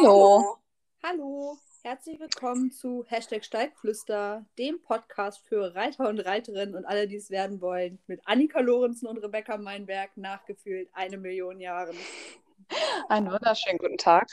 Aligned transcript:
Hallo. 0.00 0.58
Hallo. 1.02 1.58
Herzlich 1.82 2.20
willkommen 2.20 2.70
zu 2.70 3.04
Hashtag 3.08 3.44
Steigflüster, 3.44 4.46
dem 4.56 4.80
Podcast 4.80 5.42
für 5.48 5.74
Reiter 5.74 6.08
und 6.08 6.20
Reiterinnen 6.20 6.76
und 6.76 6.84
alle, 6.84 7.08
die 7.08 7.16
es 7.16 7.30
werden 7.30 7.60
wollen, 7.60 7.98
mit 8.06 8.20
Annika 8.24 8.60
Lorenzen 8.60 9.08
und 9.08 9.18
Rebecca 9.18 9.56
Meinberg 9.56 10.16
nachgefühlt 10.16 10.88
eine 10.92 11.18
Million 11.18 11.58
Jahren. 11.58 11.96
Einen 13.08 13.32
wunderschönen 13.32 13.78
guten 13.78 13.98
Tag. 13.98 14.28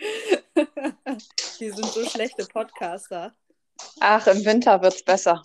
Wir 0.00 1.74
sind 1.74 1.86
so 1.86 2.04
schlechte 2.04 2.44
Podcaster. 2.46 3.32
Ach, 4.00 4.26
im 4.26 4.44
Winter 4.44 4.82
wird 4.82 4.94
es 4.94 5.04
besser. 5.04 5.40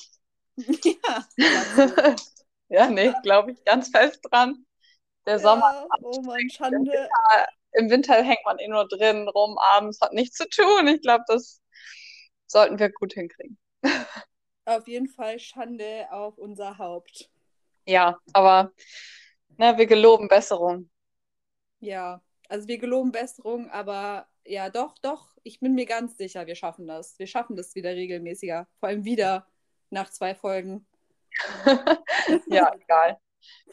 Ja. 0.57 2.15
Ja, 2.69 2.89
nee, 2.89 3.13
glaube 3.21 3.51
ich 3.51 3.63
ganz 3.65 3.89
fest 3.89 4.19
dran. 4.31 4.65
Der 5.27 5.37
Sommer, 5.37 5.87
Ja, 5.91 5.97
oh 6.01 6.21
Mann, 6.23 6.49
Schande. 6.49 7.07
Im 7.73 7.89
Winter 7.89 8.21
hängt 8.21 8.45
man 8.45 8.59
eh 8.59 8.67
nur 8.67 8.87
drin 8.87 9.27
rum, 9.27 9.57
abends 9.57 9.99
hat 10.01 10.13
nichts 10.13 10.37
zu 10.37 10.47
tun. 10.49 10.87
Ich 10.87 11.01
glaube, 11.01 11.23
das 11.27 11.61
sollten 12.47 12.79
wir 12.79 12.91
gut 12.91 13.13
hinkriegen. 13.13 13.57
Auf 14.65 14.87
jeden 14.87 15.07
Fall 15.07 15.39
Schande 15.39 16.07
auf 16.11 16.37
unser 16.37 16.77
Haupt. 16.77 17.29
Ja, 17.85 18.17
aber 18.31 18.71
ne, 19.57 19.77
wir 19.77 19.85
geloben 19.85 20.27
Besserung. 20.27 20.89
Ja, 21.79 22.21
also 22.47 22.67
wir 22.67 22.77
geloben 22.77 23.11
Besserung, 23.11 23.69
aber 23.69 24.27
ja, 24.45 24.69
doch, 24.69 24.97
doch, 25.01 25.33
ich 25.43 25.59
bin 25.59 25.73
mir 25.73 25.85
ganz 25.85 26.17
sicher, 26.17 26.47
wir 26.47 26.55
schaffen 26.55 26.87
das. 26.87 27.17
Wir 27.19 27.27
schaffen 27.27 27.55
das 27.55 27.75
wieder 27.75 27.91
regelmäßiger. 27.91 28.67
Vor 28.79 28.89
allem 28.89 29.03
wieder 29.03 29.47
nach 29.89 30.09
zwei 30.09 30.35
Folgen. 30.35 30.87
Ja, 32.47 32.71
egal. 32.79 33.17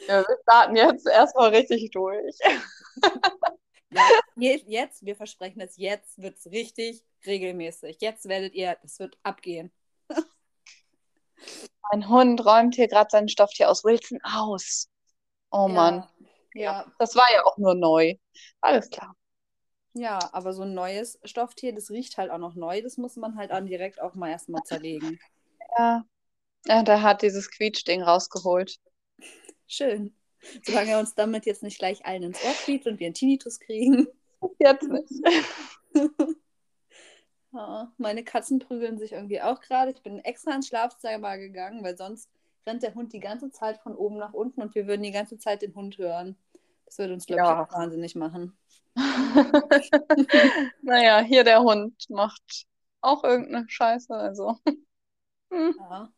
Ja, 0.07 0.27
wir 0.27 0.37
starten 0.41 0.75
jetzt 0.75 1.07
erstmal 1.07 1.49
richtig 1.55 1.91
durch. 1.91 2.37
Ja, 3.91 4.13
je- 4.35 4.63
jetzt, 4.67 5.05
wir 5.05 5.15
versprechen 5.15 5.61
es, 5.61 5.77
jetzt 5.77 6.21
wird 6.21 6.37
es 6.37 6.47
richtig 6.51 7.03
regelmäßig. 7.25 7.97
Jetzt 8.01 8.27
werdet 8.27 8.53
ihr, 8.55 8.77
es 8.83 8.99
wird 8.99 9.17
abgehen. 9.23 9.71
Mein 11.91 12.09
Hund 12.09 12.45
räumt 12.45 12.75
hier 12.75 12.87
gerade 12.87 13.09
sein 13.11 13.29
Stofftier 13.29 13.69
aus 13.69 13.83
Wilson 13.83 14.19
aus. 14.23 14.89
Oh 15.51 15.67
Ja, 15.67 15.69
Mann, 15.69 16.05
Ja, 16.53 16.85
das 16.99 17.15
war 17.15 17.25
ja 17.33 17.45
auch 17.45 17.57
nur 17.57 17.75
neu. 17.75 18.15
Alles 18.61 18.89
klar. 18.89 19.15
ja, 19.93 20.29
aber 20.33 20.51
so 20.53 20.63
ein 20.63 20.73
neues 20.73 21.17
Stofftier, 21.23 21.73
das 21.73 21.89
riecht 21.91 22.17
halt 22.17 22.29
auch 22.31 22.37
noch 22.39 22.55
neu, 22.55 22.81
das 22.81 22.97
muss 22.97 23.15
man 23.15 23.35
halt 23.37 23.51
dann 23.51 23.65
direkt 23.67 24.01
auch 24.01 24.15
mal 24.15 24.29
erstmal 24.29 24.63
zerlegen. 24.65 25.21
Ja, 25.77 26.05
ja 26.67 26.83
der 26.83 27.01
hat 27.03 27.21
dieses 27.23 27.51
Quietschding 27.51 28.03
rausgeholt. 28.03 28.77
Schön. 29.67 30.13
Solange 30.63 30.91
er 30.91 30.99
uns 30.99 31.13
damit 31.15 31.45
jetzt 31.45 31.63
nicht 31.63 31.77
gleich 31.79 32.05
allen 32.05 32.23
ins 32.23 32.43
Ohr 32.43 32.53
quietscht 32.53 32.87
und 32.87 32.99
wir 32.99 33.07
einen 33.07 33.13
Tinnitus 33.13 33.59
kriegen. 33.59 34.07
Jetzt 34.59 34.87
nicht. 34.89 35.11
Ja, 37.53 37.91
meine 37.97 38.23
Katzen 38.23 38.59
prügeln 38.59 38.97
sich 38.97 39.11
irgendwie 39.11 39.41
auch 39.41 39.61
gerade. 39.61 39.91
Ich 39.91 40.01
bin 40.01 40.19
extra 40.19 40.53
ins 40.55 40.67
Schlafzimmer 40.67 41.37
gegangen, 41.37 41.83
weil 41.83 41.97
sonst 41.97 42.29
rennt 42.65 42.83
der 42.83 42.93
Hund 42.95 43.13
die 43.13 43.19
ganze 43.19 43.51
Zeit 43.51 43.79
von 43.79 43.95
oben 43.95 44.17
nach 44.17 44.33
unten 44.33 44.61
und 44.61 44.75
wir 44.75 44.87
würden 44.87 45.03
die 45.03 45.11
ganze 45.11 45.37
Zeit 45.37 45.61
den 45.61 45.75
Hund 45.75 45.97
hören. 45.97 46.35
Das 46.85 46.97
würde 46.97 47.13
uns, 47.13 47.25
glaube 47.25 47.41
ich, 47.43 47.47
Ja. 47.47 47.63
auch 47.63 47.71
wahnsinnig 47.71 48.15
machen. 48.15 48.57
Naja, 50.81 51.19
hier 51.21 51.43
der 51.43 51.61
Hund 51.61 52.09
macht 52.09 52.65
auch 53.01 53.23
irgendeine 53.23 53.69
Scheiße, 53.69 54.13
also. 54.13 54.57
Hm, 55.51 55.75
Ja. 55.79 56.11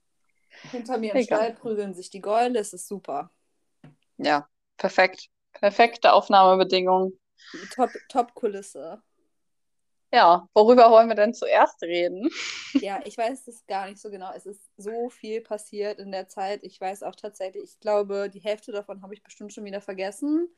Hinter 0.72 0.98
mir 0.98 1.12
im 1.12 1.18
Egal. 1.18 1.40
Stall 1.40 1.54
prügeln 1.54 1.94
sich 1.94 2.10
die 2.10 2.22
Gäule, 2.22 2.60
es 2.60 2.74
ist 2.74 2.88
super. 2.88 3.32
Ja, 4.24 4.48
perfekt. 4.78 5.30
Perfekte 5.54 6.14
Aufnahmebedingungen. 6.14 7.20
Top, 7.70 7.98
Top-Kulisse. 8.08 9.02
Ja, 10.14 10.48
worüber 10.54 10.92
wollen 10.92 11.10
wir 11.10 11.16
denn 11.16 11.34
zuerst 11.34 11.82
reden? 11.82 12.30
Ja, 12.80 13.00
ich 13.06 13.18
weiß 13.18 13.48
es 13.48 13.66
gar 13.66 13.88
nicht 13.88 14.00
so 14.02 14.10
genau. 14.10 14.32
Es 14.34 14.46
ist 14.46 14.62
so 14.78 15.10
viel 15.10 15.42
passiert 15.42 16.00
in 16.00 16.12
der 16.12 16.28
Zeit. 16.28 16.64
Ich 16.64 16.80
weiß 16.82 17.04
auch 17.04 17.16
tatsächlich, 17.16 17.64
ich 17.64 17.80
glaube, 17.80 18.30
die 18.30 18.40
Hälfte 18.42 18.72
davon 18.74 19.02
habe 19.02 19.14
ich 19.14 19.24
bestimmt 19.24 19.54
schon 19.54 19.64
wieder 19.66 19.80
vergessen. 19.82 20.50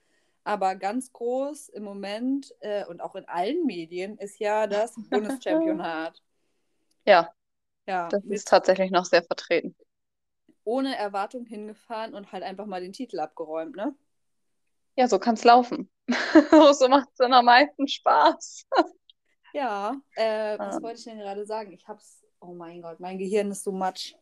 Aber 0.44 0.75
ganz 0.75 1.11
groß 1.13 1.69
im 1.69 1.84
Moment 1.84 2.53
äh, 2.61 2.85
und 2.85 3.01
auch 3.01 3.16
in 3.16 3.25
allen 3.28 3.66
Medien 3.66 4.17
ist 4.17 4.40
ja 4.40 4.67
das 4.67 4.97
Bundeschampionat. 5.09 6.22
Ja, 7.06 7.34
Ja, 7.88 8.11
das 8.11 8.23
ist 8.25 8.47
tatsächlich 8.50 8.91
noch 8.91 9.06
sehr 9.06 9.23
vertreten. 9.23 9.75
Ohne 10.66 10.98
Erwartung 10.98 11.46
hingefahren 11.46 12.14
und 12.14 12.31
halt 12.34 12.44
einfach 12.44 12.66
mal 12.66 12.81
den 12.81 12.94
Titel 12.94 13.20
abgeräumt, 13.20 13.76
ne? 13.76 13.96
Ja, 14.98 15.08
so 15.08 15.20
kann 15.20 15.36
es 15.36 15.44
laufen. 15.44 15.90
So 16.74 16.88
macht 16.88 17.09
es 17.09 17.16
dann 17.18 17.34
am 17.34 17.46
meisten 17.46 17.88
Spaß. 17.88 18.66
Ja, 19.53 19.96
äh, 20.16 20.59
was 20.59 20.76
Ähm. 20.76 20.84
wollte 20.84 21.00
ich 21.00 21.06
denn 21.06 21.20
gerade 21.20 21.46
sagen? 21.46 21.72
Ich 21.72 21.88
hab's, 21.88 22.24
oh 22.42 22.53
mein 22.53 22.81
Gott, 22.81 23.00
mein 23.00 23.18
Gehirn 23.18 23.52
ist 23.52 23.64
so 23.64 23.72
matsch. 23.72 24.14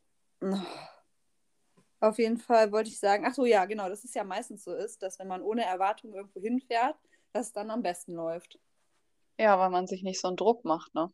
Auf 1.99 2.19
jeden 2.19 2.37
Fall 2.37 2.71
wollte 2.71 2.89
ich 2.89 2.99
sagen, 2.99 3.25
ach 3.25 3.33
so, 3.33 3.45
ja, 3.45 3.65
genau, 3.65 3.89
dass 3.89 4.03
es 4.03 4.13
ja 4.13 4.23
meistens 4.23 4.63
so 4.63 4.73
ist, 4.73 5.01
dass 5.01 5.19
wenn 5.19 5.27
man 5.27 5.41
ohne 5.41 5.63
Erwartung 5.63 6.13
irgendwo 6.13 6.41
hinfährt, 6.41 6.95
dass 7.31 7.47
es 7.47 7.53
dann 7.53 7.71
am 7.71 7.81
besten 7.81 8.13
läuft. 8.13 8.59
Ja, 9.39 9.57
weil 9.57 9.69
man 9.69 9.87
sich 9.87 10.03
nicht 10.03 10.19
so 10.19 10.27
einen 10.27 10.37
Druck 10.37 10.65
macht, 10.65 10.93
ne? 10.93 11.11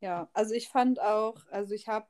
Ja, 0.00 0.28
also 0.32 0.54
ich 0.54 0.68
fand 0.68 1.00
auch, 1.00 1.36
also 1.50 1.74
ich 1.74 1.88
habe 1.88 2.06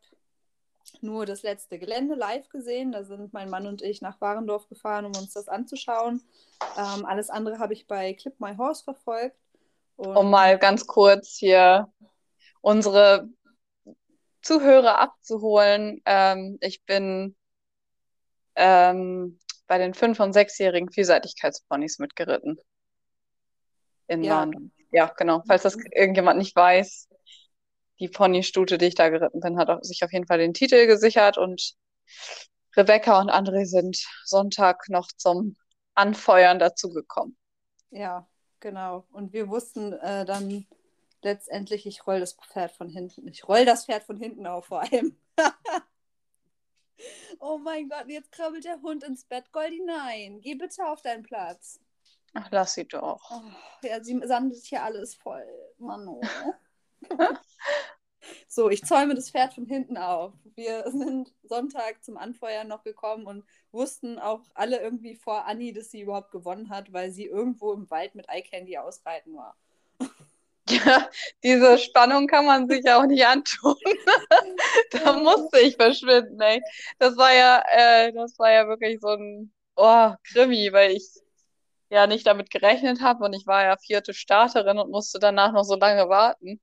nur 1.01 1.27
das 1.27 1.43
letzte 1.43 1.79
Gelände 1.79 2.15
live 2.15 2.49
gesehen. 2.49 2.93
Da 2.93 3.05
sind 3.05 3.33
mein 3.33 3.51
Mann 3.51 3.67
und 3.67 3.83
ich 3.83 4.03
nach 4.03 4.21
Warendorf 4.21 4.69
gefahren, 4.69 5.05
um 5.05 5.17
uns 5.17 5.33
das 5.33 5.49
anzuschauen. 5.49 6.23
Ähm, 6.77 7.05
alles 7.05 7.31
andere 7.31 7.59
habe 7.59 7.73
ich 7.73 7.87
bei 7.87 8.15
Clip 8.15 8.39
My 8.41 8.57
Horse 8.57 8.85
verfolgt. 8.85 9.37
Und 9.97 10.17
Um 10.17 10.31
mal 10.31 10.59
ganz 10.59 10.87
kurz 10.87 11.37
hier 11.37 11.91
unsere 12.61 13.29
Zuhörer 14.43 14.99
abzuholen. 14.99 16.03
Ähm, 16.05 16.59
ich 16.61 16.85
bin 16.85 17.35
ähm, 18.55 19.39
bei 19.67 19.79
den 19.79 19.95
fünf- 19.95 20.21
und 20.21 20.33
sechsjährigen 20.33 20.91
Vielseitigkeitsponys 20.91 21.99
mitgeritten. 21.99 22.59
In 24.07 24.23
Ja. 24.23 24.49
Ja, 24.93 25.13
genau. 25.17 25.43
Falls 25.47 25.63
das 25.63 25.77
irgendjemand 25.93 26.39
nicht 26.39 26.55
weiß, 26.55 27.06
die 27.99 28.09
Ponystute, 28.09 28.79
die 28.79 28.87
ich 28.87 28.95
da 28.95 29.09
geritten 29.09 29.41
bin, 29.41 29.59
hat 29.59 29.85
sich 29.85 30.05
auf 30.05 30.13
jeden 30.13 30.27
Fall 30.27 30.39
den 30.39 30.55
Titel 30.55 30.87
gesichert 30.87 31.39
und 31.39 31.75
Rebecca 32.77 33.21
und 33.21 33.31
André 33.31 33.65
sind 33.65 34.05
Sonntag 34.25 34.89
noch 34.89 35.09
zum 35.09 35.57
Anfeuern 35.95 36.59
dazugekommen. 36.59 37.37
Ja, 37.91 38.29
genau. 38.61 39.07
Und 39.13 39.33
wir 39.33 39.49
wussten 39.49 39.95
äh, 39.95 40.27
dann 40.27 40.67
letztendlich, 41.23 41.87
ich 41.87 42.07
roll 42.07 42.21
das 42.21 42.35
Pferd 42.35 42.73
von 42.73 42.91
hinten. 42.91 43.27
Ich 43.29 43.49
roll 43.49 43.65
das 43.65 43.87
Pferd 43.87 44.05
von 44.05 44.19
hinten 44.19 44.47
auf 44.47 44.67
vor 44.67 44.83
allem. 44.83 45.17
oh 47.41 47.59
mein 47.59 47.89
Gott, 47.89 48.09
jetzt 48.09 48.31
krabbelt 48.31 48.65
der 48.65 48.81
Hund 48.83 49.05
ins 49.05 49.25
Bett. 49.25 49.51
Goldi, 49.53 49.83
nein, 49.85 50.41
geh 50.41 50.55
bitte 50.55 50.87
auf 50.87 51.01
deinen 51.01 51.23
Platz. 51.23 51.81
Ach, 52.35 52.49
lass 52.51 52.75
sie 52.75 52.87
doch. 52.87 53.31
Oh, 53.31 53.43
ja, 53.83 54.05
sie 54.05 54.21
sandet 54.25 54.63
hier 54.65 54.83
alles 54.83 55.15
voll. 55.15 55.47
Mano. 55.79 56.21
so, 58.49 58.71
ich 58.71 58.85
zäume 58.85 59.15
das 59.15 59.31
Pferd 59.31 59.55
von 59.55 59.67
hinten 59.67 59.97
auf. 59.97 60.33
Wir 60.55 60.91
sind 60.91 61.33
Sonntag 61.43 62.03
zum 62.03 62.17
Anfeuern 62.17 62.69
noch 62.69 62.83
gekommen 62.83 63.27
und 63.27 63.45
wussten 63.73 64.19
auch 64.19 64.43
alle 64.55 64.81
irgendwie 64.81 65.15
vor 65.15 65.47
Anni, 65.47 65.73
dass 65.73 65.91
sie 65.91 66.01
überhaupt 66.01 66.31
gewonnen 66.31 66.71
hat, 66.71 66.93
weil 66.93 67.11
sie 67.11 67.27
irgendwo 67.27 67.73
im 67.73 67.91
Wald 67.91 68.15
mit 68.15 68.29
Eye 68.29 68.43
Candy 68.43 68.79
ausreiten 68.79 69.37
war. 69.37 69.57
Ja, 70.69 71.09
diese 71.45 71.79
Spannung 71.79 72.27
kann 72.27 72.45
man 72.45 72.69
sich 72.69 72.85
ja 72.85 72.99
auch 72.99 73.07
nicht 73.07 73.25
antun. 73.25 73.77
Da 74.91 75.13
musste 75.13 75.61
ich 75.61 75.77
verschwinden, 75.77 76.41
ey. 76.41 76.61
Das 76.99 77.17
war 77.17 77.33
ja, 77.33 77.63
äh, 77.71 78.13
das 78.13 78.39
war 78.39 78.51
ja 78.51 78.67
wirklich 78.67 78.99
so 79.01 79.09
ein 79.09 79.53
oh, 79.77 80.13
Krimi, 80.25 80.73
weil 80.73 80.93
ich 80.93 81.09
ja 81.91 82.07
nicht 82.07 82.27
damit 82.27 82.51
gerechnet 82.51 83.01
habe 83.01 83.25
und 83.25 83.33
ich 83.33 83.47
war 83.47 83.65
ja 83.65 83.77
vierte 83.77 84.15
Starterin 84.15 84.79
und 84.79 84.91
musste 84.91 85.19
danach 85.19 85.53
noch 85.53 85.65
so 85.65 85.77
lange 85.77 86.09
warten. 86.09 86.61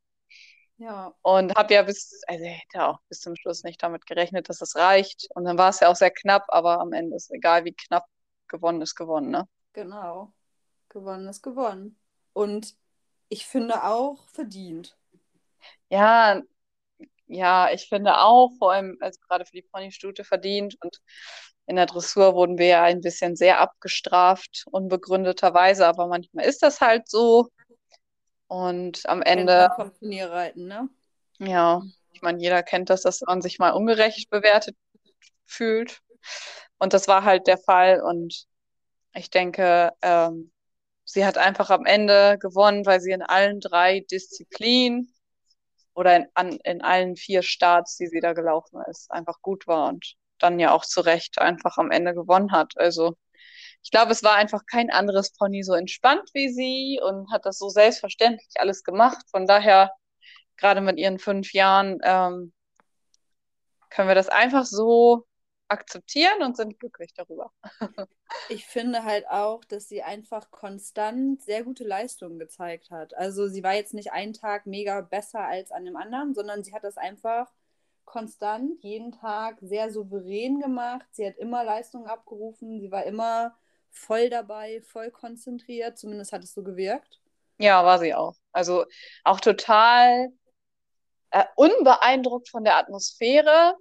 Ja, 0.78 1.14
Und 1.22 1.56
habe 1.56 1.74
ja 1.74 1.84
bis, 1.84 2.22
also 2.28 2.44
hätte 2.46 2.86
auch 2.86 3.00
bis 3.10 3.22
zum 3.22 3.36
Schluss 3.36 3.64
nicht 3.64 3.82
damit 3.84 4.06
gerechnet, 4.06 4.50
dass 4.50 4.62
es 4.62 4.76
reicht. 4.76 5.28
Und 5.36 5.46
dann 5.46 5.58
war 5.58 5.70
es 5.70 5.80
ja 5.80 5.90
auch 5.90 5.96
sehr 5.96 6.12
knapp, 6.12 6.46
aber 6.50 6.80
am 6.80 6.94
Ende 6.94 7.16
ist 7.16 7.32
egal, 7.32 7.66
wie 7.66 7.74
knapp 7.74 8.06
gewonnen 8.48 8.82
ist 8.82 8.96
gewonnen, 8.96 9.32
ne? 9.32 9.48
genau. 9.74 10.34
Gewonnen 10.90 11.28
ist 11.28 11.42
gewonnen. 11.44 11.98
Und 12.34 12.76
ich 13.30 13.46
finde 13.48 13.84
auch 13.84 14.28
verdient. 14.30 14.98
Ja, 15.90 16.42
ja, 17.28 17.70
ich 17.72 17.88
finde 17.90 18.18
auch, 18.20 18.52
vor 18.60 18.74
allem 18.74 18.98
also 19.02 19.20
gerade 19.28 19.46
für 19.46 19.54
die 19.54 19.64
Ponystute 19.64 20.24
verdient. 20.24 20.76
Und 20.82 21.00
in 21.68 21.78
der 21.78 21.86
Dressur 21.88 22.36
wurden 22.36 22.58
wir 22.58 22.68
ja 22.68 22.84
ein 22.84 23.02
bisschen 23.02 23.36
sehr 23.36 23.60
abgestraft, 23.62 24.66
unbegründeterweise, 24.72 25.88
aber 25.88 26.08
manchmal 26.08 26.46
ist 26.46 26.64
das 26.64 26.82
halt 26.82 27.10
so. 27.10 27.50
Und 28.54 29.10
am 29.10 29.24
Ende, 29.24 29.72
Vom 29.76 29.92
Turnierreiten, 29.98 30.68
ne? 30.68 30.88
ja, 31.40 31.82
ich 32.12 32.22
meine, 32.22 32.40
jeder 32.40 32.62
kennt 32.62 32.92
das, 32.92 33.02
dass 33.02 33.22
man 33.22 33.42
sich 33.42 33.58
mal 33.58 33.72
ungerecht 33.72 34.30
bewertet 34.30 34.78
fühlt. 35.48 36.02
Und 36.78 36.94
das 36.94 37.08
war 37.08 37.24
halt 37.24 37.48
der 37.48 37.58
Fall. 37.58 38.00
Und 38.04 38.46
ich 39.16 39.32
denke, 39.32 39.92
ähm, 40.04 40.52
sie 41.04 41.26
hat 41.26 41.40
einfach 41.40 41.72
am 41.72 41.88
Ende 41.88 42.38
gewonnen, 42.40 42.86
weil 42.86 43.02
sie 43.02 43.10
in 43.10 43.24
allen 43.24 43.60
drei 43.60 44.02
Disziplinen 44.02 45.12
oder 45.96 46.18
in, 46.18 46.28
an, 46.36 46.52
in 46.64 46.84
allen 46.84 47.16
vier 47.16 47.42
Starts, 47.42 47.98
die 47.98 48.06
sie 48.06 48.20
da 48.20 48.34
gelaufen 48.34 48.80
ist, 48.88 49.10
einfach 49.10 49.42
gut 49.42 49.66
war 49.66 49.90
und 49.90 50.14
dann 50.38 50.60
ja 50.60 50.74
auch 50.74 50.86
zu 50.86 51.02
Recht 51.02 51.40
einfach 51.40 51.80
am 51.80 51.90
Ende 51.90 52.14
gewonnen 52.14 52.52
hat. 52.52 52.74
Also 52.78 53.16
ich 53.84 53.92
glaube, 53.92 54.12
es 54.12 54.24
war 54.24 54.36
einfach 54.36 54.66
kein 54.66 54.90
anderes 54.90 55.34
Pony 55.34 55.64
so 55.64 55.74
entspannt 55.74 56.30
wie 56.34 56.50
sie 56.50 57.00
und 57.04 57.32
hat 57.32 57.46
das 57.46 57.58
so 57.58 57.70
selbstverständlich 57.70 58.54
alles 58.56 58.84
gemacht. 58.84 59.26
Von 59.30 59.46
daher, 59.46 59.92
gerade 60.58 60.82
mit 60.82 60.98
ihren 60.98 61.20
fünf 61.20 61.54
Jahren, 61.54 62.00
ähm, 62.04 62.54
können 63.90 64.08
wir 64.08 64.16
das 64.16 64.30
einfach 64.30 64.66
so 64.66 65.26
akzeptieren 65.68 66.44
und 66.44 66.56
sind 66.56 66.80
glücklich 66.80 67.14
darüber. 67.14 67.52
ich 68.50 68.66
finde 68.66 69.04
halt 69.04 69.28
auch, 69.28 69.66
dass 69.66 69.90
sie 69.90 70.04
einfach 70.04 70.52
konstant 70.52 71.42
sehr 71.42 71.64
gute 71.64 71.84
Leistungen 71.84 72.40
gezeigt 72.40 72.92
hat. 72.92 73.16
Also 73.16 73.48
sie 73.48 73.64
war 73.64 73.74
jetzt 73.74 73.94
nicht 73.94 74.12
einen 74.12 74.34
Tag 74.34 74.66
mega 74.66 75.02
besser 75.02 75.42
als 75.42 75.72
an 75.72 75.86
dem 75.86 75.96
anderen, 75.96 76.34
sondern 76.34 76.64
sie 76.64 76.74
hat 76.74 76.84
das 76.84 76.98
einfach 76.98 77.52
konstant 78.06 78.82
jeden 78.84 79.12
Tag 79.12 79.58
sehr 79.62 79.92
souverän 79.92 80.60
gemacht. 80.60 81.08
Sie 81.12 81.26
hat 81.26 81.38
immer 81.38 81.64
Leistungen 81.64 82.08
abgerufen. 82.08 82.80
Sie 82.80 82.92
war 82.92 83.04
immer 83.06 83.56
voll 83.94 84.30
dabei, 84.30 84.82
voll 84.82 85.12
konzentriert. 85.12 85.98
Zumindest 85.98 86.34
hat 86.34 86.44
es 86.44 86.54
so 86.54 86.64
gewirkt. 86.64 87.20
Ja, 87.60 87.86
war 87.86 88.00
sie 88.00 88.14
auch. 88.14 88.36
Also 88.52 88.86
auch 89.24 89.40
total 89.40 90.30
äh, 91.32 91.46
unbeeindruckt 91.56 92.50
von 92.50 92.64
der 92.64 92.78
Atmosphäre. 92.78 93.76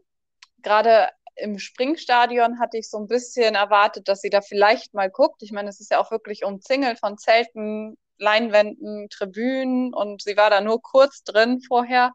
Gerade 0.62 1.08
im 1.36 1.58
Springstadion 1.58 2.60
hatte 2.60 2.78
ich 2.78 2.88
so 2.88 2.98
ein 2.98 3.08
bisschen 3.08 3.54
erwartet, 3.54 4.08
dass 4.08 4.20
sie 4.20 4.30
da 4.30 4.42
vielleicht 4.42 4.94
mal 4.94 5.10
guckt. 5.10 5.42
Ich 5.42 5.52
meine, 5.52 5.70
es 5.70 5.80
ist 5.80 5.90
ja 5.90 5.98
auch 5.98 6.10
wirklich 6.10 6.44
umzingelt 6.44 7.00
von 7.00 7.18
Zelten, 7.18 7.96
Leinwänden, 8.18 9.08
Tribünen 9.08 9.94
und 9.94 10.22
sie 10.22 10.36
war 10.36 10.50
da 10.50 10.60
nur 10.60 10.80
kurz 10.82 11.24
drin 11.24 11.60
vorher. 11.66 12.12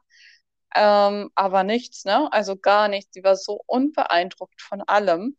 Ähm, 0.75 1.31
aber 1.35 1.63
nichts, 1.63 2.05
ne? 2.05 2.31
Also 2.31 2.55
gar 2.57 2.87
nichts. 2.87 3.13
Sie 3.13 3.23
war 3.23 3.35
so 3.35 3.61
unbeeindruckt 3.65 4.61
von 4.61 4.81
allem. 4.83 5.37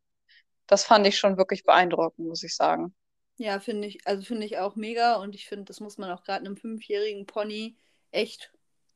Das 0.68 0.84
fand 0.84 1.06
ich 1.06 1.18
schon 1.18 1.36
wirklich 1.36 1.64
beeindruckend, 1.64 2.28
muss 2.28 2.44
ich 2.44 2.54
sagen. 2.54 2.94
Ja, 3.36 3.58
finde 3.58 3.88
ich, 3.88 4.06
also 4.06 4.22
finde 4.22 4.46
ich 4.46 4.58
auch 4.58 4.76
mega 4.76 5.16
und 5.16 5.34
ich 5.34 5.48
finde, 5.48 5.64
das 5.64 5.80
muss 5.80 5.98
man 5.98 6.10
auch 6.10 6.22
gerade 6.22 6.44
einem 6.44 6.56
fünfjährigen 6.56 7.26
Pony 7.26 7.76
echt 8.10 8.52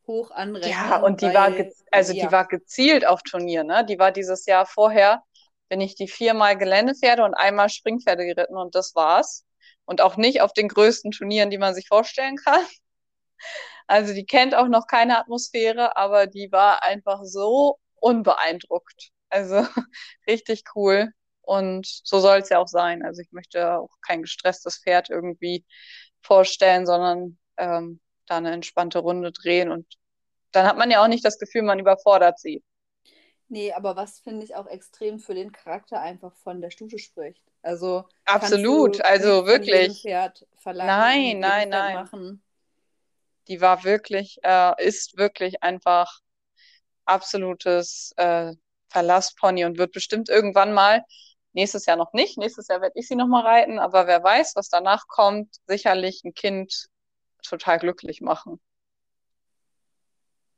hoch 0.07 0.31
anrechnen. 0.31 0.73
Ja, 0.73 1.01
und 1.01 1.21
die 1.21 1.27
weil, 1.27 1.35
war, 1.35 1.73
also 1.91 2.13
ja. 2.13 2.27
die 2.27 2.33
war 2.33 2.47
gezielt 2.47 3.07
auf 3.07 3.23
Turnier, 3.23 3.65
ne? 3.65 3.85
Die 3.87 3.99
war 3.99 4.13
dieses 4.13 4.47
Jahr 4.47 4.67
vorher, 4.67 5.23
bin 5.69 5.81
ich 5.81 5.95
die 5.95 6.09
viermal 6.09 6.59
Geländepferde 6.59 7.25
und 7.25 7.35
einmal 7.35 7.69
Springpferde 7.69 8.27
geritten 8.27 8.57
und 8.57 8.75
das 8.75 8.95
war's. 8.95 9.45
Und 9.85 10.01
auch 10.01 10.17
nicht 10.17 10.41
auf 10.41 10.53
den 10.53 10.69
größten 10.69 11.13
Turnieren, 11.13 11.51
die 11.51 11.59
man 11.59 11.75
sich 11.75 11.89
vorstellen 11.89 12.37
kann. 12.37 12.65
Also 13.87 14.15
die 14.15 14.25
kennt 14.25 14.55
auch 14.55 14.69
noch 14.69 14.87
keine 14.87 15.19
Atmosphäre, 15.19 15.97
aber 15.97 16.27
die 16.27 16.51
war 16.53 16.83
einfach 16.83 17.21
so 17.25 17.79
unbeeindruckt. 18.01 19.11
Also 19.29 19.67
richtig 20.27 20.65
cool. 20.75 21.13
Und 21.43 21.87
so 21.87 22.21
soll 22.21 22.39
es 22.39 22.49
ja 22.49 22.59
auch 22.59 22.69
sein. 22.69 23.03
Also 23.05 23.21
ich 23.21 23.33
möchte 23.33 23.79
auch 23.79 23.91
kein 24.01 24.23
gestresstes 24.23 24.79
Pferd 24.83 25.11
irgendwie 25.11 25.65
vorstellen, 26.23 26.87
sondern 26.87 27.39
ähm, 27.57 28.01
da 28.27 28.37
eine 28.37 28.53
entspannte 28.53 29.01
Runde 29.01 29.33
drehen 29.33 29.71
und 29.71 29.87
dann 30.53 30.67
hat 30.67 30.77
man 30.77 30.91
ja 30.91 31.03
auch 31.03 31.09
nicht 31.09 31.25
das 31.25 31.39
Gefühl, 31.39 31.63
man 31.63 31.79
überfordert 31.79 32.39
sie. 32.39 32.63
Nee, 33.49 33.73
aber 33.73 33.97
was 33.97 34.21
finde 34.21 34.45
ich 34.45 34.55
auch 34.55 34.67
extrem 34.67 35.19
für 35.19 35.35
den 35.35 35.53
Charakter 35.53 36.01
einfach 36.01 36.35
von 36.37 36.61
der 36.61 36.71
Stute 36.71 36.99
spricht. 36.99 37.43
Also 37.63 38.05
absolut, 38.25 39.03
also 39.05 39.47
wirklich. 39.47 40.01
Pferd 40.03 40.47
nein, 40.65 41.39
nein, 41.39 41.69
nein. 41.69 41.95
Machen. 41.95 42.43
Die 43.49 43.61
war 43.61 43.85
wirklich, 43.85 44.39
äh, 44.43 44.73
ist 44.83 45.19
wirklich 45.19 45.63
einfach 45.63 46.21
absolutes 47.05 48.13
äh, 48.17 48.53
Verlasspony 48.89 49.65
und 49.65 49.79
wird 49.79 49.93
bestimmt 49.93 50.29
irgendwann 50.29 50.73
mal 50.73 51.05
nächstes 51.53 51.87
Jahr 51.87 51.97
noch 51.97 52.13
nicht. 52.13 52.39
Nächstes 52.39 52.69
Jahr 52.69 52.81
werde 52.81 52.99
ich 52.99 53.09
sie 53.09 53.17
noch 53.17 53.27
mal 53.27 53.45
reiten, 53.45 53.79
aber 53.79 54.07
wer 54.07 54.23
weiß, 54.23 54.53
was 54.57 54.69
danach 54.69 55.07
kommt, 55.09 55.57
sicherlich 55.67 56.23
ein 56.25 56.35
Kind 56.35 56.89
total 57.43 57.79
glücklich 57.79 58.21
machen. 58.21 58.61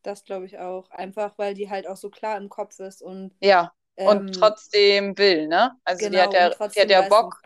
Das 0.02 0.24
glaube 0.24 0.46
ich 0.46 0.58
auch. 0.58 0.90
Einfach, 0.90 1.38
weil 1.38 1.54
die 1.54 1.70
halt 1.70 1.86
auch 1.86 1.96
so 1.96 2.10
klar 2.10 2.36
im 2.36 2.48
Kopf 2.48 2.78
ist 2.78 3.02
und. 3.02 3.34
Ja, 3.40 3.72
ähm, 3.96 4.08
und 4.08 4.32
trotzdem 4.34 5.16
will, 5.16 5.48
ne? 5.48 5.72
Also 5.84 6.06
genau, 6.06 6.30
die 6.30 6.38
hat 6.38 6.60
ja, 6.60 6.68
die 6.68 6.80
hat 6.80 6.90
ja 6.90 7.08
Bock. 7.08 7.40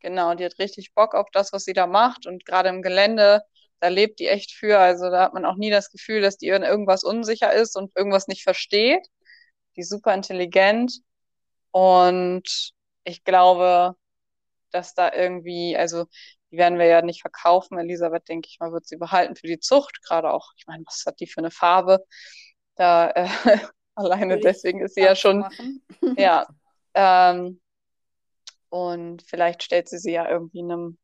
Genau, 0.00 0.34
die 0.34 0.44
hat 0.44 0.58
richtig 0.58 0.94
Bock 0.94 1.14
auf 1.14 1.28
das, 1.32 1.52
was 1.52 1.64
sie 1.64 1.72
da 1.72 1.86
macht. 1.86 2.26
Und 2.26 2.46
gerade 2.46 2.70
im 2.70 2.80
Gelände, 2.80 3.42
da 3.80 3.88
lebt 3.88 4.18
die 4.18 4.28
echt 4.28 4.52
für. 4.52 4.78
Also 4.78 5.10
da 5.10 5.22
hat 5.22 5.34
man 5.34 5.44
auch 5.44 5.56
nie 5.56 5.70
das 5.70 5.90
Gefühl, 5.90 6.22
dass 6.22 6.38
die 6.38 6.46
irgendwas 6.46 7.04
unsicher 7.04 7.52
ist 7.52 7.76
und 7.76 7.92
irgendwas 7.96 8.26
nicht 8.28 8.42
versteht. 8.42 9.06
Die 9.76 9.80
ist 9.80 9.90
super 9.90 10.14
intelligent. 10.14 11.00
Und 11.72 12.72
ich 13.04 13.24
glaube, 13.24 13.94
dass 14.70 14.94
da 14.94 15.12
irgendwie, 15.12 15.76
also 15.76 16.06
die 16.50 16.56
werden 16.56 16.78
wir 16.78 16.86
ja 16.86 17.02
nicht 17.02 17.20
verkaufen. 17.22 17.78
Elisabeth, 17.78 18.28
denke 18.28 18.48
ich 18.50 18.58
mal, 18.60 18.72
wird 18.72 18.86
sie 18.86 18.96
behalten 18.96 19.36
für 19.36 19.46
die 19.46 19.60
Zucht. 19.60 20.02
Gerade 20.02 20.32
auch, 20.32 20.52
ich 20.56 20.66
meine, 20.66 20.84
was 20.86 21.04
hat 21.06 21.20
die 21.20 21.26
für 21.26 21.38
eine 21.38 21.50
Farbe? 21.50 22.04
Da 22.76 23.10
äh, 23.10 23.28
alleine 23.94 24.34
Will 24.34 24.40
deswegen 24.40 24.80
ist 24.80 24.94
sie 24.94 25.02
ja 25.02 25.14
schon. 25.14 25.44
ja. 26.16 26.46
Ähm, 26.92 27.60
und 28.68 29.22
vielleicht 29.22 29.62
stellt 29.62 29.88
sie 29.88 29.98
sie 29.98 30.10
ja 30.10 30.28
irgendwie 30.28 30.58
einem 30.58 30.98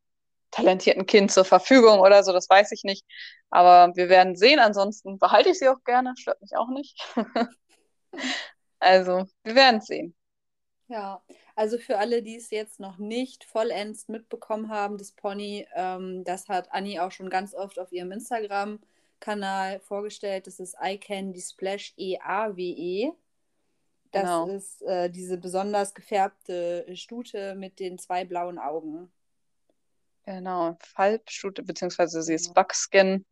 talentierten 0.50 1.06
Kind 1.06 1.30
zur 1.30 1.44
Verfügung 1.44 2.00
oder 2.00 2.24
so, 2.24 2.32
das 2.32 2.50
weiß 2.50 2.72
ich 2.72 2.82
nicht. 2.82 3.04
Aber 3.50 3.92
wir 3.94 4.08
werden 4.08 4.34
sehen. 4.36 4.58
Ansonsten 4.58 5.18
behalte 5.18 5.50
ich 5.50 5.58
sie 5.58 5.68
auch 5.68 5.82
gerne, 5.84 6.14
stört 6.16 6.40
mich 6.40 6.56
auch 6.56 6.68
nicht. 6.70 6.98
also, 8.80 9.26
wir 9.44 9.54
werden 9.54 9.80
sehen. 9.80 10.14
Ja, 10.88 11.20
also 11.56 11.78
für 11.78 11.98
alle, 11.98 12.22
die 12.22 12.36
es 12.36 12.50
jetzt 12.50 12.78
noch 12.78 12.98
nicht 12.98 13.44
vollends 13.44 14.08
mitbekommen 14.08 14.68
haben, 14.68 14.98
das 14.98 15.10
Pony, 15.10 15.66
ähm, 15.74 16.22
das 16.24 16.48
hat 16.48 16.72
Anni 16.72 17.00
auch 17.00 17.10
schon 17.10 17.28
ganz 17.28 17.54
oft 17.54 17.78
auf 17.78 17.92
ihrem 17.92 18.12
Instagram-Kanal 18.12 19.80
vorgestellt. 19.80 20.46
Das 20.46 20.60
ist 20.60 20.76
iCandy 20.80 21.40
Splash 21.40 21.92
EAWE. 21.96 23.12
Das 24.12 24.22
genau. 24.22 24.46
ist 24.48 24.82
äh, 24.82 25.10
diese 25.10 25.38
besonders 25.38 25.92
gefärbte 25.92 26.86
Stute 26.94 27.56
mit 27.56 27.80
den 27.80 27.98
zwei 27.98 28.24
blauen 28.24 28.58
Augen. 28.58 29.10
Genau, 30.24 30.76
Falbstute, 30.80 31.64
beziehungsweise 31.64 32.22
sie 32.22 32.34
ist 32.34 32.54
Buckskin 32.54 33.24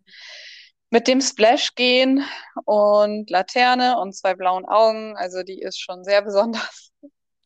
mit 0.90 1.08
dem 1.08 1.20
Splash 1.20 1.74
gehen 1.74 2.24
und 2.64 3.30
Laterne 3.30 3.98
und 3.98 4.14
zwei 4.14 4.34
blauen 4.34 4.64
Augen. 4.64 5.16
Also 5.16 5.42
die 5.42 5.60
ist 5.60 5.80
schon 5.80 6.04
sehr 6.04 6.22
besonders. 6.22 6.92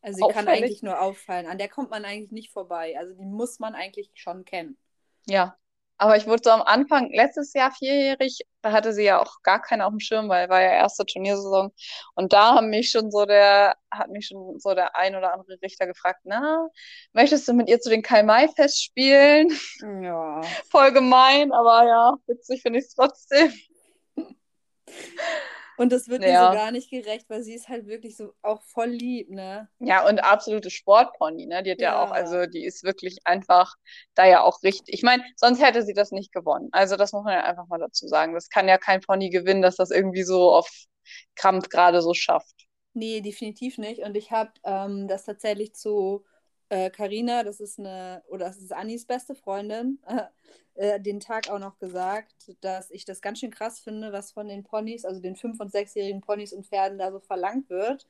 Also 0.01 0.17
sie 0.17 0.23
auffällig. 0.23 0.47
kann 0.47 0.49
eigentlich 0.49 0.83
nur 0.83 1.01
auffallen. 1.01 1.47
An 1.47 1.59
der 1.59 1.69
kommt 1.69 1.91
man 1.91 2.05
eigentlich 2.05 2.31
nicht 2.31 2.53
vorbei. 2.53 2.97
Also 2.99 3.15
die 3.15 3.25
muss 3.25 3.59
man 3.59 3.75
eigentlich 3.75 4.11
schon 4.15 4.45
kennen. 4.45 4.77
Ja. 5.27 5.57
Aber 6.01 6.17
ich 6.17 6.29
wurde 6.29 6.43
so 6.45 6.51
am 6.51 6.63
Anfang, 6.63 7.11
letztes 7.13 7.53
Jahr 7.55 7.73
vierjährig, 7.73 8.43
da 8.63 8.71
hatte 8.71 8.93
sie 8.93 9.03
ja 9.03 9.21
auch 9.21 9.43
gar 9.43 9.61
keinen 9.61 9.83
auf 9.83 9.91
dem 9.91 9.99
Schirm, 9.99 10.29
weil 10.29 10.49
war 10.49 10.63
ja 10.63 10.71
erste 10.71 11.05
Turniersaison. 11.05 11.73
Und 12.15 12.33
da 12.33 12.55
haben 12.55 12.71
mich 12.71 12.93
schon 12.93 13.11
so 13.11 13.27
der, 13.27 13.75
hat 13.91 14.09
mich 14.09 14.29
schon 14.29 14.61
so 14.61 14.75
der 14.75 14.97
ein 14.97 15.17
oder 15.17 15.33
andere 15.33 15.59
Richter 15.61 15.89
gefragt, 15.89 16.21
na, 16.23 16.69
möchtest 17.13 17.49
du 17.49 17.53
mit 17.53 17.69
ihr 17.69 17.81
zu 17.81 17.91
den 17.91 18.03
Kai-Mai-Fest 18.03 18.81
spielen? 18.81 19.49
Ja. 20.01 20.41
Voll 20.71 20.93
gemein, 20.93 21.51
aber 21.51 21.85
ja, 21.89 22.15
witzig 22.29 22.63
finde 22.63 22.79
ich 22.79 22.85
es 22.87 22.95
trotzdem. 22.95 23.53
Und 25.79 25.93
das 25.93 26.09
wird 26.09 26.23
ja. 26.23 26.29
ihr 26.29 26.51
so 26.51 26.59
gar 26.59 26.71
nicht 26.73 26.91
gerecht, 26.91 27.31
weil 27.31 27.43
sie 27.43 27.55
ist 27.55 27.69
halt 27.69 27.87
wirklich 27.87 28.17
so 28.17 28.35
auch 28.43 28.63
voll 28.63 28.89
lieb, 28.89 29.31
ne? 29.31 29.69
Ja, 29.79 30.07
und 30.09 30.19
absolute 30.19 30.71
Sportpony, 30.71 31.47
ne? 31.47 31.63
Die 31.63 31.71
hat 31.71 31.81
ja. 31.81 31.93
ja 31.93 32.03
auch, 32.03 32.11
also 32.11 32.47
die 32.47 32.65
ist 32.65 32.83
wirklich 32.83 33.19
einfach 33.25 33.75
da 34.15 34.27
ja 34.27 34.43
auch 34.43 34.63
richtig. 34.63 34.95
Ich 34.95 35.03
meine, 35.03 35.25
sonst 35.37 35.63
hätte 35.63 35.83
sie 35.83 35.95
das 35.95 36.11
nicht 36.11 36.33
gewonnen. 36.33 36.69
Also 36.73 36.97
das 36.97 37.13
muss 37.13 37.25
man 37.25 37.35
ja 37.35 37.45
einfach 37.45 37.69
mal 37.69 37.79
dazu 37.79 38.09
sagen. 38.09 38.35
Das 38.35 38.49
kann 38.49 38.69
ja 38.69 38.77
kein 38.77 39.01
Pony 39.01 39.31
gewinnen, 39.31 39.63
dass 39.63 39.77
das 39.77 39.91
irgendwie 39.91 40.25
so 40.25 40.53
auf 40.53 40.69
Krampf 41.37 41.69
gerade 41.69 42.03
so 42.03 42.13
schafft. 42.13 42.67
Nee, 42.95 43.21
definitiv 43.21 43.79
nicht. 43.79 44.03
Und 44.03 44.17
ich 44.17 44.33
habe 44.33 44.51
ähm, 44.65 45.07
das 45.07 45.25
tatsächlich 45.25 45.75
zu 45.75 46.25
Karina, 46.69 47.41
äh, 47.41 47.45
das 47.45 47.61
ist 47.61 47.79
eine, 47.79 48.23
oder 48.29 48.47
das 48.47 48.59
ist 48.59 48.73
Annis 48.73 49.07
beste 49.07 49.35
Freundin, 49.35 49.99
äh, 50.75 51.01
den 51.01 51.21
Tag 51.21 51.49
auch 51.49 51.59
noch 51.59 51.79
gesagt, 51.79 52.55
dass 52.61 52.91
ich 52.91 53.05
das 53.05 53.21
ganz 53.21 53.41
schön 53.41 53.51
krass 53.51 53.81
finde, 53.81 54.13
was 54.13 54.33
von 54.33 54.49
den 54.49 54.65
Ponys, 54.65 55.05
also 55.05 55.21
den 55.21 55.37
fünf- 55.37 55.61
und 55.61 55.73
sechsjährigen 55.73 56.21
Ponys 56.21 56.53
und 56.53 56.67
Pferden 56.67 56.99
da 56.99 57.11
so 57.11 57.21
verlangt 57.21 57.71
wird. 57.71 58.07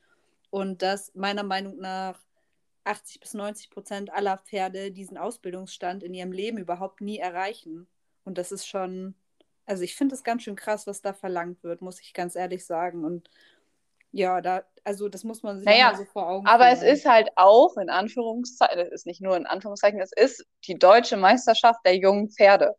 Und 0.50 0.82
dass 0.82 1.14
meiner 1.14 1.42
Meinung 1.42 1.78
nach 1.78 2.18
80 2.84 3.20
bis 3.20 3.34
90 3.34 3.70
Prozent 3.70 4.12
aller 4.12 4.38
Pferde 4.38 4.90
diesen 4.90 5.18
Ausbildungsstand 5.18 6.02
in 6.02 6.14
ihrem 6.14 6.32
Leben 6.32 6.58
überhaupt 6.58 7.00
nie 7.00 7.18
erreichen. 7.18 7.86
Und 8.24 8.38
das 8.38 8.50
ist 8.50 8.66
schon, 8.66 9.14
also 9.66 9.82
ich 9.82 9.94
finde 9.94 10.14
es 10.14 10.24
ganz 10.24 10.42
schön 10.42 10.56
krass, 10.56 10.86
was 10.86 11.02
da 11.02 11.12
verlangt 11.12 11.62
wird, 11.62 11.82
muss 11.82 12.00
ich 12.00 12.14
ganz 12.14 12.34
ehrlich 12.34 12.64
sagen. 12.64 13.04
Und 13.04 13.30
Ja, 14.12 14.40
da, 14.40 14.62
also 14.84 15.08
das 15.08 15.24
muss 15.24 15.42
man 15.42 15.58
sich 15.58 15.66
Naja, 15.66 15.94
so 15.96 16.04
vor 16.06 16.28
Augen 16.28 16.46
Aber 16.46 16.68
es 16.68 16.80
führen. 16.80 16.94
ist 16.94 17.06
halt 17.06 17.28
auch 17.36 17.76
in 17.76 17.90
Anführungszeichen, 17.90 18.78
es 18.80 18.92
ist 18.92 19.06
nicht 19.06 19.20
nur 19.20 19.36
in 19.36 19.46
Anführungszeichen, 19.46 20.00
es 20.00 20.12
ist 20.12 20.44
die 20.66 20.78
deutsche 20.78 21.16
Meisterschaft 21.16 21.80
der 21.84 21.96
jungen 21.96 22.30
Pferde. 22.30 22.74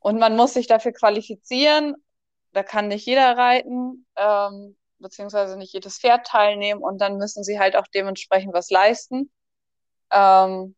Und 0.00 0.18
man 0.18 0.36
muss 0.36 0.54
sich 0.54 0.66
dafür 0.66 0.92
qualifizieren. 0.92 1.94
Da 2.52 2.62
kann 2.62 2.88
nicht 2.88 3.06
jeder 3.06 3.36
reiten, 3.36 4.06
ähm, 4.16 4.76
beziehungsweise 4.98 5.56
nicht 5.56 5.72
jedes 5.74 5.98
Pferd 5.98 6.26
teilnehmen. 6.26 6.82
Und 6.82 7.00
dann 7.00 7.18
müssen 7.18 7.44
sie 7.44 7.58
halt 7.58 7.76
auch 7.76 7.86
dementsprechend 7.94 8.54
was 8.54 8.70
leisten. 8.70 9.30
Ähm, 10.12 10.76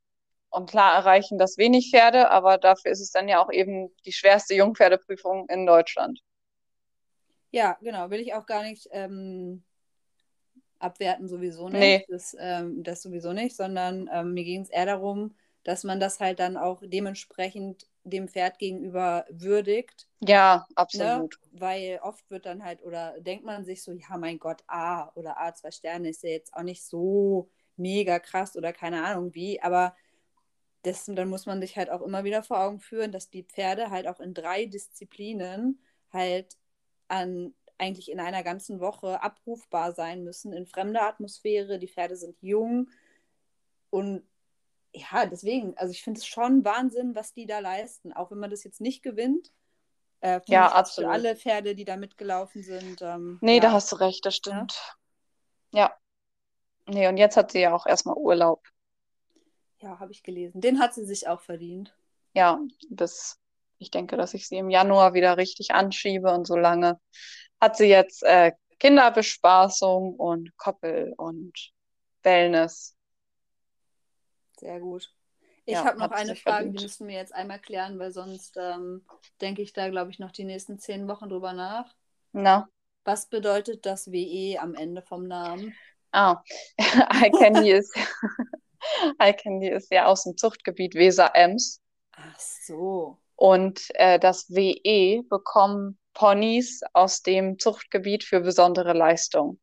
und 0.51 0.71
klar 0.71 0.95
erreichen 0.95 1.39
das 1.39 1.59
wenig 1.59 1.91
Pferde, 1.91 2.31
aber 2.31 2.59
dafür 2.59 2.93
ist 2.93 3.01
es 3.01 3.11
dann 3.13 3.29
ja 3.29 3.45
auch 3.45 3.53
eben 3.53 3.91
die 4.07 4.13
schwerste 4.13 4.55
Jungpferdeprüfung 4.55 5.47
in 5.49 5.67
Deutschland. 5.67 6.21
Ja, 7.53 7.77
genau, 7.83 8.11
will 8.11 8.21
ich 8.21 8.35
auch 8.35 8.47
gar 8.47 8.63
nicht 8.63 8.89
ähm, 8.93 9.63
abwerten, 10.79 11.29
sowieso 11.29 11.69
nicht. 11.69 11.81
Nee. 11.81 12.05
Das, 12.09 12.37
ähm, 12.39 12.83
das 12.83 13.03
sowieso 13.03 13.33
nicht, 13.33 13.55
sondern 13.57 14.09
ähm, 14.13 14.35
mir 14.35 14.45
ging 14.45 14.63
es 14.63 14.71
eher 14.71 14.87
darum, 14.87 15.35
dass 15.65 15.85
man 15.85 16.01
das 16.01 16.21
halt 16.21 16.41
dann 16.41 16.57
auch 16.57 16.83
dementsprechend 16.85 17.87
dem 18.05 18.29
Pferd 18.29 18.59
gegenüber 18.59 19.27
würdigt. 19.31 20.07
Ja, 20.21 20.67
Ne? 20.67 20.75
absolut. 20.77 21.39
Weil 21.53 22.01
oft 22.03 22.29
wird 22.31 22.47
dann 22.47 22.65
halt, 22.65 22.83
oder 22.83 23.21
denkt 23.21 23.45
man 23.45 23.65
sich 23.65 23.83
so, 23.83 23.93
ja, 23.93 24.17
mein 24.19 24.39
Gott, 24.39 24.63
A 24.67 25.11
oder 25.15 25.39
A, 25.41 25.55
zwei 25.55 25.71
Sterne 25.71 26.09
ist 26.09 26.23
ja 26.25 26.31
jetzt 26.31 26.55
auch 26.55 26.63
nicht 26.63 26.83
so 26.83 27.49
mega 27.77 28.19
krass 28.19 28.57
oder 28.57 28.73
keine 28.73 29.05
Ahnung 29.05 29.35
wie, 29.35 29.61
aber 29.63 29.95
das, 30.83 31.05
dann 31.07 31.29
muss 31.29 31.47
man 31.47 31.61
sich 31.61 31.77
halt 31.77 31.91
auch 31.91 32.03
immer 32.03 32.25
wieder 32.25 32.43
vor 32.43 32.61
Augen 32.61 32.81
führen, 32.81 33.13
dass 33.13 33.31
die 33.31 33.43
Pferde 33.45 33.91
halt 33.91 34.07
auch 34.07 34.21
in 34.21 34.35
drei 34.35 34.67
Disziplinen 34.67 35.81
halt 36.13 36.57
an 37.11 37.55
eigentlich 37.79 38.11
in 38.11 38.21
einer 38.21 38.43
ganzen 38.43 38.81
Woche 38.81 39.23
abrufbar 39.23 39.93
sein 39.93 40.23
müssen, 40.25 40.53
in 40.53 40.67
fremder 40.67 41.03
Atmosphäre, 41.03 41.79
die 41.79 41.89
Pferde 41.89 42.17
sind 42.17 42.37
jung 42.43 42.91
und 43.91 44.23
ja, 44.93 45.27
deswegen, 45.27 45.77
also 45.79 45.93
ich 45.93 46.03
finde 46.03 46.19
es 46.19 46.27
schon 46.27 46.65
Wahnsinn, 46.65 47.15
was 47.15 47.33
die 47.33 47.47
da 47.47 47.61
leisten, 47.61 48.13
auch 48.13 48.31
wenn 48.31 48.39
man 48.39 48.51
das 48.51 48.65
jetzt 48.65 48.81
nicht 48.81 49.03
gewinnt. 49.03 49.53
Äh, 50.21 50.41
Ja, 50.47 50.73
absolut. 50.73 51.13
Alle 51.13 51.37
Pferde, 51.37 51.75
die 51.75 51.85
da 51.85 51.97
mitgelaufen 51.97 52.63
sind. 52.63 53.01
Ähm, 53.01 53.39
Nee, 53.41 53.57
ja. 53.57 53.63
da 53.63 53.73
hast 53.73 53.93
du 53.93 53.97
recht, 53.97 54.27
das 54.27 54.37
stimmt. 54.37 54.97
Ja. 55.73 55.95
Nee, 56.87 57.07
und 57.09 57.17
jetzt 57.17 57.37
hat 57.37 57.53
sie 57.53 57.61
ja 57.61 57.75
auch 57.75 57.87
erstmal 57.87 58.17
Urlaub. 58.17 58.67
Ja, 59.81 59.99
habe 59.99 60.13
ich 60.13 60.23
gelesen. 60.23 60.61
Den 60.61 60.79
hat 60.81 60.95
sie 60.95 61.05
sich 61.05 61.29
auch 61.29 61.41
verdient. 61.41 61.95
Ja, 62.35 62.61
bis 62.91 63.40
ich 63.81 63.91
denke, 63.93 64.17
dass 64.19 64.35
ich 64.35 64.49
sie 64.49 64.59
im 64.59 64.71
Januar 64.71 65.15
wieder 65.15 65.37
richtig 65.39 65.73
anschiebe 65.73 66.33
und 66.33 66.47
so 66.47 66.57
lange 66.57 67.01
hat 67.61 67.77
sie 67.77 67.87
jetzt 67.87 68.23
äh, 68.25 68.53
Kinderbespaßung 68.81 70.17
und 70.17 70.57
Koppel 70.59 71.15
und 71.17 71.53
Wellness. 72.23 72.97
Sehr 74.61 74.79
gut. 74.79 75.13
Ich 75.67 75.85
Ja, 75.85 75.85
habe 75.85 75.99
noch 75.99 76.11
eine 76.13 76.37
Frage, 76.37 76.71
verdient. 76.71 76.73
die 76.73 76.79
müssen 76.81 77.09
wir 77.09 77.15
jetzt 77.17 77.35
einmal 77.35 77.61
klären, 77.61 77.99
weil 77.99 78.13
sonst 78.13 78.57
ähm, 78.57 79.05
denke 79.41 79.63
ich 79.63 79.73
da, 79.73 79.89
glaube 79.89 80.11
ich, 80.13 80.19
noch 80.21 80.31
die 80.33 80.45
nächsten 80.45 80.79
zehn 80.79 81.09
Wochen 81.09 81.29
drüber 81.29 81.53
nach. 81.53 81.95
Na, 82.33 82.69
Was 83.05 83.27
bedeutet 83.29 83.85
das 83.85 84.11
WE 84.11 84.59
am 84.59 84.75
Ende 84.75 85.03
vom 85.03 85.27
Namen? 85.29 85.79
ah, 86.13 86.43
Eye-Candy 86.79 87.71
ist, 87.73 87.95
Eye-Candy 89.19 89.69
ist 89.69 89.91
ja 89.91 90.07
aus 90.07 90.25
dem 90.25 90.37
Zuchtgebiet 90.37 90.95
Weser-Ems. 90.95 91.81
Ach 92.13 92.39
so. 92.39 93.19
Und 93.41 93.89
äh, 93.95 94.19
das 94.19 94.51
WE 94.51 95.23
bekommen 95.23 95.99
Ponys 96.13 96.83
aus 96.93 97.23
dem 97.23 97.59
Zuchtgebiet 97.59 98.23
für 98.23 98.41
besondere 98.41 98.93
Leistung. 98.93 99.59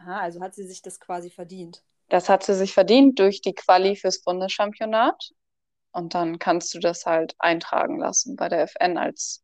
Aha, 0.00 0.20
also 0.20 0.40
hat 0.40 0.54
sie 0.54 0.66
sich 0.66 0.80
das 0.80 0.98
quasi 0.98 1.28
verdient. 1.28 1.82
Das 2.08 2.30
hat 2.30 2.42
sie 2.42 2.54
sich 2.54 2.72
verdient 2.72 3.18
durch 3.18 3.42
die 3.42 3.54
Quali 3.54 3.96
fürs 3.96 4.22
Bundeschampionat. 4.22 5.30
Und 5.92 6.14
dann 6.14 6.38
kannst 6.38 6.72
du 6.72 6.78
das 6.78 7.04
halt 7.04 7.34
eintragen 7.38 7.98
lassen 7.98 8.34
bei 8.36 8.48
der 8.48 8.62
FN 8.62 8.96
als 8.96 9.42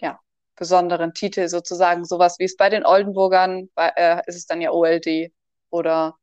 ja, 0.00 0.18
besonderen 0.56 1.12
Titel 1.12 1.48
sozusagen. 1.48 2.06
Sowas 2.06 2.38
wie 2.38 2.44
es 2.44 2.56
bei 2.56 2.70
den 2.70 2.86
Oldenburgern, 2.86 3.68
bei, 3.74 3.88
äh, 3.96 4.22
ist 4.26 4.36
es 4.36 4.46
dann 4.46 4.62
ja 4.62 4.70
OLD 4.70 5.30
oder, 5.68 6.16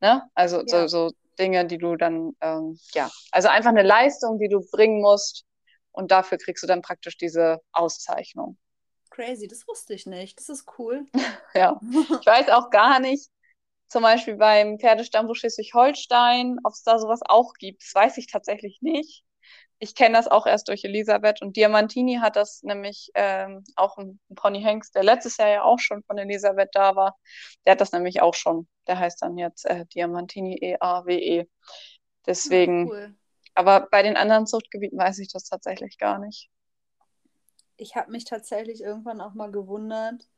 ne? 0.00 0.22
Also 0.34 0.62
Ja. 0.66 0.88
so, 0.88 1.08
so 1.08 1.10
Dinge, 1.38 1.66
die 1.66 1.76
du 1.76 1.96
dann, 1.96 2.34
ähm, 2.40 2.78
ja, 2.94 3.10
also 3.32 3.48
einfach 3.48 3.68
eine 3.70 3.82
Leistung, 3.82 4.38
die 4.38 4.48
du 4.48 4.66
bringen 4.70 5.02
musst. 5.02 5.44
Und 5.92 6.10
dafür 6.10 6.38
kriegst 6.38 6.62
du 6.62 6.66
dann 6.66 6.82
praktisch 6.82 7.16
diese 7.16 7.60
Auszeichnung. 7.72 8.58
Crazy, 9.10 9.46
das 9.46 9.68
wusste 9.68 9.94
ich 9.94 10.06
nicht. 10.06 10.38
Das 10.38 10.48
ist 10.48 10.66
cool. 10.78 11.06
Ja. 11.54 11.78
Ich 12.18 12.26
weiß 12.26 12.48
auch 12.48 12.70
gar 12.70 12.98
nicht, 12.98 13.28
zum 13.86 14.02
Beispiel 14.02 14.36
beim 14.36 14.78
Pferdestammbuch 14.78 15.36
Schleswig-Holstein, 15.36 16.56
ob 16.64 16.72
es 16.72 16.82
da 16.82 16.98
sowas 16.98 17.20
auch 17.26 17.52
gibt. 17.58 17.82
Das 17.82 17.94
weiß 17.94 18.16
ich 18.16 18.26
tatsächlich 18.26 18.78
nicht. 18.80 19.22
Ich 19.78 19.94
kenne 19.94 20.16
das 20.16 20.28
auch 20.28 20.46
erst 20.46 20.68
durch 20.68 20.82
Elisabeth 20.84 21.42
und 21.42 21.56
Diamantini 21.56 22.20
hat 22.22 22.36
das 22.36 22.62
nämlich 22.62 23.10
ähm, 23.14 23.64
auch 23.76 23.98
ein, 23.98 24.18
Pony 24.34 24.62
Hengst, 24.62 24.94
der 24.94 25.02
letztes 25.02 25.36
Jahr 25.36 25.48
ja 25.48 25.62
auch 25.64 25.78
schon 25.78 26.02
von 26.04 26.16
Elisabeth 26.16 26.70
da 26.72 26.96
war. 26.96 27.18
Der 27.66 27.72
hat 27.72 27.82
das 27.82 27.92
nämlich 27.92 28.22
auch 28.22 28.34
schon. 28.34 28.66
Der 28.86 28.98
heißt 28.98 29.20
dann 29.20 29.36
jetzt 29.36 29.66
äh, 29.66 29.84
Diamantini 29.86 30.56
E-A-W-E. 30.58 31.46
Deswegen, 32.24 32.88
Cool. 32.88 33.14
Aber 33.54 33.88
bei 33.90 34.02
den 34.02 34.16
anderen 34.16 34.46
Zuchtgebieten 34.46 34.98
weiß 34.98 35.18
ich 35.18 35.32
das 35.32 35.44
tatsächlich 35.44 35.98
gar 35.98 36.18
nicht. 36.18 36.50
Ich 37.76 37.96
habe 37.96 38.10
mich 38.10 38.24
tatsächlich 38.24 38.82
irgendwann 38.82 39.20
auch 39.20 39.34
mal 39.34 39.50
gewundert 39.50 40.28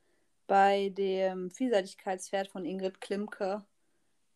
bei 0.46 0.90
dem 0.90 1.50
Vielseitigkeitspferd 1.50 2.48
von 2.48 2.64
Ingrid 2.64 3.00
Klimke, 3.00 3.64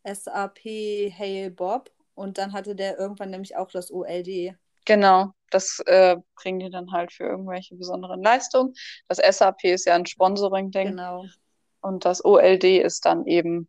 SAP 0.04 0.58
Hail 0.64 1.50
Bob. 1.50 1.90
Und 2.14 2.38
dann 2.38 2.52
hatte 2.52 2.74
der 2.74 2.98
irgendwann 2.98 3.30
nämlich 3.30 3.56
auch 3.56 3.70
das 3.70 3.92
OLD. 3.92 4.56
Genau, 4.84 5.32
das 5.50 5.80
äh, 5.86 6.16
kriegen 6.34 6.58
die 6.58 6.70
dann 6.70 6.90
halt 6.92 7.12
für 7.12 7.24
irgendwelche 7.24 7.76
besonderen 7.76 8.22
Leistungen. 8.22 8.74
Das 9.06 9.18
SAP 9.18 9.64
ist 9.64 9.86
ja 9.86 9.94
ein 9.94 10.06
Sponsoring-Ding 10.06 10.88
Genau. 10.88 11.26
und 11.80 12.04
das 12.04 12.24
OLD 12.24 12.64
ist 12.82 13.04
dann 13.04 13.26
eben 13.26 13.68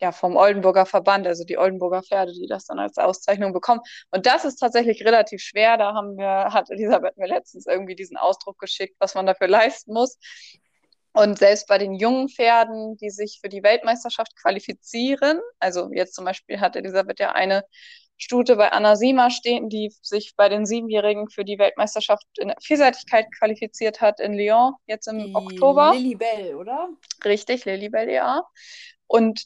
ja 0.00 0.12
vom 0.12 0.36
Oldenburger 0.36 0.86
Verband, 0.86 1.26
also 1.26 1.44
die 1.44 1.58
Oldenburger 1.58 2.02
Pferde, 2.02 2.32
die 2.32 2.46
das 2.46 2.66
dann 2.66 2.78
als 2.78 2.98
Auszeichnung 2.98 3.52
bekommen. 3.52 3.80
Und 4.10 4.26
das 4.26 4.44
ist 4.44 4.56
tatsächlich 4.56 5.04
relativ 5.04 5.40
schwer. 5.40 5.76
Da 5.76 5.94
haben 5.94 6.16
wir, 6.16 6.52
hat 6.52 6.70
Elisabeth 6.70 7.16
mir 7.16 7.28
letztens 7.28 7.66
irgendwie 7.66 7.94
diesen 7.94 8.16
Ausdruck 8.16 8.58
geschickt, 8.58 8.96
was 8.98 9.14
man 9.14 9.26
dafür 9.26 9.48
leisten 9.48 9.92
muss. 9.92 10.18
Und 11.12 11.38
selbst 11.38 11.68
bei 11.68 11.78
den 11.78 11.94
jungen 11.94 12.28
Pferden, 12.28 12.96
die 12.96 13.10
sich 13.10 13.38
für 13.40 13.48
die 13.48 13.62
Weltmeisterschaft 13.62 14.34
qualifizieren, 14.40 15.40
also 15.60 15.90
jetzt 15.92 16.14
zum 16.14 16.24
Beispiel 16.24 16.60
hat 16.60 16.74
Elisabeth 16.74 17.20
ja 17.20 17.32
eine 17.32 17.62
Stute 18.16 18.56
bei 18.56 18.70
Anna 18.70 18.96
Sima 18.96 19.30
stehen, 19.30 19.68
die 19.68 19.92
sich 20.02 20.34
bei 20.36 20.48
den 20.48 20.66
Siebenjährigen 20.66 21.28
für 21.30 21.44
die 21.44 21.58
Weltmeisterschaft 21.58 22.26
in 22.38 22.52
Vielseitigkeit 22.62 23.26
qualifiziert 23.38 24.00
hat 24.00 24.20
in 24.20 24.34
Lyon, 24.34 24.74
jetzt 24.86 25.06
im 25.06 25.18
Die 25.18 25.34
Oktober. 25.34 25.92
Lilly 25.94 26.14
Bell, 26.14 26.54
oder? 26.56 26.88
Richtig, 27.24 27.64
Lilibel 27.64 28.08
EA. 28.08 28.42
Und 29.06 29.44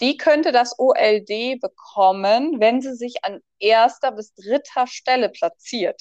die 0.00 0.16
könnte 0.16 0.52
das 0.52 0.78
OLD 0.78 1.60
bekommen, 1.60 2.60
wenn 2.60 2.80
sie 2.80 2.94
sich 2.94 3.24
an 3.24 3.40
erster 3.58 4.12
bis 4.12 4.34
dritter 4.34 4.86
Stelle 4.86 5.28
platziert. 5.28 6.00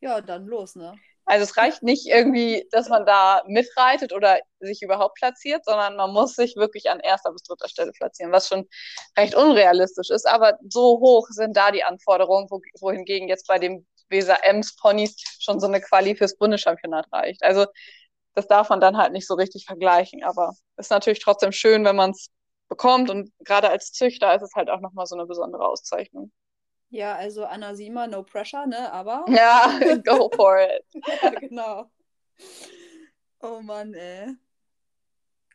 Ja, 0.00 0.20
dann 0.20 0.46
los, 0.46 0.76
ne? 0.76 0.94
Also 1.26 1.44
es 1.44 1.56
reicht 1.56 1.84
nicht 1.84 2.06
irgendwie, 2.06 2.66
dass 2.72 2.88
man 2.88 3.06
da 3.06 3.42
mitreitet 3.46 4.12
oder 4.12 4.40
sich 4.58 4.82
überhaupt 4.82 5.14
platziert, 5.14 5.64
sondern 5.64 5.94
man 5.94 6.12
muss 6.12 6.34
sich 6.34 6.56
wirklich 6.56 6.90
an 6.90 6.98
erster 6.98 7.30
bis 7.30 7.42
dritter 7.44 7.68
Stelle 7.68 7.92
platzieren, 7.92 8.32
was 8.32 8.48
schon 8.48 8.66
recht 9.16 9.36
unrealistisch 9.36 10.10
ist. 10.10 10.26
Aber 10.26 10.58
so 10.68 10.98
hoch 10.98 11.28
sind 11.30 11.56
da 11.56 11.70
die 11.70 11.84
Anforderungen, 11.84 12.48
wo, 12.50 12.60
wohingegen 12.80 13.28
jetzt 13.28 13.46
bei 13.46 13.60
dem 13.60 13.86
Weser 14.08 14.44
Ems 14.44 14.74
Ponys 14.74 15.14
schon 15.38 15.60
so 15.60 15.68
eine 15.68 15.80
Quali 15.80 16.16
fürs 16.16 16.36
Bundeschampionat 16.36 17.06
reicht. 17.12 17.44
Also 17.44 17.66
das 18.34 18.48
darf 18.48 18.70
man 18.70 18.80
dann 18.80 18.96
halt 18.96 19.12
nicht 19.12 19.28
so 19.28 19.34
richtig 19.34 19.66
vergleichen, 19.66 20.24
aber 20.24 20.52
ist 20.78 20.90
natürlich 20.90 21.20
trotzdem 21.20 21.52
schön, 21.52 21.84
wenn 21.84 21.96
man 21.96 22.10
es 22.10 22.28
bekommt 22.70 23.10
und 23.10 23.30
gerade 23.40 23.68
als 23.68 23.92
Züchter 23.92 24.34
ist 24.34 24.42
es 24.42 24.54
halt 24.54 24.70
auch 24.70 24.80
nochmal 24.80 25.04
so 25.04 25.16
eine 25.16 25.26
besondere 25.26 25.68
Auszeichnung. 25.68 26.32
Ja, 26.88 27.14
also 27.14 27.44
Anna 27.44 27.74
Sima, 27.74 28.06
no 28.06 28.22
pressure, 28.22 28.66
ne? 28.66 28.90
Aber. 28.92 29.26
Ja, 29.28 29.78
go 30.04 30.30
for 30.34 30.58
it. 30.58 30.84
ja, 31.22 31.30
genau. 31.30 31.90
Oh 33.40 33.60
Mann, 33.60 33.92
ey. 33.92 34.34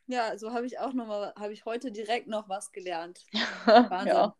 Ja, 0.06 0.38
so 0.38 0.52
habe 0.52 0.66
ich 0.66 0.78
auch 0.78 0.92
noch 0.92 1.06
mal, 1.06 1.34
habe 1.36 1.52
ich 1.52 1.64
heute 1.64 1.90
direkt 1.90 2.28
noch 2.28 2.48
was 2.48 2.70
gelernt. 2.70 3.26
Wahnsinn. 3.64 4.06
Ja. 4.14 4.36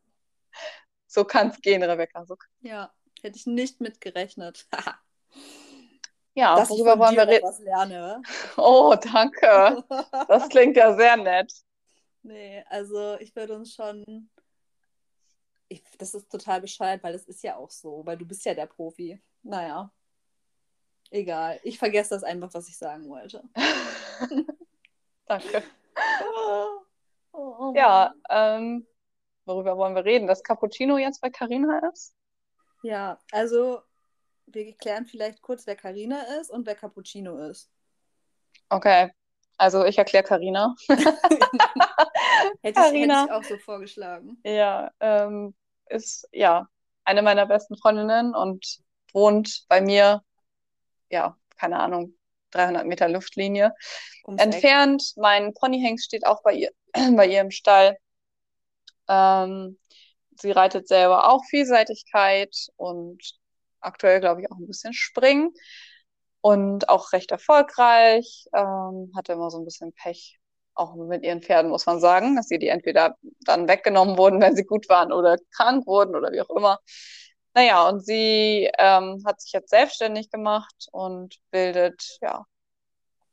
So 1.08 1.24
kann 1.24 1.48
es 1.48 1.60
gehen, 1.60 1.82
Rebecca. 1.82 2.24
So. 2.24 2.36
Ja, 2.60 2.92
hätte 3.22 3.36
ich 3.36 3.46
nicht 3.46 3.80
mitgerechnet. 3.80 4.68
Ja, 6.34 6.54
Dass 6.56 6.70
ich 6.70 6.76
worüber 6.76 6.98
wollen 6.98 7.16
wir 7.16 7.26
reden? 7.26 7.46
was 7.46 7.58
lerne. 7.58 8.22
Oh, 8.56 8.94
danke. 8.94 9.82
Das 10.28 10.48
klingt 10.50 10.76
ja 10.76 10.94
sehr 10.94 11.16
nett. 11.16 11.52
Nee, 12.26 12.64
also 12.68 13.18
ich 13.20 13.34
würde 13.34 13.54
uns 13.54 13.74
schon. 13.74 14.30
Ich, 15.68 15.82
das 15.98 16.14
ist 16.14 16.30
total 16.30 16.60
bescheuert, 16.60 17.02
weil 17.02 17.14
es 17.14 17.26
ist 17.26 17.42
ja 17.42 17.56
auch 17.56 17.70
so, 17.70 18.06
weil 18.06 18.16
du 18.16 18.24
bist 18.24 18.44
ja 18.44 18.54
der 18.54 18.66
Profi. 18.66 19.20
Naja. 19.42 19.90
Egal. 21.10 21.60
Ich 21.62 21.78
vergesse 21.78 22.10
das 22.10 22.24
einfach, 22.24 22.52
was 22.54 22.68
ich 22.68 22.76
sagen 22.76 23.08
wollte. 23.08 23.42
Danke. 25.26 25.62
Ja, 27.74 28.14
ähm, 28.30 28.86
worüber 29.44 29.76
wollen 29.76 29.94
wir 29.94 30.06
reden? 30.06 30.26
Dass 30.26 30.42
Cappuccino 30.42 30.96
jetzt 30.96 31.20
bei 31.20 31.28
Carina 31.28 31.86
ist? 31.92 32.14
Ja, 32.82 33.18
also 33.30 33.82
wir 34.46 34.74
klären 34.74 35.04
vielleicht 35.04 35.42
kurz, 35.42 35.66
wer 35.66 35.76
Carina 35.76 36.22
ist 36.40 36.50
und 36.50 36.66
wer 36.66 36.74
Cappuccino 36.74 37.36
ist. 37.38 37.70
Okay, 38.70 39.12
also 39.56 39.84
ich 39.84 39.98
erkläre 39.98 40.24
Carina. 40.24 40.74
hätte, 40.88 41.04
hätte 42.62 42.96
ich 42.96 43.32
auch 43.32 43.44
so 43.44 43.56
vorgeschlagen. 43.58 44.38
Ja, 44.44 44.90
ähm, 45.00 45.54
ist 45.88 46.28
ja 46.32 46.68
eine 47.04 47.22
meiner 47.22 47.46
besten 47.46 47.76
Freundinnen 47.76 48.34
und 48.34 48.78
wohnt 49.12 49.64
bei 49.68 49.80
mir, 49.80 50.22
ja, 51.10 51.36
keine 51.56 51.78
Ahnung, 51.78 52.14
300 52.50 52.86
Meter 52.86 53.08
Luftlinie 53.08 53.72
Ums 54.24 54.42
entfernt. 54.42 55.02
Eck. 55.02 55.22
Mein 55.22 55.54
Ponyhengst 55.54 56.04
steht 56.04 56.26
auch 56.26 56.42
bei 56.42 56.52
ihr, 56.52 56.70
bei 57.16 57.26
ihr 57.26 57.40
im 57.40 57.50
Stall. 57.50 57.96
Ähm, 59.08 59.78
sie 60.40 60.50
reitet 60.50 60.88
selber 60.88 61.30
auch 61.30 61.44
Vielseitigkeit 61.48 62.54
und 62.76 63.22
aktuell, 63.80 64.20
glaube 64.20 64.42
ich, 64.42 64.50
auch 64.50 64.56
ein 64.56 64.66
bisschen 64.66 64.92
Springen 64.92 65.52
und 66.46 66.88
auch 66.88 67.12
recht 67.12 67.32
erfolgreich. 67.32 68.46
Ähm, 68.54 69.10
hatte 69.16 69.32
immer 69.32 69.50
so 69.50 69.58
ein 69.58 69.64
bisschen 69.64 69.92
Pech, 69.92 70.38
auch 70.74 70.94
mit 70.94 71.24
ihren 71.24 71.42
Pferden, 71.42 71.72
muss 71.72 71.86
man 71.86 71.98
sagen, 71.98 72.36
dass 72.36 72.46
sie 72.46 72.60
die 72.60 72.68
entweder 72.68 73.16
dann 73.40 73.66
weggenommen 73.66 74.16
wurden, 74.16 74.40
wenn 74.40 74.54
sie 74.54 74.64
gut 74.64 74.88
waren 74.88 75.12
oder 75.12 75.38
krank 75.56 75.86
wurden 75.88 76.14
oder 76.14 76.30
wie 76.30 76.40
auch 76.40 76.50
immer. 76.50 76.78
Naja, 77.54 77.88
und 77.88 78.04
sie 78.04 78.70
ähm, 78.78 79.24
hat 79.26 79.40
sich 79.40 79.52
jetzt 79.52 79.70
selbstständig 79.70 80.30
gemacht 80.30 80.86
und 80.92 81.36
bildet 81.50 82.18
ja 82.20 82.44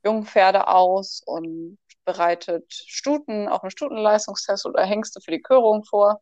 Jungpferde 0.03 0.67
aus 0.67 1.21
und 1.23 1.77
bereitet 2.05 2.65
Stuten, 2.73 3.47
auch 3.47 3.61
einen 3.61 3.69
Stutenleistungstest 3.71 4.65
oder 4.65 4.83
Hengste 4.85 5.21
für 5.21 5.31
die 5.31 5.41
Körung 5.41 5.83
vor. 5.83 6.19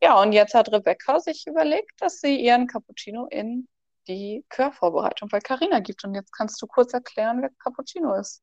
Ja, 0.00 0.20
und 0.22 0.32
jetzt 0.32 0.54
hat 0.54 0.70
Rebecca 0.70 1.18
sich 1.18 1.44
überlegt, 1.48 2.00
dass 2.00 2.20
sie 2.20 2.36
ihren 2.40 2.68
Cappuccino 2.68 3.26
in 3.26 3.66
die 4.10 4.44
Körvorbereitung 4.48 5.28
bei 5.28 5.40
Carina 5.40 5.80
gibt. 5.80 6.04
Und 6.04 6.14
jetzt 6.14 6.32
kannst 6.32 6.60
du 6.60 6.66
kurz 6.66 6.92
erklären, 6.92 7.40
wer 7.42 7.50
Cappuccino 7.50 8.14
ist. 8.14 8.42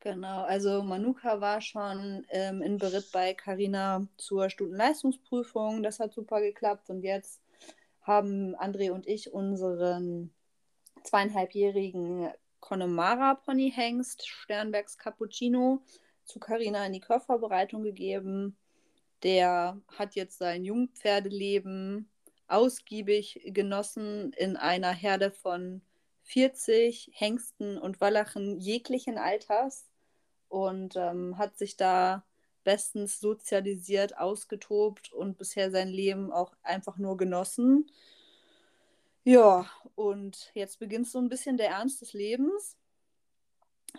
Genau, 0.00 0.42
also 0.42 0.82
Manuka 0.82 1.40
war 1.40 1.60
schon 1.60 2.24
ähm, 2.28 2.62
in 2.62 2.78
Beritt 2.78 3.10
bei 3.12 3.34
Carina 3.34 4.06
zur 4.18 4.50
Stundenleistungsprüfung. 4.50 5.82
Das 5.82 5.98
hat 5.98 6.12
super 6.12 6.40
geklappt. 6.40 6.90
Und 6.90 7.02
jetzt 7.02 7.42
haben 8.02 8.54
André 8.56 8.92
und 8.92 9.06
ich 9.06 9.32
unseren 9.32 10.30
zweieinhalbjährigen 11.02 12.30
Connemara 12.60 13.34
Ponyhengst 13.34 14.26
Sternbergs 14.26 14.98
Cappuccino 14.98 15.82
zu 16.24 16.38
Carina 16.38 16.86
in 16.86 16.92
die 16.92 17.00
Körvorbereitung 17.00 17.82
gegeben. 17.82 18.56
Der 19.22 19.80
hat 19.96 20.14
jetzt 20.14 20.38
sein 20.38 20.64
Jungpferdeleben 20.64 22.08
ausgiebig 22.48 23.40
genossen 23.46 24.32
in 24.34 24.56
einer 24.56 24.92
Herde 24.92 25.30
von 25.30 25.82
40 26.22 27.10
Hengsten 27.12 27.78
und 27.78 28.00
Wallachen 28.00 28.58
jeglichen 28.58 29.18
Alters 29.18 29.88
und 30.48 30.96
ähm, 30.96 31.38
hat 31.38 31.56
sich 31.56 31.76
da 31.76 32.24
bestens 32.64 33.20
sozialisiert, 33.20 34.18
ausgetobt 34.18 35.12
und 35.12 35.38
bisher 35.38 35.70
sein 35.70 35.88
Leben 35.88 36.32
auch 36.32 36.52
einfach 36.62 36.98
nur 36.98 37.16
genossen. 37.16 37.90
Ja, 39.22 39.70
und 39.94 40.50
jetzt 40.54 40.78
beginnt 40.78 41.08
so 41.08 41.18
ein 41.18 41.28
bisschen 41.28 41.56
der 41.56 41.70
Ernst 41.70 42.00
des 42.00 42.12
Lebens. 42.12 42.76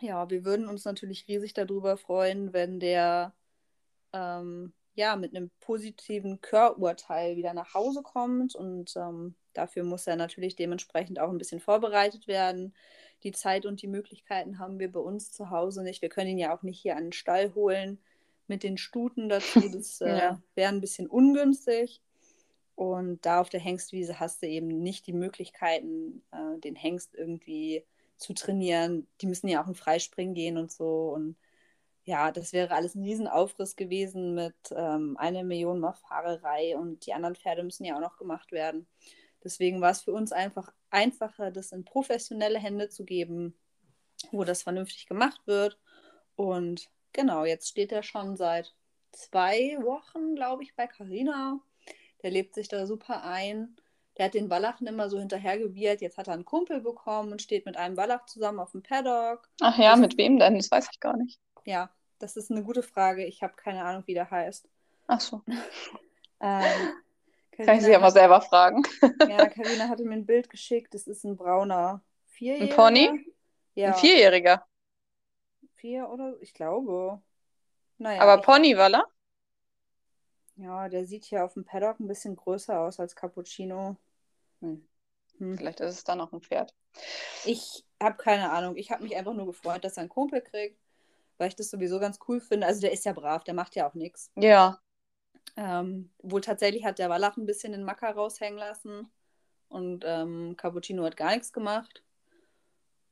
Ja, 0.01 0.30
wir 0.30 0.46
würden 0.46 0.68
uns 0.68 0.86
natürlich 0.86 1.27
riesig 1.27 1.54
darüber 1.54 1.98
freuen, 1.98 2.54
wenn 2.54 2.80
der 2.80 3.34
ähm, 4.13 4.74
ja, 4.98 5.16
mit 5.16 5.36
einem 5.36 5.51
positiven 5.60 6.42
Körurteil 6.42 7.38
wieder 7.38 7.54
nach 7.54 7.75
Hause 7.75 8.01
kommt. 8.01 8.56
Und 8.56 8.96
ähm, 8.98 9.36
dafür 9.54 9.84
muss 9.84 10.08
er 10.08 10.16
natürlich 10.16 10.56
dementsprechend 10.56 11.20
auch 11.20 11.30
ein 11.30 11.38
bisschen 11.38 11.60
vorbereitet 11.60 12.27
werden. 12.27 12.74
Die 13.24 13.32
Zeit 13.32 13.68
und 13.68 13.84
die 13.84 13.88
Möglichkeiten 13.88 14.58
haben 14.58 14.80
wir 14.80 14.92
bei 14.92 15.00
uns 15.00 15.31
zu 15.31 15.51
Hause 15.51 15.83
nicht. 15.83 16.01
Wir 16.01 16.10
können 16.10 16.31
ihn 16.31 16.40
ja 16.40 16.55
auch 16.55 16.64
nicht 16.64 16.79
hier 16.79 16.98
an 16.98 17.05
den 17.05 17.14
Stall 17.14 17.53
holen 17.53 18.00
mit 18.48 18.64
den 18.64 18.77
Stuten 18.77 19.29
dazu. 19.29 19.60
Das 19.72 20.01
äh, 20.01 20.18
ja. 20.18 20.42
wäre 20.55 20.70
ein 20.70 20.81
bisschen 20.81 21.07
ungünstig. 21.07 22.01
Und 22.74 23.24
da 23.24 23.42
auf 23.42 23.50
der 23.50 23.60
Hengstwiese 23.60 24.20
hast 24.20 24.42
du 24.42 24.48
eben 24.48 24.68
nicht 24.68 25.05
die 25.05 25.14
Möglichkeiten, 25.14 26.24
äh, 26.31 26.60
den 26.60 26.75
Hengst 26.75 27.14
irgendwie 27.14 27.83
zu 28.18 28.33
trainieren. 28.33 29.05
Die 29.22 29.27
müssen 29.27 29.48
ja 29.48 29.64
auch 29.64 29.68
in 29.68 29.75
Freispringen 29.75 30.33
gehen 30.33 30.57
und 30.57 30.72
so. 30.72 31.14
Und 31.14 31.36
ja, 32.07 32.31
das 32.31 32.53
wäre 32.53 32.74
alles 32.74 32.96
ein 32.96 33.03
Riesenaufriss 33.03 33.75
gewesen 33.75 34.33
mit 34.33 34.55
ähm, 34.72 35.17
einer 35.17 35.43
Million 35.43 35.81
Mal 35.81 35.91
Fahrerei 35.91 36.77
und 36.77 37.05
die 37.05 37.13
anderen 37.13 37.35
Pferde 37.35 37.63
müssen 37.63 37.83
ja 37.83 37.98
auch 37.98 38.01
noch 38.01 38.15
gemacht 38.15 38.53
werden. 38.53 38.87
Deswegen 39.43 39.81
war 39.81 39.91
es 39.91 40.03
für 40.03 40.13
uns 40.13 40.31
einfach 40.31 40.72
einfacher, 40.89 41.51
das 41.51 41.74
in 41.74 41.83
professionelle 41.83 42.59
Hände 42.59 42.87
zu 42.87 43.03
geben, 43.03 43.59
wo 44.31 44.46
das 44.46 44.63
vernünftig 44.63 45.07
gemacht 45.07 45.41
wird. 45.48 45.77
Und 46.37 46.89
genau, 47.11 47.43
jetzt 47.43 47.67
steht 47.67 47.91
er 47.91 48.03
schon 48.03 48.37
seit 48.37 48.74
zwei 49.11 49.77
Wochen, 49.81 50.33
glaube 50.35 50.63
ich, 50.63 50.77
bei 50.77 50.87
Carina. 50.87 51.59
Der 52.24 52.31
lebt 52.31 52.55
sich 52.55 52.70
da 52.70 52.85
super 52.85 53.25
ein. 53.25 53.75
Der 54.17 54.27
hat 54.27 54.33
den 54.33 54.50
Wallachen 54.50 54.87
immer 54.87 55.09
so 55.09 55.20
hinterhergewirrt. 55.20 56.00
Jetzt 56.00 56.17
hat 56.17 56.29
er 56.29 56.35
einen 56.35 56.46
Kumpel 56.46 56.79
bekommen 56.79 57.33
und 57.33 57.41
steht 57.41 57.65
mit 57.65 57.75
einem 57.75 57.98
Wallach 57.98 58.27
zusammen 58.27 58.59
auf 58.59 58.72
dem 58.72 58.81
Paddock. 58.81 59.50
Ach 59.59 59.77
ja, 59.77 59.98
mit 59.98 60.17
wem 60.17 60.39
denn? 60.39 60.55
Das 60.55 60.72
weiß 60.72 60.87
ich 60.89 61.01
gar 61.01 61.17
nicht. 61.17 61.41
Ja, 61.65 61.89
das 62.20 62.38
ist 62.38 62.51
eine 62.51 62.64
gute 62.64 62.84
Frage. 62.84 63.25
Ich 63.25 63.44
habe 63.44 63.53
keine 63.56 63.84
Ahnung, 63.84 64.03
wie 64.06 64.14
der 64.14 64.30
heißt. 64.30 64.68
Ach 65.08 65.20
so. 65.20 65.42
ähm, 66.42 66.94
Kann 67.51 67.77
ich 67.77 67.84
sie 67.84 67.92
ja 67.92 68.00
mal 68.00 68.12
selber 68.12 68.42
fragen. 68.42 68.84
ja, 69.27 69.48
Karina 69.48 69.90
hatte 69.90 70.03
mir 70.03 70.16
ein 70.16 70.25
Bild 70.25 70.50
geschickt. 70.50 70.94
Das 70.94 71.08
ist 71.08 71.24
ein 71.24 71.38
brauner 71.38 72.01
Vierjähriger. 72.25 72.72
Ein 72.72 72.75
Pony? 72.75 73.34
Ja. 73.75 73.88
Ein 73.88 73.94
Vierjähriger. 73.96 74.66
Vier 75.75 76.10
oder? 76.10 76.36
Ich 76.42 76.53
glaube. 76.53 77.22
Naja, 77.98 78.22
Aber 78.22 78.40
ich... 78.40 78.46
Pony, 78.46 78.77
Walla? 78.77 79.06
Ja, 80.56 80.90
der 80.90 81.06
sieht 81.06 81.25
hier 81.25 81.46
auf 81.46 81.53
dem 81.53 81.66
Paddock 81.66 82.00
ein 82.00 82.08
bisschen 82.08 82.36
größer 82.36 82.80
aus 82.80 83.00
als 83.00 83.16
Cappuccino. 83.16 83.96
Hm. 84.62 84.88
Hm. 85.38 85.58
Vielleicht 85.58 85.80
ist 85.82 85.94
es 85.94 86.03
dann 86.03 86.18
noch 86.18 86.34
ein 86.34 86.42
Pferd. 86.42 86.74
Ich 87.46 87.86
habe 88.01 88.18
keine 88.18 88.51
Ahnung. 88.51 88.75
Ich 88.75 88.92
habe 88.92 89.03
mich 89.03 89.16
einfach 89.16 89.34
nur 89.34 89.46
gefreut, 89.46 89.84
dass 89.84 89.98
er 89.98 90.01
einen 90.01 90.10
Kumpel 90.10 90.42
kriegt 90.42 90.80
weil 91.38 91.50
ich 91.50 91.56
das 91.56 91.70
sowieso 91.70 92.00
ganz 92.00 92.20
cool 92.28 92.40
finde. 92.40 92.68
Also 92.68 92.82
der 92.82 92.92
ist 92.92 93.06
ja 93.06 93.14
brav, 93.14 93.44
der 93.44 93.54
macht 93.54 93.76
ja 93.76 93.88
auch 93.90 93.94
nichts. 93.94 94.32
Ja. 94.36 94.80
Ähm, 95.56 96.12
wohl 96.20 96.42
tatsächlich 96.42 96.86
hat 96.86 97.00
der 97.00 97.10
Wallach 97.10 97.38
ein 97.38 97.46
bisschen 97.46 97.72
den 97.72 97.84
Macker 97.84 98.12
raushängen 98.12 98.60
lassen 98.60 99.10
und 99.70 100.04
ähm, 100.06 100.56
Cappuccino 100.58 101.04
hat 101.04 101.18
gar 101.18 101.32
nichts 101.32 101.52
gemacht. 101.52 102.04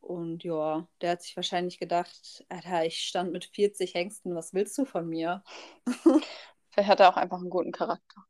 Und 0.05 0.43
ja, 0.43 0.87
der 1.01 1.11
hat 1.11 1.23
sich 1.23 1.35
wahrscheinlich 1.35 1.79
gedacht, 1.79 2.45
Alter, 2.47 2.85
ich 2.85 2.99
stand 2.99 3.31
mit 3.31 3.45
40 3.45 3.95
Hengsten, 3.95 4.35
was 4.35 4.53
willst 4.53 4.77
du 4.77 4.85
von 4.85 5.09
mir? 5.09 5.43
Vielleicht 6.69 6.89
hat 6.89 6.99
er 6.99 7.09
auch 7.09 7.17
einfach 7.17 7.39
einen 7.39 7.49
guten 7.49 7.71
Charakter. 7.71 8.23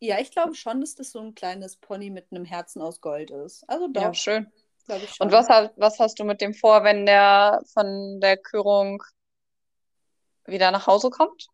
Ja, 0.00 0.18
ich 0.18 0.30
glaube 0.32 0.54
schon, 0.54 0.80
dass 0.80 0.94
das 0.94 1.12
so 1.12 1.20
ein 1.20 1.34
kleines 1.34 1.76
Pony 1.76 2.10
mit 2.10 2.26
einem 2.30 2.44
Herzen 2.44 2.82
aus 2.82 3.00
Gold 3.00 3.30
ist. 3.30 3.64
Also 3.70 3.88
doch. 3.88 4.02
Ja, 4.02 4.12
schön. 4.12 4.52
Und 4.88 5.32
was, 5.32 5.48
was 5.76 5.98
hast 5.98 6.18
du 6.18 6.24
mit 6.24 6.40
dem 6.40 6.54
vor, 6.54 6.84
wenn 6.84 7.06
der 7.06 7.62
von 7.72 8.20
der 8.20 8.36
Körung 8.36 9.02
wieder 10.46 10.70
nach 10.70 10.86
Hause 10.86 11.10
kommt? 11.10 11.46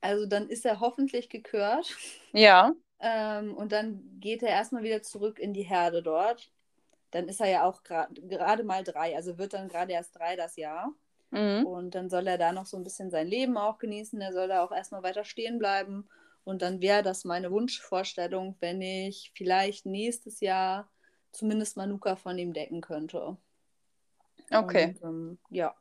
Also 0.00 0.26
dann 0.26 0.48
ist 0.48 0.64
er 0.64 0.80
hoffentlich 0.80 1.28
gekürt. 1.28 1.94
Ja. 2.32 2.72
Ähm, 3.00 3.54
und 3.54 3.72
dann 3.72 4.02
geht 4.20 4.42
er 4.42 4.50
erstmal 4.50 4.82
wieder 4.82 5.02
zurück 5.02 5.38
in 5.38 5.52
die 5.52 5.62
Herde 5.62 6.02
dort. 6.02 6.50
Dann 7.10 7.28
ist 7.28 7.40
er 7.40 7.48
ja 7.48 7.64
auch 7.64 7.82
gerade 7.82 8.64
mal 8.64 8.84
drei, 8.84 9.16
also 9.16 9.38
wird 9.38 9.54
dann 9.54 9.68
gerade 9.68 9.92
erst 9.92 10.16
drei 10.16 10.36
das 10.36 10.56
Jahr. 10.56 10.92
Mhm. 11.30 11.66
Und 11.66 11.94
dann 11.94 12.08
soll 12.08 12.26
er 12.26 12.38
da 12.38 12.52
noch 12.52 12.66
so 12.66 12.76
ein 12.76 12.84
bisschen 12.84 13.10
sein 13.10 13.26
Leben 13.26 13.56
auch 13.56 13.78
genießen. 13.78 14.20
Er 14.20 14.32
soll 14.32 14.48
da 14.48 14.64
auch 14.64 14.72
erstmal 14.72 15.02
weiter 15.02 15.24
stehen 15.24 15.58
bleiben. 15.58 16.08
Und 16.44 16.62
dann 16.62 16.80
wäre 16.80 17.02
das 17.02 17.24
meine 17.24 17.50
Wunschvorstellung, 17.50 18.56
wenn 18.60 18.80
ich 18.80 19.32
vielleicht 19.34 19.84
nächstes 19.84 20.40
Jahr 20.40 20.88
zumindest 21.32 21.76
Manuka 21.76 22.16
von 22.16 22.38
ihm 22.38 22.52
decken 22.52 22.80
könnte. 22.80 23.36
Okay. 24.50 24.96
Und, 25.00 25.02
ähm, 25.02 25.38
ja, 25.50 25.74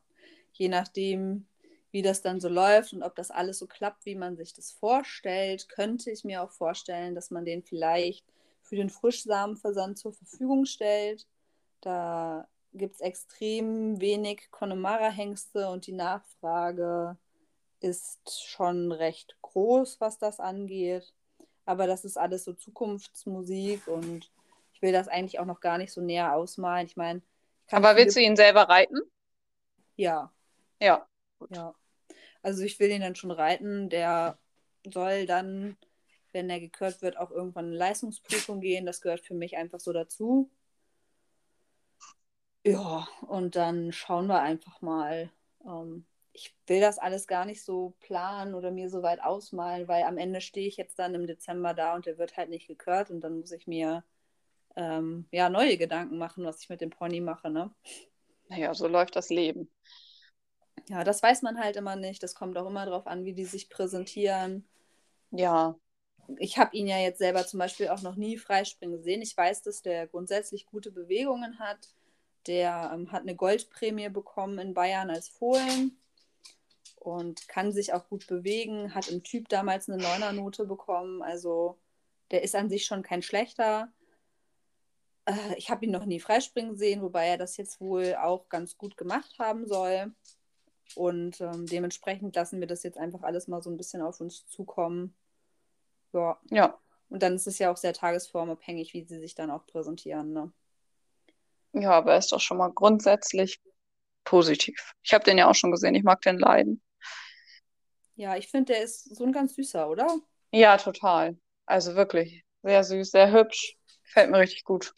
je 0.54 0.70
nachdem, 0.70 1.48
wie 1.92 2.02
das 2.02 2.22
dann 2.22 2.42
so 2.42 2.50
läuft 2.50 2.94
und 2.94 3.04
ob 3.04 3.16
das 3.16 3.32
alles 3.32 3.60
so 3.60 3.68
klappt, 3.68 4.06
wie 4.06 4.16
man 4.16 4.36
sich 4.36 4.54
das 4.54 4.72
vorstellt, 4.72 5.70
könnte 5.70 6.12
ich 6.12 6.24
mir 6.24 6.44
auch 6.44 6.52
vorstellen, 6.52 7.16
dass 7.16 7.32
man 7.32 7.46
den 7.46 7.64
vielleicht 7.64 8.26
für 8.62 8.76
den 8.76 8.90
Frischsamenversand 8.90 9.98
zur 9.98 10.14
Verfügung 10.14 10.66
stellt. 10.66 11.28
Da 11.82 12.48
gibt 12.74 12.96
es 12.96 13.02
extrem 13.02 14.02
wenig 14.02 14.50
Connemara-Hengste 14.52 15.70
und 15.70 15.88
die 15.88 15.94
Nachfrage 15.94 17.18
ist 17.80 18.44
schon 18.44 18.92
recht 18.92 19.38
groß, 19.42 20.02
was 20.02 20.18
das 20.18 20.40
angeht. 20.40 21.14
Aber 21.66 21.88
das 21.88 22.06
ist 22.06 22.18
alles 22.18 22.44
so 22.44 22.54
Zukunftsmusik 22.54 23.88
und 23.88 24.32
ich 24.76 24.82
will 24.82 24.92
das 24.92 25.08
eigentlich 25.08 25.40
auch 25.40 25.46
noch 25.46 25.62
gar 25.62 25.78
nicht 25.78 25.94
so 25.94 26.02
näher 26.02 26.36
ausmalen. 26.36 26.86
Ich 26.86 26.98
meine. 26.98 27.22
Aber 27.72 27.96
willst 27.96 28.18
du 28.18 28.20
ihn 28.20 28.36
selber 28.36 28.64
reiten? 28.64 29.00
Ja. 29.96 30.34
Ja. 30.82 31.08
Ja. 31.50 31.74
Also 32.42 32.64
ich 32.64 32.78
will 32.80 32.92
ihn 32.92 33.00
dann 33.00 33.16
schon 33.16 33.32
reiten. 33.32 33.90
Der 33.90 34.38
soll 34.84 35.26
dann, 35.26 35.78
wenn 36.34 36.50
er 36.50 36.60
gekürt 36.60 37.02
wird, 37.02 37.18
auch 37.18 37.32
irgendwann 37.32 37.68
eine 37.68 37.78
Leistungsprüfung 37.78 38.60
gehen. 38.60 38.86
Das 38.86 39.00
gehört 39.00 39.22
für 39.22 39.34
mich 39.34 39.56
einfach 39.56 39.80
so 39.80 39.94
dazu. 39.94 40.52
Ja, 42.66 43.08
und 43.22 43.56
dann 43.56 43.94
schauen 43.94 44.28
wir 44.28 44.42
einfach 44.42 44.82
mal. 44.82 45.32
Ähm, 45.66 46.06
ich 46.34 46.54
will 46.68 46.82
das 46.82 46.98
alles 46.98 47.28
gar 47.28 47.46
nicht 47.46 47.64
so 47.64 47.94
planen 48.02 48.56
oder 48.56 48.72
mir 48.72 48.90
so 48.90 49.04
weit 49.04 49.24
ausmalen, 49.24 49.88
weil 49.88 50.04
am 50.04 50.18
Ende 50.18 50.42
stehe 50.42 50.68
ich 50.68 50.76
jetzt 50.76 51.00
dann 51.00 51.16
im 51.16 51.28
Dezember 51.28 51.74
da 51.74 51.96
und 51.96 52.08
der 52.08 52.18
wird 52.18 52.36
halt 52.36 52.50
nicht 52.50 52.68
gekürt 52.68 53.10
und 53.10 53.22
dann 53.22 53.40
muss 53.40 53.54
ich 53.54 53.68
mir 53.68 54.04
ähm, 54.76 55.28
ja 55.32 55.50
neue 55.50 55.78
Gedanken 55.78 56.18
machen, 56.18 56.44
was 56.46 56.62
ich 56.62 56.70
mit 56.70 56.82
dem 56.82 56.90
Pony 56.90 57.22
mache, 57.22 57.50
ne? 57.50 57.74
Naja, 58.50 58.74
so 58.74 58.88
läuft 58.88 59.16
das 59.16 59.30
Leben. 59.30 59.70
Ja, 60.88 61.04
das 61.04 61.24
weiß 61.24 61.42
man 61.42 61.60
halt 61.60 61.78
immer 61.78 61.96
nicht. 61.96 62.22
Das 62.22 62.36
kommt 62.36 62.58
auch 62.58 62.68
immer 62.68 62.86
darauf 62.86 63.08
an, 63.08 63.26
wie 63.26 63.34
die 63.34 63.46
sich 63.46 63.70
präsentieren. 63.70 64.68
Ja. 65.32 65.76
Ich 66.38 66.58
habe 66.58 66.76
ihn 66.76 66.88
ja 66.88 66.98
jetzt 66.98 67.20
selber 67.20 67.46
zum 67.46 67.60
Beispiel 67.60 67.90
auch 67.90 68.02
noch 68.02 68.16
nie 68.16 68.38
freispringen 68.38 68.98
gesehen. 68.98 69.22
Ich 69.22 69.36
weiß, 69.36 69.62
dass 69.64 69.82
der 69.82 70.08
grundsätzlich 70.08 70.66
gute 70.66 70.92
Bewegungen 70.92 71.60
hat. 71.60 71.90
Der 72.48 72.92
ähm, 72.94 73.12
hat 73.12 73.22
eine 73.22 73.36
Goldprämie 73.36 74.10
bekommen 74.10 74.60
in 74.60 74.74
Bayern 74.74 75.10
als 75.10 75.30
Fohlen 75.30 75.98
und 77.00 77.48
kann 77.48 77.72
sich 77.72 77.94
auch 77.94 78.08
gut 78.08 78.28
bewegen. 78.28 78.94
Hat 78.94 79.08
im 79.08 79.24
Typ 79.24 79.50
damals 79.50 79.90
eine 79.90 80.02
Neunernote 80.02 80.66
bekommen. 80.66 81.22
Also 81.22 81.80
der 82.32 82.44
ist 82.44 82.56
an 82.56 82.70
sich 82.70 82.86
schon 82.86 83.04
kein 83.04 83.22
schlechter. 83.22 83.92
Äh, 85.26 85.56
ich 85.58 85.70
habe 85.70 85.86
ihn 85.86 85.92
noch 85.92 86.06
nie 86.06 86.20
freispringen 86.20 86.76
sehen, 86.76 87.02
wobei 87.02 87.28
er 87.28 87.38
das 87.38 87.58
jetzt 87.58 87.82
wohl 87.82 88.16
auch 88.16 88.50
ganz 88.50 88.78
gut 88.78 88.98
gemacht 88.98 89.36
haben 89.40 89.68
soll. 89.68 90.14
Und 90.96 91.42
ähm, 91.42 91.66
dementsprechend 91.66 92.36
lassen 92.36 92.60
wir 92.60 92.68
das 92.68 92.84
jetzt 92.84 92.98
einfach 92.98 93.24
alles 93.24 93.48
mal 93.48 93.62
so 93.62 93.70
ein 93.70 93.78
bisschen 93.78 94.02
auf 94.02 94.22
uns 94.22 94.46
zukommen. 94.48 95.16
Ja. 96.14 96.40
Ja. 96.52 96.80
Und 97.10 97.24
dann 97.24 97.36
ist 97.36 97.48
es 97.48 97.60
ja 97.60 97.72
auch 97.72 97.78
sehr 97.78 97.94
tagesformabhängig, 97.94 98.94
wie 98.94 99.04
sie 99.04 99.20
sich 99.20 99.36
dann 99.36 99.52
auch 99.52 99.66
präsentieren. 99.66 100.34
Ne? 100.34 100.52
Ja, 101.74 101.92
aber 101.92 102.14
er 102.14 102.20
ist 102.20 102.32
doch 102.32 102.40
schon 102.40 102.58
mal 102.58 102.72
grundsätzlich 102.72 103.62
positiv. 104.24 104.94
Ich 105.04 105.14
habe 105.14 105.24
den 105.24 105.38
ja 105.38 105.50
auch 105.50 105.56
schon 105.56 105.72
gesehen, 105.72 105.96
ich 105.96 106.04
mag 106.04 106.22
den 106.22 106.40
leiden. 106.40 106.82
Ja, 108.16 108.38
ich 108.38 108.48
finde, 108.48 108.74
der 108.74 108.84
ist 108.84 109.16
so 109.16 109.26
ein 109.26 109.34
ganz 109.34 109.56
süßer, 109.56 109.90
oder? 109.90 110.08
Ja, 110.52 110.78
total. 110.78 111.38
Also 111.66 111.96
wirklich 111.96 112.44
sehr 112.64 112.84
süß, 112.84 113.12
sehr 113.12 113.32
hübsch. 113.32 113.76
Gefällt 114.04 114.32
mir 114.32 114.40
richtig 114.40 114.64
gut. 114.64 114.94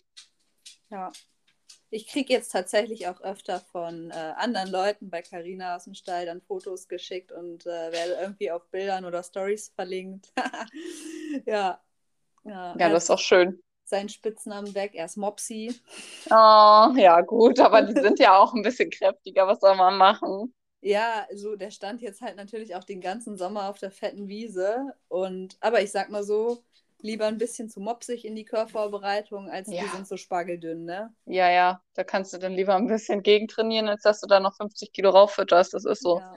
Ja. 0.89 1.11
Ich 1.89 2.07
kriege 2.07 2.33
jetzt 2.33 2.51
tatsächlich 2.51 3.07
auch 3.07 3.21
öfter 3.21 3.59
von 3.59 4.11
äh, 4.11 4.13
anderen 4.13 4.69
Leuten 4.69 5.09
bei 5.09 5.21
Carina 5.21 5.77
aus 5.77 5.85
dem 5.85 5.93
Stall 5.93 6.25
dann 6.25 6.41
Fotos 6.41 6.87
geschickt 6.87 7.31
und 7.31 7.65
äh, 7.65 7.91
werde 7.91 8.17
irgendwie 8.19 8.51
auf 8.51 8.67
Bildern 8.69 9.05
oder 9.05 9.23
Stories 9.23 9.71
verlinkt. 9.73 10.33
ja. 11.45 11.81
Ja, 12.43 12.75
ja 12.77 12.89
das 12.89 13.05
ist 13.05 13.09
auch 13.09 13.19
schön. 13.19 13.61
Seinen 13.85 14.09
Spitznamen 14.09 14.75
weg, 14.75 14.91
er 14.95 15.05
ist 15.05 15.15
Mopsy. 15.15 15.73
Oh, 16.29 16.93
ja, 16.95 17.21
gut, 17.21 17.59
aber 17.59 17.81
die 17.83 17.93
sind 18.01 18.19
ja 18.19 18.37
auch 18.37 18.53
ein 18.53 18.63
bisschen 18.63 18.89
kräftiger. 18.89 19.47
Was 19.47 19.61
soll 19.61 19.75
man 19.75 19.97
machen? 19.97 20.53
Ja, 20.81 21.25
so 21.33 21.55
der 21.55 21.71
stand 21.71 22.01
jetzt 22.01 22.21
halt 22.21 22.35
natürlich 22.35 22.75
auch 22.75 22.83
den 22.83 23.01
ganzen 23.01 23.37
Sommer 23.37 23.69
auf 23.69 23.79
der 23.79 23.91
fetten 23.91 24.27
Wiese. 24.27 24.93
Und 25.07 25.57
aber 25.61 25.81
ich 25.81 25.91
sag 25.91 26.09
mal 26.09 26.23
so, 26.23 26.63
lieber 27.01 27.25
ein 27.25 27.37
bisschen 27.37 27.69
zu 27.69 27.79
mopsig 27.79 28.25
in 28.25 28.35
die 28.35 28.45
Körpervorbereitung, 28.45 29.49
als 29.49 29.71
ja. 29.71 29.83
die 29.83 29.89
sind 29.89 30.07
so 30.07 30.17
spargeldünn, 30.17 30.85
ne? 30.85 31.13
Ja, 31.25 31.49
ja. 31.49 31.81
Da 31.93 32.03
kannst 32.03 32.33
du 32.33 32.37
dann 32.37 32.53
lieber 32.53 32.75
ein 32.75 32.87
bisschen 32.87 33.23
gegentrainieren, 33.23 33.87
als 33.87 34.01
dass 34.03 34.21
du 34.21 34.27
da 34.27 34.39
noch 34.39 34.55
50 34.55 34.91
Kilo 34.91 35.09
rauffütterst. 35.09 35.73
Das 35.73 35.85
ist 35.85 36.01
so. 36.01 36.19
Ja. 36.19 36.35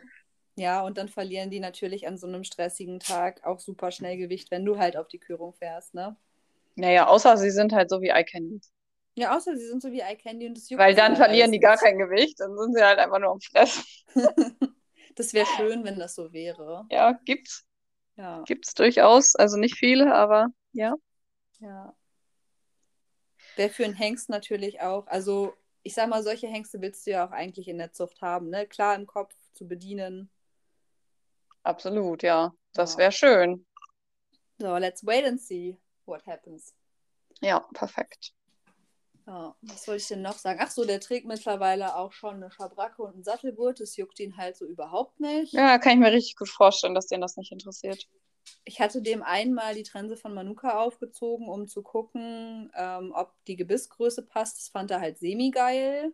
ja, 0.57 0.81
und 0.83 0.99
dann 0.99 1.09
verlieren 1.09 1.51
die 1.51 1.61
natürlich 1.61 2.07
an 2.07 2.19
so 2.19 2.27
einem 2.27 2.45
stressigen 2.45 3.01
Tag 3.01 3.45
auch 3.45 3.61
super 3.61 3.91
schnell 3.91 4.17
Gewicht, 4.17 4.51
wenn 4.51 4.65
du 4.65 4.79
halt 4.79 4.97
auf 4.97 5.09
die 5.09 5.19
Körung 5.19 5.55
fährst, 5.55 5.95
ne? 5.95 6.17
Naja, 6.77 7.09
außer 7.09 7.37
sie 7.37 7.51
sind 7.51 7.73
halt 7.73 7.91
so 7.91 8.01
wie 8.01 8.09
Eye 8.09 8.25
Candies. 8.25 8.73
Ja, 9.17 9.37
außer 9.37 9.57
sie 9.57 9.67
sind 9.67 9.83
so 9.83 9.91
wie 9.93 10.01
Eye 10.01 10.17
Candy 10.17 10.47
und 10.47 10.57
das 10.57 10.71
juckt 10.71 10.81
Weil 10.81 10.95
dann 10.95 11.17
verlieren 11.17 11.53
die 11.53 11.59
gar 11.59 11.77
kein 11.77 11.99
Gewicht, 11.99 12.41
dann 12.41 12.57
sind 12.57 12.75
sie 12.75 12.83
halt 12.83 12.99
einfach 12.99 13.19
nur 13.19 13.33
am 13.33 13.41
Fressen. 13.41 13.85
das 15.17 15.35
wäre 15.35 15.47
schön, 15.57 15.85
wenn 15.85 15.99
das 15.99 16.15
so 16.15 16.33
wäre. 16.33 16.87
Ja, 16.91 17.19
gibt's. 17.25 17.67
Ja. 18.21 18.43
Gibt's 18.43 18.75
durchaus. 18.75 19.35
Also 19.35 19.57
nicht 19.57 19.77
viele, 19.77 20.15
aber 20.15 20.49
ja. 20.73 20.95
Ja. 21.61 21.97
Wäre 23.57 23.71
für 23.71 23.85
einen 23.85 23.95
Hengst 23.95 24.29
natürlich 24.29 24.83
auch, 24.83 25.07
also 25.07 25.55
ich 25.83 25.95
sag 25.95 26.11
mal, 26.11 26.23
solche 26.23 26.47
Hengste 26.47 26.83
willst 26.83 27.07
du 27.07 27.13
ja 27.13 27.27
auch 27.27 27.31
eigentlich 27.31 27.67
in 27.67 27.79
der 27.79 27.93
Zucht 27.93 28.21
haben, 28.21 28.51
ne? 28.51 28.67
Klar 28.67 28.95
im 28.95 29.07
Kopf 29.07 29.35
zu 29.55 29.67
bedienen. 29.67 30.31
Absolut, 31.63 32.23
ja. 32.23 32.53
Das 32.75 32.99
wäre 32.99 33.13
schön. 33.13 33.67
So, 34.59 34.77
let's 34.77 35.05
wait 35.07 35.25
and 35.25 35.41
see 35.41 35.79
what 36.05 36.27
happens. 36.27 36.75
Ja, 37.41 37.61
perfekt. 37.73 38.35
Ja, 39.31 39.55
was 39.63 39.87
wollte 39.87 40.03
ich 40.03 40.09
denn 40.09 40.23
noch 40.23 40.39
sagen? 40.39 40.59
Ach 40.61 40.73
so, 40.73 40.85
der 40.85 40.99
trägt 40.99 41.25
mittlerweile 41.25 41.95
auch 41.95 42.11
schon 42.11 42.35
eine 42.35 42.51
Schabracke 42.51 43.01
und 43.01 43.15
einen 43.15 43.23
Sattelgurt. 43.23 43.79
Das 43.79 43.97
juckt 43.97 44.19
ihn 44.19 44.37
halt 44.37 44.57
so 44.57 44.67
überhaupt 44.67 45.21
nicht. 45.21 45.53
Ja, 45.53 45.79
kann 45.79 45.93
ich 45.93 45.99
mir 46.01 46.11
richtig 46.11 46.35
gut 46.35 46.49
vorstellen, 46.49 46.97
dass 46.97 47.07
den 47.07 47.21
das 47.21 47.37
nicht 47.37 47.53
interessiert. 47.53 48.09
Ich 48.65 48.81
hatte 48.81 49.03
dem 49.03 49.23
einmal 49.23 49.77
die 49.77 49.85
Trense 49.85 50.17
von 50.17 50.35
Manuka 50.35 50.81
aufgezogen, 50.81 51.49
um 51.49 51.69
zu 51.69 51.81
gucken, 51.83 52.73
ähm, 52.75 53.13
ob 53.15 53.33
die 53.47 53.55
Gebissgröße 53.55 54.27
passt. 54.27 54.59
Das 54.59 54.69
fand 54.69 54.91
er 54.91 55.01
halt 55.01 55.19
semi-geil. 55.19 56.13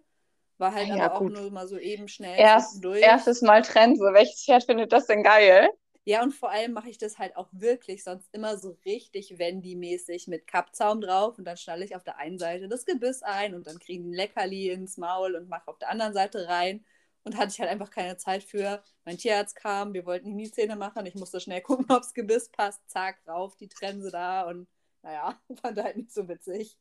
War 0.59 0.75
halt 0.75 0.89
ja, 0.89 1.07
aber 1.07 1.21
gut. 1.21 1.33
auch 1.33 1.41
nur 1.41 1.51
mal 1.51 1.69
so 1.69 1.79
eben 1.79 2.09
schnell 2.09 2.39
Erst, 2.39 2.85
Erstes 2.85 3.41
Mal 3.41 3.63
Trense. 3.63 4.13
Welches 4.13 4.45
Pferd 4.45 4.65
findet 4.65 4.93
das 4.93 5.07
denn 5.07 5.23
geil? 5.23 5.71
Ja, 6.09 6.23
und 6.23 6.33
vor 6.33 6.51
allem 6.51 6.73
mache 6.73 6.89
ich 6.89 6.99
das 6.99 7.19
halt 7.19 7.37
auch 7.37 7.49
wirklich 7.51 8.05
sonst 8.05 8.29
immer 8.33 8.57
so 8.59 8.79
richtig 8.85 9.39
Wendy-mäßig 9.39 10.29
mit 10.29 10.47
Kappzaum 10.47 11.01
drauf 11.01 11.37
und 11.37 11.45
dann 11.45 11.57
schnalle 11.57 11.85
ich 11.85 11.97
auf 11.97 12.05
der 12.05 12.17
einen 12.19 12.39
Seite 12.39 12.69
das 12.69 12.87
Gebiss 12.87 13.25
ein 13.25 13.55
und 13.57 13.67
dann 13.67 13.81
kriegen 13.81 14.05
die 14.05 14.17
Leckerli 14.17 14.71
ins 14.71 14.99
Maul 14.99 15.35
und 15.35 15.49
mache 15.49 15.67
auf 15.67 15.79
der 15.79 15.89
anderen 15.91 16.13
Seite 16.15 16.47
rein. 16.49 16.85
Und 17.25 17.37
hatte 17.37 17.51
ich 17.51 17.59
halt 17.61 17.71
einfach 17.71 17.91
keine 17.91 18.17
Zeit 18.19 18.45
für. 18.45 18.85
Mein 19.05 19.19
Tierarzt 19.19 19.57
kam, 19.57 19.95
wir 19.95 20.07
wollten 20.07 20.29
ihm 20.29 20.39
die 20.39 20.51
Zähne 20.53 20.77
machen, 20.77 21.07
ich 21.07 21.17
musste 21.17 21.41
schnell 21.41 21.61
gucken, 21.63 21.87
ob 21.91 22.03
das 22.03 22.15
Gebiss 22.15 22.51
passt. 22.51 22.89
Zack, 22.89 23.19
rauf, 23.27 23.57
die 23.57 23.69
Trense 23.69 24.13
da 24.13 24.43
und 24.49 24.69
naja, 25.03 25.41
fand 25.61 25.83
halt 25.83 25.97
nicht 25.97 26.13
so 26.13 26.29
witzig. 26.29 26.79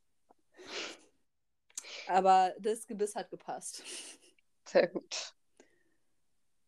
Aber 2.08 2.54
das 2.60 2.86
Gebiss 2.86 3.16
hat 3.16 3.32
gepasst. 3.32 3.84
Sehr 4.66 4.88
gut. 4.88 5.34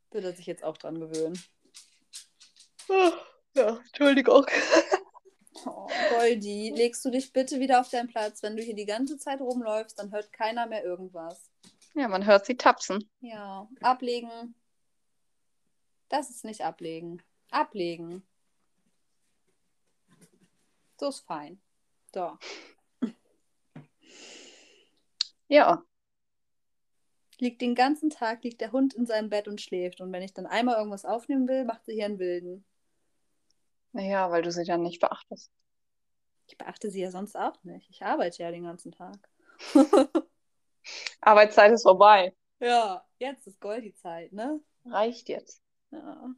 Wird 0.10 0.24
er 0.26 0.34
sich 0.34 0.48
jetzt 0.48 0.64
auch 0.64 0.78
dran 0.78 1.00
gewöhnen. 1.00 1.40
Ja, 3.54 3.78
Entschuldigung. 3.78 4.46
Oh, 5.66 5.88
Goldi, 6.12 6.72
legst 6.76 7.04
du 7.04 7.10
dich 7.10 7.34
bitte 7.34 7.60
wieder 7.60 7.82
auf 7.82 7.90
deinen 7.90 8.08
Platz. 8.08 8.44
Wenn 8.44 8.56
du 8.56 8.64
hier 8.64 8.76
die 8.76 8.86
ganze 8.86 9.18
Zeit 9.18 9.42
rumläufst, 9.42 9.98
dann 9.98 10.12
hört 10.12 10.32
keiner 10.32 10.68
mehr 10.68 10.84
irgendwas. 10.84 11.50
Ja, 11.96 12.08
man 12.08 12.26
hört 12.26 12.46
sie 12.46 12.56
tapsen. 12.56 13.10
Ja, 13.22 13.68
ablegen. 13.82 14.54
Das 16.10 16.30
ist 16.30 16.46
nicht 16.46 16.62
ablegen. 16.62 17.24
Ablegen. 17.50 18.24
So 21.00 21.10
ist 21.10 21.22
fein. 21.22 21.60
So. 22.14 22.38
Ja. 25.48 25.84
Liegt 27.40 27.62
den 27.62 27.76
ganzen 27.76 28.10
Tag, 28.10 28.44
liegt 28.44 28.62
der 28.62 28.72
Hund 28.72 28.94
in 28.94 29.06
seinem 29.06 29.30
Bett 29.30 29.48
und 29.48 29.62
schläft. 29.62 30.02
Und 30.02 30.12
wenn 30.12 30.24
ich 30.24 30.34
dann 30.34 30.46
einmal 30.46 30.78
irgendwas 30.78 31.06
aufnehmen 31.06 31.48
will, 31.48 31.66
macht 31.66 31.86
sie 31.86 31.94
hier 31.94 32.06
einen 32.06 32.20
Wilden. 32.20 32.66
Naja, 33.92 34.30
weil 34.32 34.42
du 34.42 34.52
sie 34.52 34.64
dann 34.64 34.84
nicht 34.84 35.00
beachtest. 35.00 35.52
Ich 36.48 36.58
beachte 36.58 36.90
sie 36.90 37.02
ja 37.02 37.12
sonst 37.12 37.36
auch 37.36 37.62
nicht. 37.64 37.90
Ich 37.90 38.04
arbeite 38.04 38.44
ja 38.44 38.52
den 38.52 38.64
ganzen 38.64 38.92
Tag. 38.92 39.30
Arbeitszeit 41.22 41.72
ist 41.72 41.84
vorbei. 41.84 42.34
Ja, 42.60 43.06
jetzt 43.20 43.48
ist 43.48 43.60
Goldie-Zeit, 43.60 44.34
ne? 44.34 44.60
Reicht 44.86 45.30
jetzt. 45.30 45.62
Ja. 45.92 46.34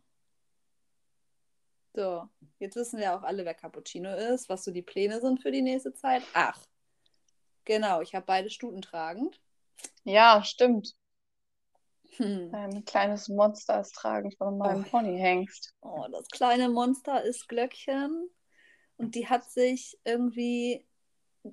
So, 1.94 2.30
jetzt 2.60 2.76
wissen 2.76 3.00
wir 3.00 3.16
auch 3.16 3.24
alle, 3.24 3.46
wer 3.46 3.54
Cappuccino 3.54 4.16
ist, 4.16 4.50
was 4.50 4.64
so 4.64 4.72
die 4.72 4.82
Pläne 4.82 5.22
sind 5.22 5.42
für 5.42 5.52
die 5.52 5.62
nächste 5.62 5.94
Zeit. 5.94 6.24
Ach, 6.34 6.60
genau, 7.66 8.02
ich 8.02 8.16
habe 8.16 8.26
beide 8.26 8.50
Stuten 8.50 8.82
tragend. 8.82 9.40
Ja, 10.04 10.44
stimmt. 10.44 10.96
Hm. 12.18 12.50
Ein 12.54 12.86
kleines 12.86 13.30
Monster 13.30 13.82
ist 13.82 13.94
tragend 13.96 14.36
von 14.38 14.58
meinem 14.58 14.84
oh. 14.86 14.90
Ponyhengst. 14.90 15.74
Oh, 15.82 16.06
das 16.12 16.28
kleine 16.30 16.70
Monster 16.70 17.24
ist 17.24 17.48
Glöckchen. 17.48 18.30
Und 18.98 19.16
die 19.16 19.28
hat 19.28 19.50
sich 19.50 19.98
irgendwie 20.04 20.86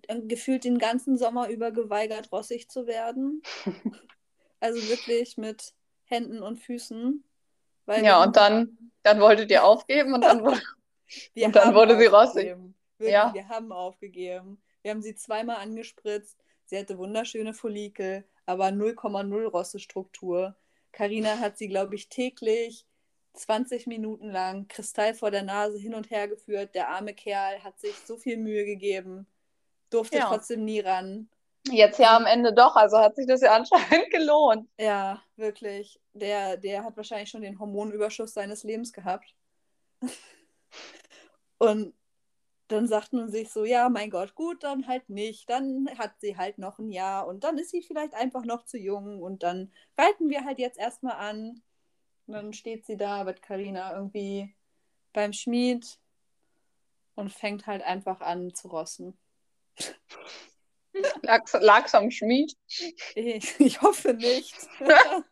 äh, 0.09 0.21
gefühlt 0.23 0.65
den 0.65 0.79
ganzen 0.79 1.17
Sommer 1.17 1.49
über 1.49 1.71
geweigert, 1.71 2.33
rossig 2.33 2.69
zu 2.69 2.87
werden. 2.87 3.43
also 4.61 4.81
wirklich 4.89 5.37
mit 5.37 5.75
Händen 6.05 6.43
und 6.43 6.59
Füßen. 6.59 7.25
ja, 7.87 8.23
und 8.23 8.37
dann, 8.37 8.77
dann 9.03 9.21
wolltet 9.21 9.51
ihr 9.51 9.65
aufgeben 9.65 10.15
und 10.15 10.23
dann 10.23 10.45
wurde, 10.45 10.61
und 11.37 11.57
dann 11.57 11.75
wurde 11.75 11.99
sie 11.99 12.07
rossig. 12.07 12.57
Wirklich, 12.99 13.13
ja. 13.13 13.33
Wir 13.33 13.49
haben 13.49 13.73
aufgegeben. 13.73 14.61
Wir 14.83 14.93
haben 14.93 15.03
sie 15.03 15.15
zweimal 15.15 15.57
angespritzt. 15.57 16.43
Sie 16.65 16.79
hatte 16.79 16.99
wunderschöne 16.99 17.55
Follikel, 17.55 18.25
aber 18.47 18.67
0,0 18.69 19.45
Rossestruktur. 19.47 20.57
Karina 20.93 21.39
hat 21.39 21.59
sie, 21.59 21.69
glaube 21.69 21.95
ich, 21.95 22.09
täglich 22.09 22.87
20 23.35 23.87
Minuten 23.87 24.31
lang 24.31 24.67
Kristall 24.69 25.15
vor 25.15 25.31
der 25.31 25.43
Nase 25.43 25.79
hin 25.79 25.95
und 25.95 26.11
her 26.11 26.29
geführt. 26.29 26.75
Der 26.75 26.89
arme 26.89 27.15
Kerl 27.15 27.63
hat 27.63 27.79
sich 27.79 27.95
so 27.99 28.17
viel 28.17 28.39
Mühe 28.39 28.65
gegeben, 28.65 29.27
durfte 29.91 30.19
ja. 30.19 30.27
trotzdem 30.27 30.65
nie 30.65 30.81
ran. 30.81 31.29
Jetzt 31.69 31.99
ja 31.99 32.17
am 32.17 32.27
Ende 32.27 32.53
doch, 32.53 32.77
also 32.77 32.99
hat 32.99 33.17
sich 33.17 33.27
das 33.27 33.41
ja 33.41 33.53
anscheinend 33.57 34.11
gelohnt. 34.11 34.69
Ja, 34.79 35.23
wirklich. 35.37 36.01
Der, 36.15 36.57
der 36.57 36.85
hat 36.85 36.97
wahrscheinlich 36.97 37.29
schon 37.29 37.43
den 37.43 37.59
Hormonüberschuss 37.59 38.33
seines 38.33 38.63
Lebens 38.63 38.93
gehabt. 38.93 39.35
und 41.59 41.95
dann 42.69 42.89
sagt 42.89 43.13
man 43.13 43.31
sich 43.31 43.51
so, 43.51 43.65
ja, 43.65 43.89
mein 43.89 44.11
Gott, 44.11 44.35
gut, 44.35 44.65
dann 44.65 44.87
halt 44.89 45.09
nicht. 45.09 45.49
Dann 45.49 45.89
hat 45.99 46.21
sie 46.21 46.37
halt 46.37 46.59
noch 46.59 46.79
ein 46.79 46.91
Jahr 46.91 47.27
und 47.27 47.45
dann 47.45 47.59
ist 47.59 47.71
sie 47.71 47.83
vielleicht 47.83 48.15
einfach 48.15 48.45
noch 48.45 48.65
zu 48.65 48.79
jung 48.79 49.23
und 49.23 49.43
dann 49.43 49.73
reiten 49.97 50.31
wir 50.31 50.45
halt 50.45 50.59
jetzt 50.59 50.79
erstmal 50.79 51.17
an. 51.17 51.63
Und 52.27 52.35
dann 52.35 52.53
steht 52.53 52.85
sie 52.87 52.97
da, 52.97 53.25
mit 53.25 53.41
Karina 53.43 53.95
irgendwie 53.95 54.55
beim 55.13 55.33
Schmied 55.33 55.99
und 57.15 57.33
fängt 57.33 57.67
halt 57.67 57.83
einfach 57.83 58.21
an 58.21 58.53
zu 58.55 58.69
rossen. 58.69 59.17
Lag 61.23 61.85
es 61.85 61.95
am 61.95 62.11
Schmied? 62.11 62.57
Ich, 63.15 63.61
ich 63.61 63.81
hoffe 63.83 64.15
nicht. 64.15 64.57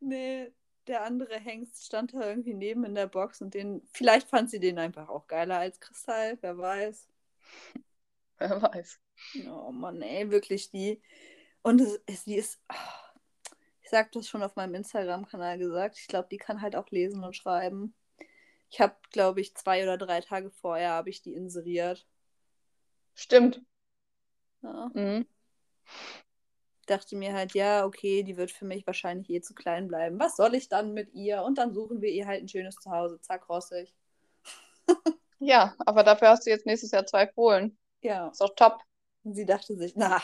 nee, 0.00 0.52
der 0.86 1.02
andere 1.02 1.38
Hengst 1.38 1.84
stand 1.84 2.14
da 2.14 2.28
irgendwie 2.28 2.54
neben 2.54 2.84
in 2.84 2.94
der 2.94 3.06
Box 3.06 3.40
und 3.40 3.54
den, 3.54 3.82
vielleicht 3.92 4.28
fand 4.28 4.50
sie 4.50 4.60
den 4.60 4.78
einfach 4.78 5.08
auch 5.08 5.26
geiler 5.26 5.58
als 5.58 5.80
Kristall, 5.80 6.38
wer 6.40 6.58
weiß. 6.58 7.08
Wer 8.38 8.60
weiß. 8.60 8.98
Oh 9.46 9.70
Mann, 9.70 10.02
ey, 10.02 10.28
wirklich 10.32 10.70
die. 10.70 11.00
Und 11.62 11.80
es, 11.80 12.00
es, 12.06 12.24
die 12.24 12.34
ist, 12.34 12.60
oh, 12.68 13.18
ich 13.82 13.90
sag 13.90 14.10
das 14.10 14.26
schon 14.26 14.42
auf 14.42 14.56
meinem 14.56 14.74
Instagram-Kanal 14.74 15.58
gesagt, 15.58 15.96
ich 15.98 16.08
glaube, 16.08 16.26
die 16.28 16.38
kann 16.38 16.60
halt 16.60 16.74
auch 16.74 16.90
lesen 16.90 17.22
und 17.22 17.36
schreiben. 17.36 17.94
Ich 18.68 18.80
habe, 18.80 18.96
glaube 19.12 19.40
ich, 19.40 19.54
zwei 19.54 19.84
oder 19.84 19.96
drei 19.96 20.22
Tage 20.22 20.50
vorher 20.50 20.90
habe 20.90 21.10
ich 21.10 21.22
die 21.22 21.34
inseriert. 21.34 22.04
Stimmt. 23.14 23.62
Ja. 24.62 24.90
Mhm 24.92 25.26
dachte 26.92 27.16
mir 27.16 27.32
halt, 27.32 27.54
ja, 27.54 27.84
okay, 27.84 28.22
die 28.22 28.36
wird 28.36 28.50
für 28.50 28.64
mich 28.64 28.86
wahrscheinlich 28.86 29.30
eh 29.30 29.40
zu 29.40 29.54
klein 29.54 29.88
bleiben. 29.88 30.20
Was 30.20 30.36
soll 30.36 30.54
ich 30.54 30.68
dann 30.68 30.92
mit 30.92 31.12
ihr? 31.14 31.42
Und 31.42 31.58
dann 31.58 31.72
suchen 31.72 32.00
wir 32.00 32.10
ihr 32.10 32.26
halt 32.26 32.42
ein 32.42 32.48
schönes 32.48 32.76
Zuhause. 32.76 33.20
Zack, 33.20 33.48
rossig. 33.48 33.94
ja, 35.38 35.74
aber 35.78 36.04
dafür 36.04 36.28
hast 36.28 36.46
du 36.46 36.50
jetzt 36.50 36.66
nächstes 36.66 36.90
Jahr 36.90 37.06
zwei 37.06 37.26
Fohlen. 37.26 37.76
Ja. 38.02 38.28
Ist 38.28 38.40
doch 38.40 38.54
top. 38.54 38.80
Und 39.24 39.34
sie 39.34 39.46
dachte 39.46 39.76
sich, 39.76 39.94
na, 39.96 40.22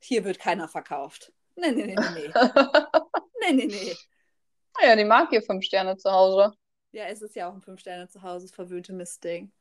hier 0.00 0.24
wird 0.24 0.38
keiner 0.38 0.68
verkauft. 0.68 1.32
Nee, 1.56 1.72
nee, 1.72 1.86
nee, 1.86 1.96
nee, 1.96 2.10
nee. 2.14 2.32
nee, 3.40 3.52
nee, 3.52 3.66
nee. 3.66 3.96
Ja, 4.80 4.96
die 4.96 5.04
mag 5.04 5.28
hier 5.30 5.42
fünf 5.42 5.64
Sterne 5.64 5.96
zu 5.96 6.10
Hause. 6.10 6.52
Ja, 6.92 7.04
es 7.06 7.20
ist 7.20 7.36
ja 7.36 7.48
auch 7.48 7.54
ein 7.54 7.62
fünf 7.62 7.80
Sterne 7.80 8.08
zu 8.08 8.22
Hause, 8.22 8.48
verwöhnte 8.48 8.92
Mistding. 8.92 9.52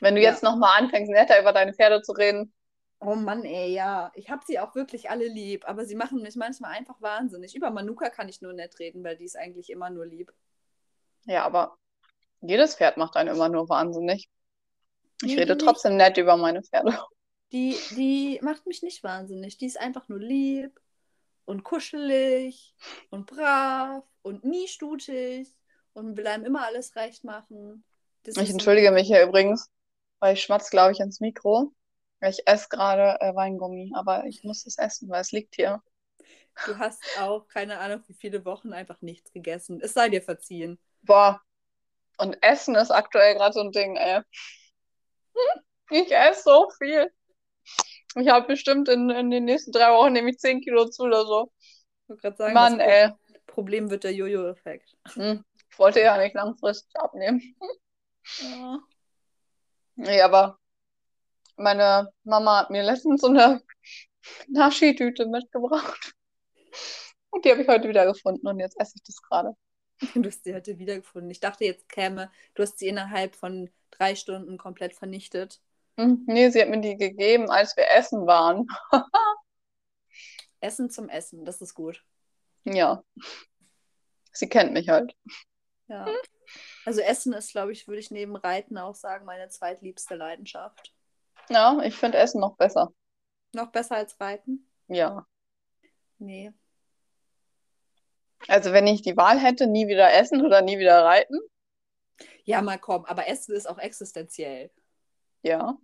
Wenn 0.00 0.14
du 0.14 0.20
ja. 0.20 0.30
jetzt 0.30 0.42
nochmal 0.42 0.82
anfängst, 0.82 1.10
netter 1.10 1.40
über 1.40 1.52
deine 1.52 1.72
Pferde 1.72 2.02
zu 2.02 2.12
reden, 2.12 2.52
Oh 3.00 3.14
Mann, 3.14 3.44
ey, 3.44 3.72
ja. 3.74 4.10
Ich 4.14 4.30
habe 4.30 4.42
sie 4.46 4.58
auch 4.58 4.74
wirklich 4.74 5.10
alle 5.10 5.28
lieb, 5.28 5.68
aber 5.68 5.84
sie 5.84 5.94
machen 5.94 6.22
mich 6.22 6.36
manchmal 6.36 6.72
einfach 6.72 7.00
wahnsinnig. 7.00 7.54
Über 7.54 7.70
Manuka 7.70 8.10
kann 8.10 8.28
ich 8.28 8.40
nur 8.40 8.52
nett 8.52 8.78
reden, 8.78 9.04
weil 9.04 9.16
die 9.16 9.24
ist 9.24 9.36
eigentlich 9.36 9.70
immer 9.70 9.90
nur 9.90 10.06
lieb. 10.06 10.32
Ja, 11.26 11.44
aber 11.44 11.76
jedes 12.40 12.76
Pferd 12.76 12.96
macht 12.96 13.16
einen 13.16 13.34
immer 13.34 13.48
nur 13.48 13.68
wahnsinnig. 13.68 14.28
Ich 15.22 15.34
nee, 15.34 15.40
rede 15.40 15.56
trotzdem 15.58 15.96
nett 15.96 16.16
über 16.16 16.36
meine 16.36 16.62
Pferde. 16.62 16.98
Die, 17.52 17.76
die 17.90 18.40
macht 18.42 18.66
mich 18.66 18.82
nicht 18.82 19.04
wahnsinnig. 19.04 19.56
Die 19.56 19.66
ist 19.66 19.78
einfach 19.78 20.08
nur 20.08 20.18
lieb 20.18 20.80
und 21.44 21.62
kuschelig 21.62 22.74
und 23.10 23.26
brav 23.26 24.04
und 24.22 24.44
nie 24.44 24.68
stutig 24.68 25.48
und 25.92 26.16
will 26.16 26.26
einem 26.26 26.44
immer 26.44 26.66
alles 26.66 26.96
recht 26.96 27.24
machen. 27.24 27.84
Das 28.24 28.36
ich 28.36 28.50
entschuldige 28.50 28.90
mich 28.90 29.06
hier 29.06 29.22
übrigens, 29.22 29.70
weil 30.18 30.34
ich 30.34 30.42
schmatze, 30.42 30.70
glaube 30.70 30.92
ich, 30.92 31.00
ins 31.00 31.20
Mikro. 31.20 31.72
Ich 32.20 32.46
esse 32.46 32.68
gerade 32.68 33.20
äh, 33.20 33.34
Weingummi, 33.34 33.92
aber 33.94 34.24
ich 34.26 34.42
muss 34.42 34.66
es 34.66 34.78
essen, 34.78 35.08
weil 35.08 35.20
es 35.20 35.32
liegt 35.32 35.54
hier. 35.54 35.82
Du 36.64 36.78
hast 36.78 37.02
auch 37.20 37.46
keine 37.48 37.78
Ahnung, 37.78 38.02
wie 38.06 38.14
viele 38.14 38.44
Wochen 38.44 38.72
einfach 38.72 39.00
nichts 39.02 39.32
gegessen. 39.32 39.80
Es 39.82 39.92
sei 39.92 40.08
dir 40.08 40.22
verziehen. 40.22 40.78
Boah. 41.02 41.42
Und 42.18 42.42
Essen 42.42 42.74
ist 42.76 42.90
aktuell 42.90 43.34
gerade 43.34 43.52
so 43.52 43.60
ein 43.60 43.72
Ding, 43.72 43.96
ey. 43.96 44.22
Ich 45.90 46.10
esse 46.10 46.42
so 46.42 46.68
viel. 46.78 47.12
Ich 48.16 48.28
habe 48.28 48.48
bestimmt 48.48 48.88
in, 48.88 49.08
in 49.10 49.30
den 49.30 49.44
nächsten 49.44 49.70
drei 49.70 49.92
Wochen 49.92 50.14
nämlich 50.14 50.38
10 50.38 50.60
Kilo 50.60 50.88
zu 50.88 51.04
oder 51.04 51.24
so. 51.24 51.52
Ich 52.02 52.08
wollte 52.08 52.22
gerade 52.22 52.36
sagen, 52.36 52.54
Mann, 52.54 52.78
das 52.78 52.88
ey. 52.88 53.10
Problem 53.46 53.88
wird 53.88 54.02
der 54.02 54.12
Jojo-Effekt. 54.12 54.96
Hm. 55.12 55.44
Ich 55.70 55.78
wollte 55.78 56.00
ja 56.00 56.18
nicht 56.18 56.34
langfristig 56.34 56.96
abnehmen. 56.96 57.40
Ja. 58.40 58.80
Nee, 59.94 60.20
aber 60.20 60.58
meine 61.56 62.10
Mama 62.24 62.60
hat 62.60 62.70
mir 62.70 62.82
letztens 62.82 63.20
so 63.20 63.28
eine 63.28 63.62
Naschi-Tüte 64.48 65.26
mitgebracht. 65.26 66.12
Und 67.30 67.44
die 67.44 67.50
habe 67.50 67.62
ich 67.62 67.68
heute 67.68 67.88
wieder 67.88 68.06
gefunden 68.06 68.46
und 68.46 68.60
jetzt 68.60 68.78
esse 68.80 68.94
ich 68.96 69.02
das 69.02 69.20
gerade. 69.22 69.54
Du 70.14 70.26
hast 70.26 70.44
sie 70.44 70.54
heute 70.54 70.78
wiedergefunden. 70.78 71.30
Ich 71.30 71.40
dachte, 71.40 71.64
jetzt 71.64 71.88
käme, 71.88 72.30
du 72.54 72.62
hast 72.62 72.78
sie 72.78 72.88
innerhalb 72.88 73.34
von 73.34 73.70
drei 73.90 74.14
Stunden 74.14 74.58
komplett 74.58 74.94
vernichtet. 74.94 75.60
Hm, 75.98 76.24
nee, 76.26 76.50
sie 76.50 76.60
hat 76.60 76.68
mir 76.68 76.80
die 76.80 76.98
gegeben, 76.98 77.50
als 77.50 77.76
wir 77.76 77.86
essen 77.90 78.26
waren. 78.26 78.66
essen 80.60 80.90
zum 80.90 81.08
Essen, 81.08 81.46
das 81.46 81.62
ist 81.62 81.72
gut. 81.72 82.04
Ja. 82.64 83.02
Sie 84.32 84.48
kennt 84.48 84.72
mich 84.74 84.90
halt. 84.90 85.16
Ja. 85.88 86.06
Also 86.84 87.00
Essen 87.00 87.32
ist, 87.32 87.52
glaube 87.52 87.72
ich, 87.72 87.88
würde 87.88 88.00
ich 88.00 88.10
neben 88.10 88.36
Reiten 88.36 88.76
auch 88.76 88.94
sagen, 88.94 89.24
meine 89.24 89.48
zweitliebste 89.48 90.14
Leidenschaft. 90.14 90.92
Ja, 91.48 91.80
ich 91.82 91.94
finde 91.96 92.18
Essen 92.18 92.40
noch 92.40 92.56
besser. 92.56 92.92
Noch 93.52 93.70
besser 93.70 93.96
als 93.96 94.20
Reiten? 94.20 94.70
Ja. 94.88 95.26
Nee. 96.18 96.52
Also 98.48 98.72
wenn 98.72 98.86
ich 98.86 99.02
die 99.02 99.16
Wahl 99.16 99.38
hätte, 99.38 99.66
nie 99.66 99.88
wieder 99.88 100.12
essen 100.12 100.44
oder 100.44 100.62
nie 100.62 100.78
wieder 100.78 101.04
reiten? 101.04 101.38
Ja, 102.44 102.62
mal 102.62 102.78
komm, 102.78 103.04
aber 103.04 103.28
Essen 103.28 103.54
ist 103.54 103.68
auch 103.68 103.78
existenziell. 103.78 104.70
Ja. 105.42 105.76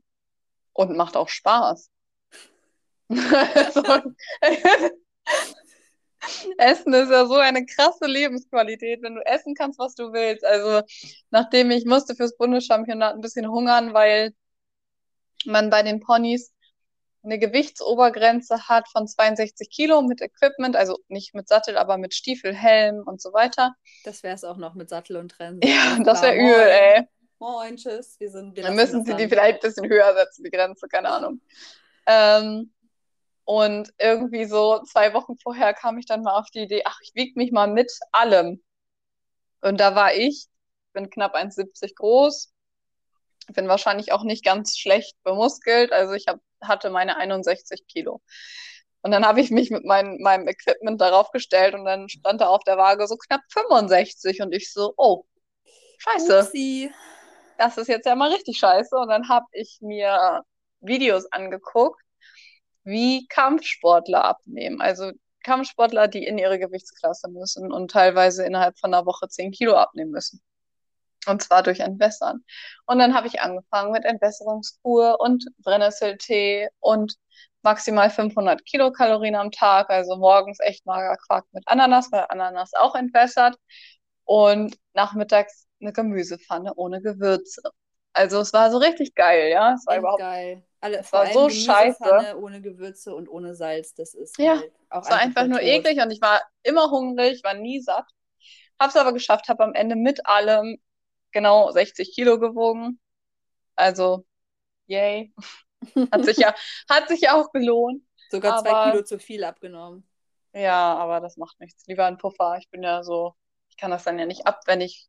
Und 0.72 0.96
macht 0.96 1.16
auch 1.16 1.28
Spaß. 1.28 1.90
Essen 6.58 6.94
ist 6.94 7.10
ja 7.10 7.26
so 7.26 7.34
eine 7.34 7.66
krasse 7.66 8.06
Lebensqualität, 8.06 9.02
wenn 9.02 9.16
du 9.16 9.26
essen 9.26 9.54
kannst, 9.54 9.78
was 9.78 9.94
du 9.94 10.12
willst. 10.12 10.44
Also, 10.44 10.82
nachdem 11.30 11.70
ich 11.70 11.84
musste 11.84 12.14
fürs 12.14 12.36
Bundeschampionat 12.36 13.14
ein 13.14 13.20
bisschen 13.20 13.50
hungern, 13.50 13.92
weil 13.92 14.32
man 15.46 15.70
bei 15.70 15.82
den 15.82 16.00
Ponys 16.00 16.52
eine 17.24 17.38
Gewichtsobergrenze 17.38 18.68
hat 18.68 18.88
von 18.88 19.06
62 19.06 19.70
Kilo 19.70 20.02
mit 20.02 20.20
Equipment, 20.20 20.74
also 20.74 20.98
nicht 21.08 21.34
mit 21.34 21.48
Sattel, 21.48 21.76
aber 21.76 21.96
mit 21.96 22.14
Stiefel, 22.14 22.52
Helm 22.54 23.02
und 23.06 23.20
so 23.20 23.32
weiter. 23.32 23.74
Das 24.04 24.22
wäre 24.22 24.34
es 24.34 24.44
auch 24.44 24.56
noch 24.56 24.74
mit 24.74 24.88
Sattel 24.88 25.16
und 25.16 25.38
Rennen. 25.38 25.60
Ja, 25.62 25.98
das 26.02 26.22
wäre 26.22 26.34
übel, 26.34 26.68
ey. 26.68 27.08
Moin, 27.38 27.76
tschüss. 27.76 28.18
Wir 28.18 28.30
sind, 28.30 28.56
wir 28.56 28.62
Dann 28.64 28.74
müssen 28.74 29.04
sie 29.04 29.14
die 29.14 29.28
vielleicht 29.28 29.62
ein 29.62 29.68
bisschen 29.68 29.88
höher 29.88 30.14
setzen, 30.14 30.44
die 30.44 30.50
Grenze, 30.50 30.88
keine 30.88 31.10
Ahnung. 31.10 31.40
Ähm, 32.06 32.72
und 33.44 33.92
irgendwie 33.98 34.44
so 34.44 34.82
zwei 34.84 35.12
Wochen 35.14 35.36
vorher 35.36 35.74
kam 35.74 35.98
ich 35.98 36.06
dann 36.06 36.22
mal 36.22 36.38
auf 36.38 36.50
die 36.50 36.60
Idee, 36.60 36.82
ach, 36.84 36.98
ich 37.02 37.12
wiege 37.14 37.32
mich 37.36 37.52
mal 37.52 37.66
mit 37.66 37.92
allem. 38.12 38.62
Und 39.60 39.80
da 39.80 39.94
war 39.94 40.14
ich, 40.14 40.46
bin 40.92 41.10
knapp 41.10 41.34
1,70 41.34 41.94
groß, 41.96 42.52
bin 43.46 43.68
wahrscheinlich 43.68 44.12
auch 44.12 44.24
nicht 44.24 44.44
ganz 44.44 44.76
schlecht 44.78 45.16
bemuskelt. 45.24 45.92
Also 45.92 46.14
ich 46.14 46.26
hab, 46.28 46.40
hatte 46.60 46.90
meine 46.90 47.16
61 47.16 47.86
Kilo. 47.86 48.20
Und 49.02 49.10
dann 49.10 49.26
habe 49.26 49.40
ich 49.40 49.50
mich 49.50 49.70
mit 49.70 49.84
mein, 49.84 50.18
meinem 50.20 50.46
Equipment 50.46 51.00
darauf 51.00 51.30
gestellt 51.32 51.74
und 51.74 51.84
dann 51.84 52.08
stand 52.08 52.40
da 52.40 52.46
auf 52.48 52.62
der 52.64 52.76
Waage 52.76 53.06
so 53.08 53.16
knapp 53.16 53.40
65 53.50 54.42
und 54.42 54.54
ich 54.54 54.72
so, 54.72 54.94
oh, 54.96 55.24
scheiße. 55.98 56.40
Upsi. 56.40 56.92
Das 57.58 57.78
ist 57.78 57.88
jetzt 57.88 58.06
ja 58.06 58.14
mal 58.14 58.32
richtig 58.32 58.58
scheiße. 58.58 58.96
Und 58.96 59.08
dann 59.08 59.28
habe 59.28 59.46
ich 59.52 59.78
mir 59.80 60.42
Videos 60.80 61.26
angeguckt, 61.32 62.00
wie 62.84 63.26
Kampfsportler 63.28 64.24
abnehmen. 64.24 64.80
Also 64.80 65.10
Kampfsportler, 65.42 66.08
die 66.08 66.24
in 66.24 66.38
ihre 66.38 66.58
Gewichtsklasse 66.58 67.28
müssen 67.28 67.72
und 67.72 67.90
teilweise 67.90 68.44
innerhalb 68.44 68.78
von 68.78 68.94
einer 68.94 69.06
Woche 69.06 69.28
10 69.28 69.50
Kilo 69.50 69.74
abnehmen 69.74 70.12
müssen. 70.12 70.40
Und 71.26 71.42
zwar 71.42 71.62
durch 71.62 71.80
Entwässern. 71.80 72.44
Und 72.86 72.98
dann 72.98 73.14
habe 73.14 73.28
ich 73.28 73.40
angefangen 73.40 73.92
mit 73.92 74.04
Entwässerungskur 74.04 75.20
und 75.20 75.44
Brennnesseltee 75.58 76.68
und 76.80 77.14
maximal 77.62 78.10
500 78.10 78.64
Kilokalorien 78.64 79.36
am 79.36 79.50
Tag. 79.52 79.88
Also 79.90 80.16
morgens 80.16 80.58
echt 80.60 80.84
mager 80.84 81.16
Quark 81.16 81.46
mit 81.52 81.62
Ananas, 81.68 82.10
weil 82.10 82.26
Ananas 82.28 82.72
auch 82.74 82.94
entwässert. 82.96 83.56
Und 84.24 84.76
nachmittags 84.94 85.66
eine 85.80 85.92
Gemüsepfanne 85.92 86.74
ohne 86.74 87.00
Gewürze. 87.02 87.62
Also 88.12 88.40
es 88.40 88.52
war 88.52 88.70
so 88.70 88.78
richtig 88.78 89.14
geil, 89.14 89.50
ja. 89.50 89.74
Es 89.74 89.86
war 89.86 89.98
überhaupt 89.98 90.20
geil. 90.20 90.62
Alle, 90.80 90.98
Es 90.98 91.12
war 91.12 91.26
so 91.32 91.46
Gemüsepfanne 91.46 92.36
ohne 92.36 92.60
Gewürze 92.60 93.14
und 93.14 93.28
ohne 93.28 93.54
Salz. 93.54 93.94
Das 93.94 94.14
ist 94.14 94.38
Ja, 94.38 94.58
halt 94.58 94.72
auch 94.90 95.02
Es 95.02 95.10
war 95.10 95.18
einfach 95.18 95.46
nur 95.46 95.60
eklig 95.62 96.00
und 96.00 96.10
ich 96.10 96.20
war 96.20 96.40
immer 96.62 96.90
hungrig, 96.90 97.42
war 97.44 97.54
nie 97.54 97.80
satt. 97.80 98.06
Hab's 98.78 98.96
aber 98.96 99.12
geschafft, 99.12 99.48
habe 99.48 99.64
am 99.64 99.74
Ende 99.74 99.96
mit 99.96 100.26
allem 100.26 100.78
genau 101.32 101.70
60 101.70 102.12
Kilo 102.14 102.38
gewogen. 102.38 103.00
Also, 103.74 104.24
yay. 104.86 105.34
Hat 106.12 106.24
sich 106.24 106.36
ja, 106.36 106.54
hat 106.88 107.08
sich 107.08 107.22
ja 107.22 107.34
auch 107.34 107.50
gelohnt. 107.52 108.02
Sogar 108.30 108.62
zwei 108.62 108.70
aber- 108.70 108.90
Kilo 108.92 109.04
zu 109.04 109.18
viel 109.18 109.44
abgenommen. 109.44 110.06
Ja, 110.54 110.94
aber 110.96 111.20
das 111.20 111.36
macht 111.38 111.58
nichts. 111.60 111.86
Lieber 111.86 112.04
ein 112.06 112.18
Puffer. 112.18 112.58
Ich 112.58 112.68
bin 112.68 112.82
ja 112.82 113.02
so, 113.02 113.34
ich 113.70 113.76
kann 113.78 113.90
das 113.90 114.04
dann 114.04 114.18
ja 114.18 114.26
nicht 114.26 114.46
ab, 114.46 114.60
wenn 114.66 114.82
ich 114.82 115.08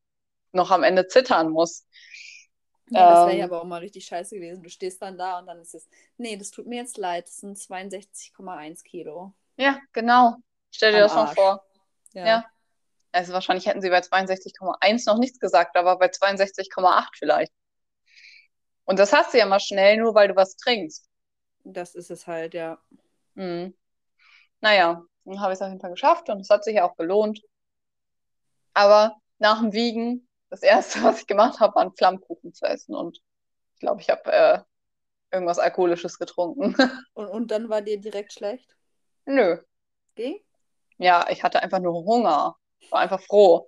noch 0.54 0.72
am 0.72 0.84
Ende 0.84 1.08
zittern 1.08 1.50
muss. 1.50 1.86
Ja, 2.90 3.10
das 3.12 3.28
wäre 3.28 3.38
ja 3.38 3.46
Ähm. 3.46 3.52
aber 3.52 3.62
auch 3.62 3.66
mal 3.66 3.80
richtig 3.80 4.06
scheiße 4.06 4.36
gewesen. 4.36 4.64
Du 4.64 4.70
stehst 4.70 5.02
dann 5.02 5.18
da 5.18 5.40
und 5.40 5.48
dann 5.48 5.60
ist 5.60 5.74
es, 5.74 5.88
nee, 6.18 6.38
das 6.38 6.52
tut 6.52 6.66
mir 6.68 6.78
jetzt 6.78 6.98
leid, 6.98 7.28
das 7.28 7.38
sind 7.38 7.58
62,1 7.58 8.84
Kilo. 8.84 9.34
Ja, 9.58 9.80
genau. 9.92 10.36
Stell 10.72 10.92
dir 10.92 11.04
Am 11.04 11.04
das 11.04 11.16
mal 11.16 11.28
vor. 11.28 11.66
Ja. 12.14 12.26
Ja. 12.26 12.46
Also 13.14 13.32
wahrscheinlich 13.34 13.68
hätten 13.68 13.82
sie 13.82 13.90
bei 13.90 14.02
62,1 14.02 15.06
noch 15.06 15.20
nichts 15.20 15.40
gesagt, 15.40 15.78
aber 15.78 15.98
bei 15.98 16.10
62,8 16.10 17.16
vielleicht. 17.18 17.54
Und 18.86 19.00
das 19.00 19.14
hast 19.14 19.34
du 19.34 19.38
ja 19.38 19.46
mal 19.46 19.60
schnell, 19.60 19.98
nur 19.98 20.16
weil 20.16 20.28
du 20.28 20.36
was 20.36 20.56
trinkst. 20.58 21.08
Das 21.64 21.96
ist 21.96 22.12
es 22.12 22.28
halt, 22.28 22.54
ja. 22.54 22.78
Mhm. 23.36 23.74
Naja, 24.62 25.04
dann 25.26 25.40
habe 25.42 25.54
ich 25.54 25.58
es 25.58 25.62
auf 25.62 25.70
jeden 25.70 25.80
Fall 25.80 25.92
geschafft 25.92 26.30
und 26.30 26.42
es 26.42 26.50
hat 26.50 26.64
sich 26.64 26.76
ja 26.76 26.86
auch 26.86 26.98
gelohnt. 26.98 27.42
Aber 28.74 29.16
nach 29.40 29.60
dem 29.62 29.74
Wiegen, 29.74 30.28
das 30.50 30.64
Erste, 30.64 31.00
was 31.04 31.22
ich 31.22 31.28
gemacht 31.28 31.60
habe, 31.60 31.76
waren 31.76 31.96
Flammkuchen 31.96 32.54
zu 32.54 32.66
essen. 32.66 32.96
Und 32.96 33.20
ich 33.76 33.80
glaube, 33.80 34.02
ich 34.02 34.10
habe 34.10 34.32
äh, 34.32 34.60
irgendwas 35.32 35.60
Alkoholisches 35.60 36.20
getrunken. 36.20 36.76
Und, 37.14 37.28
und 37.28 37.52
dann 37.52 37.70
war 37.70 37.82
dir 37.82 38.00
direkt 38.00 38.34
schlecht? 38.34 38.76
Nö. 39.26 39.58
Ging? 40.16 40.40
Ja, 40.98 41.28
ich 41.30 41.44
hatte 41.44 41.62
einfach 41.62 41.80
nur 41.80 41.94
Hunger. 42.06 42.56
War 42.90 43.00
einfach 43.02 43.22
froh. 43.22 43.68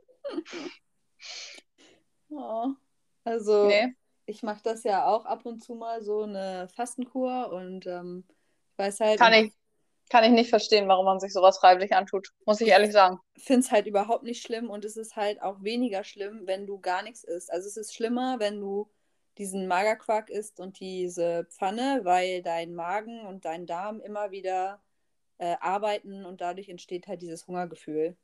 Ja. 2.30 2.76
Also, 3.24 3.68
Nee. 3.68 3.96
ich 4.26 4.44
mache 4.44 4.62
das 4.64 4.84
ja 4.84 5.06
auch 5.08 5.26
ab 5.26 5.46
und 5.46 5.64
zu 5.64 5.76
mal 5.76 6.04
so 6.04 6.24
eine 6.24 6.68
Fastenkur 6.76 7.52
und 7.52 7.88
ähm, 7.88 8.26
ich 8.72 8.78
weiß 8.78 9.00
halt, 9.00 9.20
Kann 9.20 9.34
ich, 9.34 9.54
kann 10.10 10.24
ich 10.24 10.32
nicht 10.32 10.50
verstehen, 10.50 10.88
warum 10.88 11.06
man 11.06 11.20
sich 11.20 11.34
sowas 11.34 11.58
freiwillig 11.58 11.94
antut. 11.96 12.34
Muss 12.46 12.62
ich 12.62 12.68
ehrlich 12.68 12.92
sagen. 12.92 13.20
finde 13.38 13.62
es 13.62 13.72
halt 13.72 13.88
überhaupt 13.88 14.24
nicht 14.24 14.44
schlimm 14.44 14.70
und 14.70 14.86
es 14.86 14.98
ist 14.98 15.16
halt 15.16 15.42
auch 15.42 15.64
weniger 15.64 16.04
schlimm, 16.04 16.42
wenn 16.46 16.68
du 16.68 16.80
gar 16.80 17.02
nichts 17.04 17.24
isst. 17.24 17.52
Also 17.52 17.68
es 17.68 17.78
ist 17.78 17.96
schlimmer, 17.96 18.40
wenn 18.40 18.60
du 18.60 18.90
diesen 19.38 19.68
Magerquark 19.68 20.30
isst 20.30 20.60
und 20.60 20.80
diese 20.80 21.46
Pfanne, 21.50 22.02
weil 22.04 22.42
dein 22.42 22.74
Magen 22.74 23.26
und 23.26 23.44
dein 23.46 23.66
Darm 23.66 24.00
immer 24.02 24.32
wieder 24.32 24.82
äh, 25.40 25.56
arbeiten 25.60 26.26
und 26.26 26.42
dadurch 26.42 26.70
entsteht 26.70 27.08
halt 27.08 27.22
dieses 27.22 27.48
Hungergefühl. 27.48 28.16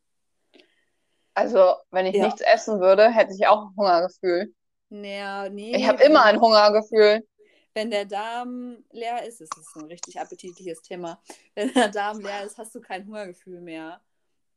Also, 1.33 1.75
wenn 1.91 2.05
ich 2.05 2.15
Ja. 2.15 2.25
nichts 2.25 2.41
essen 2.41 2.79
würde, 2.79 3.09
hätte 3.09 3.33
ich 3.33 3.47
auch 3.47 3.63
ein 3.67 3.75
Hungergefühl. 3.77 4.53
Naja, 4.89 5.49
nee. 5.49 5.75
Ich 5.75 5.87
habe 5.87 6.03
immer 6.03 6.23
ein 6.23 6.39
Hungergefühl. 6.39 7.25
Wenn 7.73 7.89
der 7.89 8.03
Darm 8.05 8.83
leer 8.91 9.25
ist, 9.25 9.39
ist 9.39 9.55
es 9.57 9.75
ein 9.75 9.85
richtig 9.85 10.19
appetitliches 10.19 10.81
Thema. 10.81 11.21
Wenn 11.55 11.73
der 11.73 11.87
Darm 11.87 12.19
leer 12.19 12.43
ist, 12.43 12.57
hast 12.57 12.75
du 12.75 12.81
kein 12.81 13.05
Hungergefühl 13.07 13.61
mehr. 13.61 14.01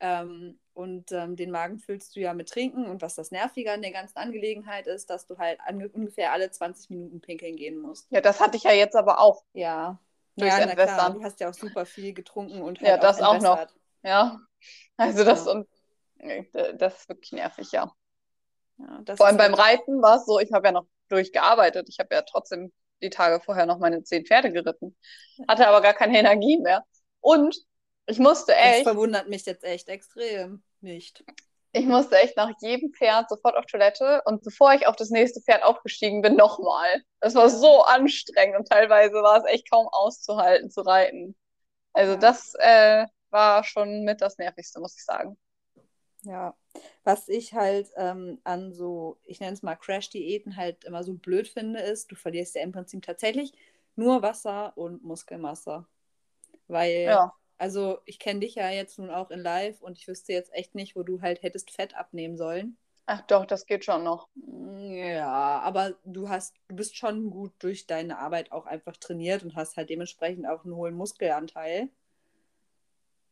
Ähm, 0.00 0.58
und 0.72 1.12
ähm, 1.12 1.36
den 1.36 1.52
Magen 1.52 1.78
füllst 1.78 2.16
du 2.16 2.20
ja 2.20 2.34
mit 2.34 2.48
Trinken. 2.48 2.86
Und 2.86 3.00
was 3.02 3.14
das 3.14 3.30
Nervige 3.30 3.70
an 3.70 3.82
der 3.82 3.92
ganzen 3.92 4.18
Angelegenheit 4.18 4.88
ist, 4.88 5.08
dass 5.08 5.26
du 5.26 5.38
halt 5.38 5.60
ungefähr 5.92 6.32
alle 6.32 6.50
20 6.50 6.90
Minuten 6.90 7.20
pinkeln 7.20 7.54
gehen 7.54 7.78
musst. 7.78 8.10
Ja, 8.10 8.20
das 8.20 8.40
hatte 8.40 8.56
ich 8.56 8.64
ja 8.64 8.72
jetzt 8.72 8.96
aber 8.96 9.20
auch. 9.20 9.44
Ja. 9.52 10.00
Ja, 10.36 10.66
na 10.66 10.74
klar, 10.74 11.12
du 11.12 11.22
hast 11.22 11.38
ja 11.38 11.48
auch 11.50 11.54
super 11.54 11.86
viel 11.86 12.12
getrunken 12.12 12.60
und 12.60 12.80
Ja, 12.80 12.90
halt 12.92 13.04
das 13.04 13.22
auch 13.22 13.34
noch. 13.40 13.56
entwässert. 13.58 13.74
Ja. 14.02 14.40
Also 14.96 15.24
das 15.24 15.46
Ja. 15.46 15.52
und 15.52 15.68
nee, 16.24 16.48
das 16.78 17.00
ist 17.02 17.08
wirklich 17.08 17.32
nervig, 17.32 17.70
ja. 17.72 17.92
Ja, 18.78 19.00
das 19.04 19.18
Vor 19.18 19.26
allem 19.26 19.36
beim 19.36 19.52
halt- 19.56 19.80
Reiten 19.80 20.02
war 20.02 20.16
es 20.16 20.26
so, 20.26 20.40
ich 20.40 20.52
habe 20.52 20.66
ja 20.68 20.72
noch 20.72 20.86
durchgearbeitet. 21.08 21.88
Ich 21.88 21.98
habe 22.00 22.14
ja 22.14 22.22
trotzdem 22.22 22.72
die 23.02 23.10
Tage 23.10 23.40
vorher 23.40 23.66
noch 23.66 23.78
meine 23.78 24.02
zehn 24.02 24.24
Pferde 24.26 24.50
geritten. 24.52 24.96
Hatte 25.48 25.68
aber 25.68 25.80
gar 25.80 25.94
keine 25.94 26.18
Energie 26.18 26.58
mehr. 26.58 26.82
Und 27.20 27.56
ich 28.06 28.18
musste 28.18 28.52
Das 28.52 28.60
echt, 28.62 28.82
verwundert 28.82 29.28
mich 29.28 29.44
jetzt 29.46 29.64
echt 29.64 29.88
extrem 29.88 30.62
nicht. 30.80 31.24
ich 31.72 31.86
musste 31.86 32.16
echt 32.16 32.36
nach 32.36 32.50
jedem 32.60 32.92
Pferd 32.92 33.28
sofort 33.28 33.56
auf 33.56 33.66
Toilette 33.66 34.22
und 34.26 34.42
bevor 34.42 34.72
ich 34.74 34.86
auf 34.86 34.96
das 34.96 35.10
nächste 35.10 35.40
Pferd 35.40 35.62
aufgestiegen 35.62 36.22
bin, 36.22 36.36
nochmal. 36.36 37.02
Das 37.20 37.34
war 37.34 37.48
so 37.50 37.82
anstrengend 37.82 38.56
und 38.58 38.68
teilweise 38.68 39.14
war 39.14 39.38
es 39.38 39.44
echt 39.50 39.70
kaum 39.70 39.88
auszuhalten 39.90 40.70
zu 40.70 40.80
reiten. 40.82 41.36
Also 41.92 42.16
das 42.16 42.54
äh, 42.58 43.06
war 43.30 43.64
schon 43.64 44.02
mit 44.04 44.20
das 44.20 44.36
Nervigste, 44.38 44.80
muss 44.80 44.96
ich 44.96 45.04
sagen. 45.04 45.36
Ja, 46.24 46.56
was 47.04 47.28
ich 47.28 47.52
halt 47.54 47.90
ähm, 47.96 48.40
an 48.44 48.72
so, 48.72 49.18
ich 49.24 49.40
nenne 49.40 49.52
es 49.52 49.62
mal 49.62 49.76
Crash-Diäten 49.76 50.56
halt 50.56 50.84
immer 50.84 51.02
so 51.04 51.14
blöd 51.14 51.48
finde, 51.48 51.80
ist, 51.80 52.10
du 52.10 52.16
verlierst 52.16 52.54
ja 52.54 52.62
im 52.62 52.72
Prinzip 52.72 53.02
tatsächlich 53.04 53.52
nur 53.96 54.22
Wasser 54.22 54.76
und 54.76 55.04
Muskelmasse. 55.04 55.86
Weil, 56.68 57.20
Ja. 57.20 57.32
also 57.58 58.00
ich 58.06 58.18
kenne 58.18 58.40
dich 58.40 58.56
ja 58.56 58.70
jetzt 58.70 58.98
nun 58.98 59.10
auch 59.10 59.30
in 59.30 59.40
live 59.40 59.82
und 59.82 59.98
ich 59.98 60.08
wüsste 60.08 60.32
jetzt 60.34 60.52
echt 60.54 60.74
nicht, 60.74 60.96
wo 60.96 61.02
du 61.04 61.22
halt 61.22 61.42
hättest 61.42 61.70
Fett 61.72 61.96
abnehmen 61.96 62.36
sollen. 62.38 62.78
Ach 63.06 63.22
doch, 63.22 63.46
das 63.46 63.64
geht 63.64 63.84
schon 63.86 64.04
noch. 64.04 64.28
Ja, 64.36 65.60
aber 65.60 65.94
du 66.04 66.28
hast, 66.28 66.54
du 66.68 66.76
bist 66.76 66.96
schon 66.96 67.30
gut 67.30 67.52
durch 67.60 67.86
deine 67.86 68.18
Arbeit 68.18 68.52
auch 68.52 68.66
einfach 68.66 68.96
trainiert 68.96 69.42
und 69.42 69.54
hast 69.56 69.76
halt 69.76 69.90
dementsprechend 69.90 70.46
auch 70.46 70.64
einen 70.64 70.74
hohen 70.76 70.94
Muskelanteil. 70.94 71.88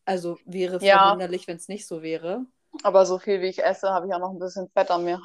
Also 0.04 0.38
wäre 0.44 0.78
Ja. 0.80 1.16
verwunderlich, 1.18 1.48
wenn 1.48 1.56
es 1.56 1.66
nicht 1.68 1.86
so 1.88 2.02
wäre. 2.02 2.46
Aber 2.82 3.04
so 3.06 3.18
viel 3.18 3.40
wie 3.42 3.46
ich 3.48 3.62
esse, 3.62 3.90
habe 3.90 4.06
ich 4.06 4.14
auch 4.14 4.18
noch 4.18 4.30
ein 4.30 4.38
bisschen 4.38 4.68
Fett 4.70 4.90
an 4.90 5.04
mir. 5.04 5.20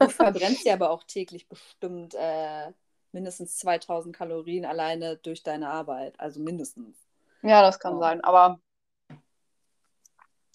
Du 0.00 0.08
verbrennst 0.08 0.64
ja 0.64 0.74
aber 0.74 0.90
auch 0.90 1.04
täglich 1.04 1.48
bestimmt 1.48 2.14
äh, 2.18 2.72
mindestens 3.12 3.56
2000 3.58 4.14
Kalorien 4.16 4.64
alleine 4.64 5.16
durch 5.16 5.42
deine 5.42 5.70
Arbeit. 5.70 6.18
Also 6.18 6.40
mindestens. 6.40 6.96
Ja, 7.42 7.62
das 7.62 7.78
kann 7.78 7.94
Ja. 7.94 7.98
sein. 8.00 8.20
Aber 8.24 8.58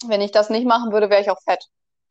wenn 0.06 0.20
ich 0.20 0.30
das 0.30 0.50
nicht 0.50 0.66
machen 0.66 0.92
würde, 0.92 1.10
wäre 1.10 1.22
ich 1.22 1.30
auch 1.30 1.40
fett. 1.42 1.66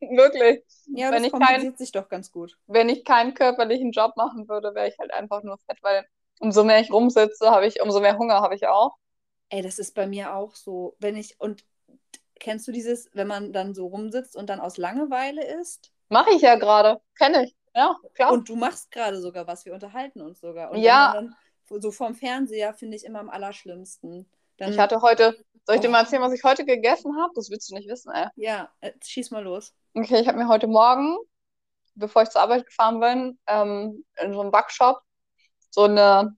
Wirklich. 0.00 0.62
Ja, 0.86 1.10
Wenn 1.10 1.22
das 1.22 1.32
ich 1.32 1.38
kein- 1.38 1.76
sich 1.76 1.92
doch 1.92 2.08
ganz 2.08 2.30
gut. 2.32 2.58
Wenn 2.66 2.88
ich 2.88 3.04
keinen 3.04 3.34
körperlichen 3.34 3.92
Job 3.92 4.16
machen 4.16 4.48
würde, 4.48 4.74
wäre 4.74 4.88
ich 4.88 4.98
halt 4.98 5.12
einfach 5.12 5.42
nur 5.42 5.58
fett, 5.58 5.78
weil 5.82 6.04
umso 6.40 6.64
mehr 6.64 6.80
ich 6.80 6.92
rumsitze, 6.92 7.50
habe 7.50 7.66
ich, 7.66 7.80
umso 7.82 8.00
mehr 8.00 8.18
Hunger 8.18 8.40
habe 8.40 8.54
ich 8.54 8.66
auch. 8.66 8.96
Ey, 9.48 9.62
das 9.62 9.78
ist 9.78 9.94
bei 9.94 10.06
mir 10.06 10.34
auch 10.34 10.54
so. 10.54 10.96
Wenn 10.98 11.16
ich, 11.16 11.40
und 11.40 11.64
kennst 12.40 12.66
du 12.66 12.72
dieses, 12.72 13.08
wenn 13.12 13.26
man 13.28 13.52
dann 13.52 13.74
so 13.74 13.86
rumsitzt 13.86 14.34
und 14.36 14.50
dann 14.50 14.58
aus 14.60 14.76
Langeweile 14.76 15.44
isst? 15.60 15.92
Mache 16.08 16.30
ich 16.32 16.42
ja 16.42 16.56
gerade. 16.56 17.00
Kenne 17.16 17.44
ich. 17.44 17.56
Ja, 17.74 17.96
klar. 18.14 18.32
Und 18.32 18.48
du 18.48 18.56
machst 18.56 18.90
gerade 18.90 19.20
sogar 19.20 19.46
was, 19.46 19.64
wir 19.64 19.74
unterhalten 19.74 20.20
uns 20.20 20.40
sogar. 20.40 20.72
Und 20.72 20.78
Ja. 20.78 21.12
dann 21.12 21.36
so 21.80 21.92
vorm 21.92 22.16
Fernseher 22.16 22.74
finde 22.74 22.96
ich 22.96 23.04
immer 23.04 23.20
am 23.20 23.30
allerschlimmsten. 23.30 24.28
Dann, 24.56 24.72
ich 24.72 24.78
hatte 24.80 25.00
heute, 25.02 25.36
soll 25.66 25.76
ich 25.76 25.80
dir 25.80 25.88
Oh. 25.88 25.92
mal 25.92 26.00
erzählen, 26.00 26.22
was 26.22 26.32
ich 26.32 26.42
heute 26.42 26.64
gegessen 26.64 27.16
habe? 27.20 27.30
Das 27.36 27.48
willst 27.48 27.70
du 27.70 27.74
nicht 27.76 27.88
wissen, 27.88 28.10
ey. 28.12 28.26
Ja, 28.34 28.70
äh, 28.80 28.92
schieß 29.02 29.30
mal 29.30 29.44
los. 29.44 29.72
Okay, 29.94 30.20
ich 30.20 30.26
habe 30.26 30.36
mir 30.38 30.48
heute 30.48 30.66
Morgen, 30.66 31.16
bevor 31.94 32.22
ich 32.22 32.30
zur 32.30 32.40
Arbeit 32.40 32.66
gefahren 32.66 32.98
bin, 32.98 33.38
ähm, 33.46 34.04
in 34.20 34.32
so 34.32 34.40
einem 34.40 34.50
Backshop 34.50 35.00
so 35.70 35.84
eine 35.84 36.36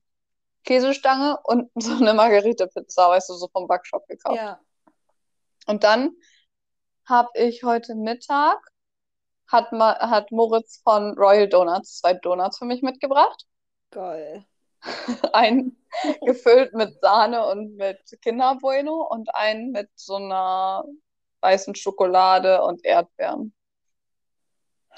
Käsestange 0.65 1.39
und 1.45 1.71
so 1.77 1.95
eine 1.95 2.13
Margarita-Pizza, 2.15 3.09
weißt 3.09 3.31
du, 3.31 3.35
so 3.35 3.49
vom 3.49 3.67
Backshop 3.67 4.07
gekauft. 4.07 4.37
Ja. 4.37 4.61
Und 5.67 5.85
dann 5.85 6.17
habe 7.07 7.31
ich 7.35 7.63
heute 7.65 7.95
Mittag, 7.95 8.59
hat, 9.47 9.73
Ma 9.73 9.99
hat 9.99 10.31
Moritz 10.33 10.81
von 10.83 11.17
Royal 11.19 11.49
Donuts 11.49 11.99
zwei 11.99 12.15
Donuts 12.15 12.59
für 12.59 12.65
mich 12.65 12.83
mitgebracht. 12.83 13.47
Geil. 13.91 14.47
Einen 15.33 15.77
gefüllt 16.25 16.75
mit 16.75 17.01
Sahne 17.01 17.47
und 17.47 17.77
mit 17.77 18.01
Kinder 18.23 18.57
Bueno 18.61 19.07
und 19.09 19.33
einen 19.35 19.71
mit 19.71 19.91
so 19.95 20.17
einer 20.17 20.85
weißen 21.41 21.75
Schokolade 21.75 22.63
und 22.63 22.85
Erdbeeren. 22.85 23.55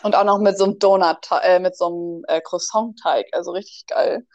Und 0.02 0.14
auch 0.16 0.24
noch 0.24 0.38
mit 0.38 0.56
so 0.58 0.64
einem 0.64 0.78
Donut, 0.78 1.28
äh, 1.42 1.58
mit 1.58 1.76
so 1.76 1.86
einem 1.86 2.24
äh, 2.28 2.40
Croissant-Teig, 2.40 3.26
also 3.32 3.52
richtig 3.52 3.86
geil. 3.86 4.26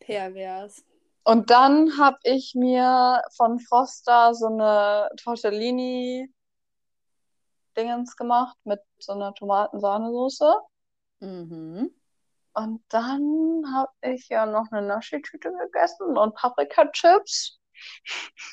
Pervers. 0.00 0.84
Und 1.24 1.50
dann 1.50 1.98
habe 1.98 2.18
ich 2.22 2.54
mir 2.54 3.22
von 3.36 3.58
Froster 3.58 4.34
so 4.34 4.46
eine 4.46 5.08
Tortellini 5.16 6.30
Dingens 7.76 8.16
gemacht 8.16 8.56
mit 8.64 8.80
so 8.98 9.12
einer 9.12 9.34
Tomatensahnesoße. 9.34 10.54
Mhm. 11.20 11.90
Und 12.52 12.84
dann 12.88 13.64
habe 13.74 13.92
ich 14.02 14.28
ja 14.28 14.46
noch 14.46 14.70
eine 14.70 14.86
Naschitüte 14.86 15.50
gegessen 15.52 16.16
und 16.16 16.34
Paprika-Chips. 16.36 17.58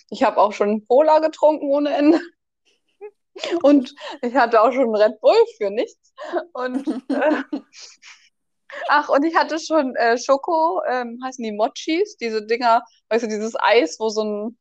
Ich 0.10 0.24
habe 0.24 0.38
auch 0.38 0.54
schon 0.54 0.88
Cola 0.88 1.20
getrunken 1.20 1.66
ohne 1.66 1.94
Ende. 1.94 2.20
Und 3.62 3.94
ich 4.22 4.36
hatte 4.36 4.62
auch 4.62 4.72
schon 4.72 4.96
Red 4.96 5.20
Bull 5.22 5.46
für 5.58 5.70
nichts. 5.70 6.14
Und 6.54 6.88
äh, 7.10 7.44
Ach, 8.88 9.10
und 9.10 9.24
ich 9.24 9.36
hatte 9.36 9.60
schon 9.60 9.96
äh, 9.96 10.18
Schoko, 10.18 10.82
ähm, 10.88 11.20
heißen 11.24 11.44
die 11.44 11.52
Mochis, 11.52 12.18
diese 12.18 12.46
Dinger, 12.46 12.84
weißt 13.10 13.24
du, 13.24 13.28
dieses 13.28 13.56
Eis, 13.60 14.00
wo 14.00 14.10
so 14.10 14.24
ein, 14.24 14.58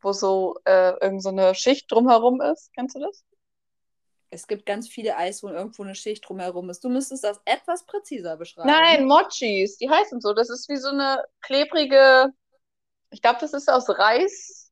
wo 0.00 0.12
so 0.12 0.56
äh, 0.64 0.92
irgend 1.00 1.22
so 1.22 1.30
eine 1.30 1.54
Schicht 1.54 1.90
drumherum 1.90 2.40
ist. 2.40 2.72
Kennst 2.74 2.96
du 2.96 3.00
das? 3.00 3.24
Es 4.30 4.46
gibt 4.46 4.66
ganz 4.66 4.88
viele 4.88 5.16
Eis, 5.16 5.42
wo 5.42 5.48
irgendwo 5.48 5.82
eine 5.82 5.94
Schicht 5.94 6.28
drumherum 6.28 6.68
ist. 6.68 6.84
Du 6.84 6.88
müsstest 6.90 7.24
das 7.24 7.40
etwas 7.44 7.86
präziser 7.86 8.36
beschreiben. 8.36 8.68
Nein, 8.68 9.06
Mochis, 9.06 9.78
die 9.78 9.88
heißen 9.88 10.20
so. 10.20 10.34
Das 10.34 10.50
ist 10.50 10.68
wie 10.68 10.76
so 10.76 10.88
eine 10.88 11.24
klebrige, 11.40 12.32
ich 13.10 13.22
glaube, 13.22 13.38
das 13.40 13.54
ist 13.54 13.70
aus 13.70 13.88
Reis 13.88 14.70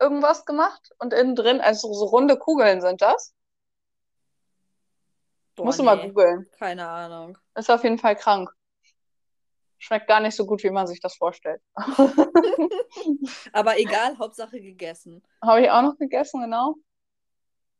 irgendwas 0.00 0.46
gemacht 0.46 0.90
und 0.98 1.12
innen 1.12 1.34
drin, 1.34 1.60
also 1.60 1.92
so 1.92 2.06
runde 2.06 2.38
Kugeln 2.38 2.80
sind 2.80 3.02
das. 3.02 3.34
Boah, 5.58 5.64
Musst 5.64 5.80
du 5.80 5.82
mal 5.82 5.96
nee. 5.96 6.08
googeln. 6.08 6.48
Keine 6.56 6.88
Ahnung. 6.88 7.36
Ist 7.56 7.68
auf 7.68 7.82
jeden 7.82 7.98
Fall 7.98 8.14
krank. 8.14 8.48
Schmeckt 9.78 10.06
gar 10.06 10.20
nicht 10.20 10.36
so 10.36 10.46
gut, 10.46 10.62
wie 10.62 10.70
man 10.70 10.86
sich 10.86 11.00
das 11.00 11.16
vorstellt. 11.16 11.60
Aber 13.52 13.78
egal, 13.78 14.16
Hauptsache 14.18 14.60
gegessen. 14.60 15.20
Habe 15.42 15.62
ich 15.62 15.70
auch 15.70 15.82
noch 15.82 15.98
gegessen, 15.98 16.42
genau. 16.42 16.76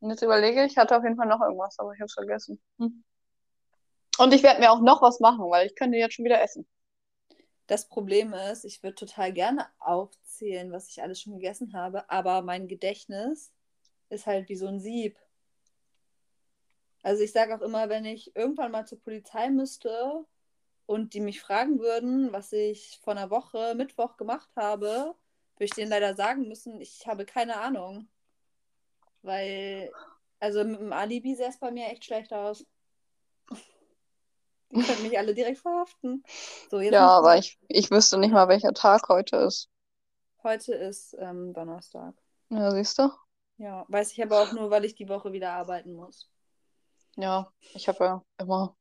Und 0.00 0.10
jetzt 0.10 0.22
überlege 0.22 0.64
ich, 0.64 0.72
ich 0.72 0.76
hatte 0.76 0.96
auf 0.96 1.04
jeden 1.04 1.16
Fall 1.16 1.28
noch 1.28 1.40
irgendwas, 1.40 1.78
aber 1.78 1.92
ich 1.92 2.00
habe 2.00 2.06
es 2.06 2.14
vergessen. 2.14 2.60
Hm. 2.78 3.04
Und 4.18 4.34
ich 4.34 4.42
werde 4.42 4.60
mir 4.60 4.72
auch 4.72 4.80
noch 4.80 5.02
was 5.02 5.20
machen, 5.20 5.48
weil 5.50 5.66
ich 5.66 5.76
könnte 5.76 5.98
jetzt 5.98 6.14
schon 6.14 6.24
wieder 6.24 6.42
essen. 6.42 6.68
Das 7.68 7.88
Problem 7.88 8.32
ist, 8.32 8.64
ich 8.64 8.82
würde 8.82 8.94
total 8.94 9.32
gerne 9.32 9.66
aufzählen, 9.78 10.72
was 10.72 10.88
ich 10.88 11.02
alles 11.02 11.20
schon 11.20 11.34
gegessen 11.34 11.72
habe, 11.74 12.08
aber 12.10 12.42
mein 12.42 12.66
Gedächtnis 12.66 13.52
ist 14.08 14.26
halt 14.26 14.48
wie 14.48 14.56
so 14.56 14.66
ein 14.66 14.80
Sieb. 14.80 15.16
Also 17.02 17.22
ich 17.22 17.32
sage 17.32 17.54
auch 17.54 17.60
immer, 17.62 17.88
wenn 17.88 18.04
ich 18.04 18.34
irgendwann 18.36 18.72
mal 18.72 18.86
zur 18.86 19.00
Polizei 19.00 19.50
müsste 19.50 20.24
und 20.86 21.14
die 21.14 21.20
mich 21.20 21.40
fragen 21.40 21.78
würden, 21.80 22.32
was 22.32 22.52
ich 22.52 23.00
vor 23.02 23.12
einer 23.14 23.30
Woche, 23.30 23.74
Mittwoch 23.76 24.16
gemacht 24.16 24.50
habe, 24.56 25.14
würde 25.56 25.64
ich 25.64 25.70
denen 25.72 25.90
leider 25.90 26.14
sagen 26.14 26.48
müssen, 26.48 26.80
ich 26.80 27.06
habe 27.06 27.24
keine 27.24 27.60
Ahnung. 27.60 28.08
Weil, 29.22 29.92
also 30.40 30.64
mit 30.64 30.80
dem 30.80 30.92
Alibi 30.92 31.34
sähe 31.34 31.48
es 31.48 31.58
bei 31.58 31.70
mir 31.70 31.86
echt 31.88 32.04
schlecht 32.04 32.32
aus. 32.32 32.64
Die 34.70 34.82
könnten 34.82 35.02
mich 35.02 35.18
alle 35.18 35.34
direkt 35.34 35.58
verhaften. 35.58 36.22
So, 36.70 36.80
Ja, 36.80 37.08
aber 37.08 37.38
ich, 37.38 37.58
ich 37.68 37.90
wüsste 37.90 38.18
nicht 38.18 38.32
mal, 38.32 38.48
welcher 38.48 38.72
Tag 38.74 39.08
heute 39.08 39.36
ist. 39.36 39.70
Heute 40.42 40.74
ist 40.74 41.16
ähm, 41.18 41.52
Donnerstag. 41.52 42.14
Ja, 42.50 42.70
siehst 42.70 42.98
du? 42.98 43.10
Ja, 43.58 43.84
weiß 43.88 44.12
ich 44.12 44.22
aber 44.22 44.42
auch 44.42 44.52
nur, 44.52 44.70
weil 44.70 44.84
ich 44.84 44.94
die 44.94 45.08
Woche 45.08 45.32
wieder 45.32 45.52
arbeiten 45.52 45.94
muss. 45.94 46.28
Ja, 47.18 47.52
ich 47.74 47.88
habe 47.88 48.04
ja 48.04 48.22
immer, 48.38 48.76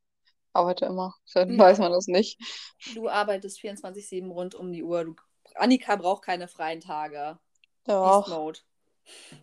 arbeite 0.53 0.85
immer. 0.85 1.15
Dann 1.35 1.57
Ja. 1.57 1.59
weiß 1.59 1.79
man 1.79 1.91
das 1.93 2.07
nicht. 2.07 2.39
Du 2.88 3.07
arbeitest 3.07 3.61
24-7 3.61 4.29
rund 4.31 4.53
um 4.55 4.73
die 4.73 4.83
Uhr. 4.83 5.05
Du, 5.05 5.15
Annika 5.55 5.95
braucht 5.95 6.23
keine 6.25 6.49
freien 6.49 6.81
Tage. 6.81 7.39
Ja, 7.85 7.97
Beast 8.01 8.27
Mode. 8.27 8.59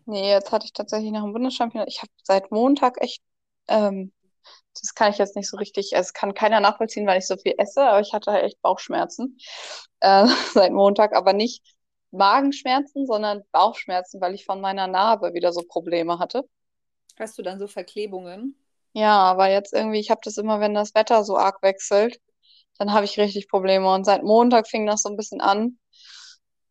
nee, 0.07 0.31
jetzt 0.31 0.53
hatte 0.53 0.67
ich 0.67 0.73
tatsächlich 0.73 1.13
nach 1.13 1.23
dem 1.23 1.33
Bundeschampionat, 1.33 1.89
ich 1.89 2.01
habe 2.03 2.11
seit 2.23 2.51
Montag 2.51 3.01
echt, 3.03 3.23
ähm, 3.69 4.13
das 4.81 4.95
kann 4.95 5.13
ich 5.13 5.19
jetzt 5.19 5.37
nicht 5.37 5.49
so 5.51 5.57
richtig, 5.59 5.95
also 5.97 6.09
es 6.09 6.13
kann 6.15 6.35
keiner 6.35 6.61
nachvollziehen, 6.61 7.07
weil 7.07 7.19
ich 7.19 7.27
so 7.27 7.37
viel 7.37 7.55
esse, 7.59 7.83
aber 7.83 8.01
ich 8.01 8.13
hatte 8.13 8.33
halt 8.33 8.45
echt 8.45 8.61
Bauchschmerzen 8.63 9.39
äh, 10.01 10.27
seit 10.55 10.73
Montag, 10.73 11.15
aber 11.15 11.33
nicht 11.33 11.65
Magenschmerzen, 12.13 13.07
sondern 13.07 13.43
Bauchschmerzen, 13.53 14.21
weil 14.21 14.35
ich 14.35 14.45
von 14.47 14.61
meiner 14.61 14.87
Narbe 14.87 15.35
wieder 15.35 15.53
so 15.53 15.63
Probleme 15.69 16.19
hatte. 16.19 16.45
Hast 17.19 17.37
du 17.39 17.43
dann 17.43 17.59
so 17.59 17.67
Verklebungen? 17.67 18.55
Ja, 18.95 19.19
aber 19.19 19.51
jetzt 19.51 19.73
irgendwie, 19.73 19.99
ich 20.01 20.11
habe 20.11 20.21
das 20.25 20.37
immer, 20.39 20.61
wenn 20.61 20.75
das 20.75 20.95
Wetter 20.95 21.25
so 21.25 21.37
arg 21.37 21.63
wechselt, 21.63 22.19
dann 22.79 22.93
habe 22.93 23.05
ich 23.07 23.19
richtig 23.19 23.49
Probleme. 23.49 23.93
Und 23.93 24.05
seit 24.05 24.23
Montag 24.25 24.69
fing 24.69 24.87
das 24.87 25.03
so 25.03 25.11
ein 25.11 25.17
bisschen 25.17 25.41
an. 25.41 25.79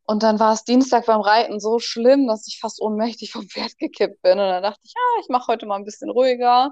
Und 0.05 0.23
dann 0.23 0.39
war 0.39 0.53
es 0.53 0.65
Dienstag 0.65 1.05
beim 1.05 1.21
Reiten 1.21 1.59
so 1.61 1.79
schlimm, 1.79 2.27
dass 2.27 2.47
ich 2.47 2.59
fast 2.59 2.81
ohnmächtig 2.81 3.31
vom 3.33 3.47
Pferd 3.49 3.77
gekippt 3.77 4.21
bin. 4.21 4.33
Und 4.33 4.39
dann 4.49 4.63
dachte 4.63 4.81
ich, 4.83 4.93
ja, 4.95 5.21
ich 5.21 5.29
mache 5.29 5.47
heute 5.47 5.65
mal 5.65 5.77
ein 5.77 5.85
bisschen 5.85 6.09
ruhiger. 6.09 6.71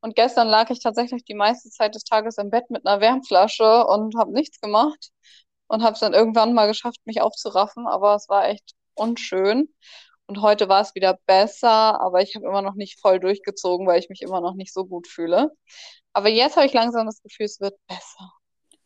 Und 0.00 0.16
gestern 0.16 0.48
lag 0.48 0.70
ich 0.70 0.80
tatsächlich 0.82 1.24
die 1.24 1.34
meiste 1.34 1.70
Zeit 1.70 1.94
des 1.94 2.04
Tages 2.04 2.38
im 2.38 2.50
Bett 2.50 2.70
mit 2.70 2.86
einer 2.86 3.00
Wärmflasche 3.00 3.86
und 3.86 4.16
habe 4.18 4.32
nichts 4.32 4.60
gemacht. 4.60 5.10
Und 5.68 5.82
habe 5.82 5.94
es 5.94 6.00
dann 6.00 6.14
irgendwann 6.14 6.54
mal 6.54 6.68
geschafft, 6.68 7.00
mich 7.06 7.20
aufzuraffen. 7.22 7.86
Aber 7.88 8.14
es 8.16 8.28
war 8.28 8.48
echt 8.48 8.74
unschön. 8.94 9.68
Und 10.28 10.42
heute 10.42 10.68
war 10.68 10.82
es 10.82 10.94
wieder 10.94 11.18
besser, 11.26 12.00
aber 12.00 12.20
ich 12.20 12.36
habe 12.36 12.46
immer 12.46 12.60
noch 12.60 12.74
nicht 12.74 13.00
voll 13.00 13.18
durchgezogen, 13.18 13.86
weil 13.86 13.98
ich 13.98 14.10
mich 14.10 14.20
immer 14.20 14.42
noch 14.42 14.54
nicht 14.54 14.74
so 14.74 14.84
gut 14.84 15.08
fühle. 15.08 15.50
Aber 16.12 16.28
jetzt 16.28 16.56
habe 16.56 16.66
ich 16.66 16.74
langsam 16.74 17.06
das 17.06 17.22
Gefühl, 17.22 17.46
es 17.46 17.60
wird 17.60 17.78
besser. 17.86 18.32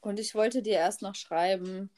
Und 0.01 0.21
ich 0.21 0.37
wollte 0.37 0.63
dir 0.63 0.75
erst 0.75 1.03
noch 1.03 1.17
schreiben, 1.17 1.91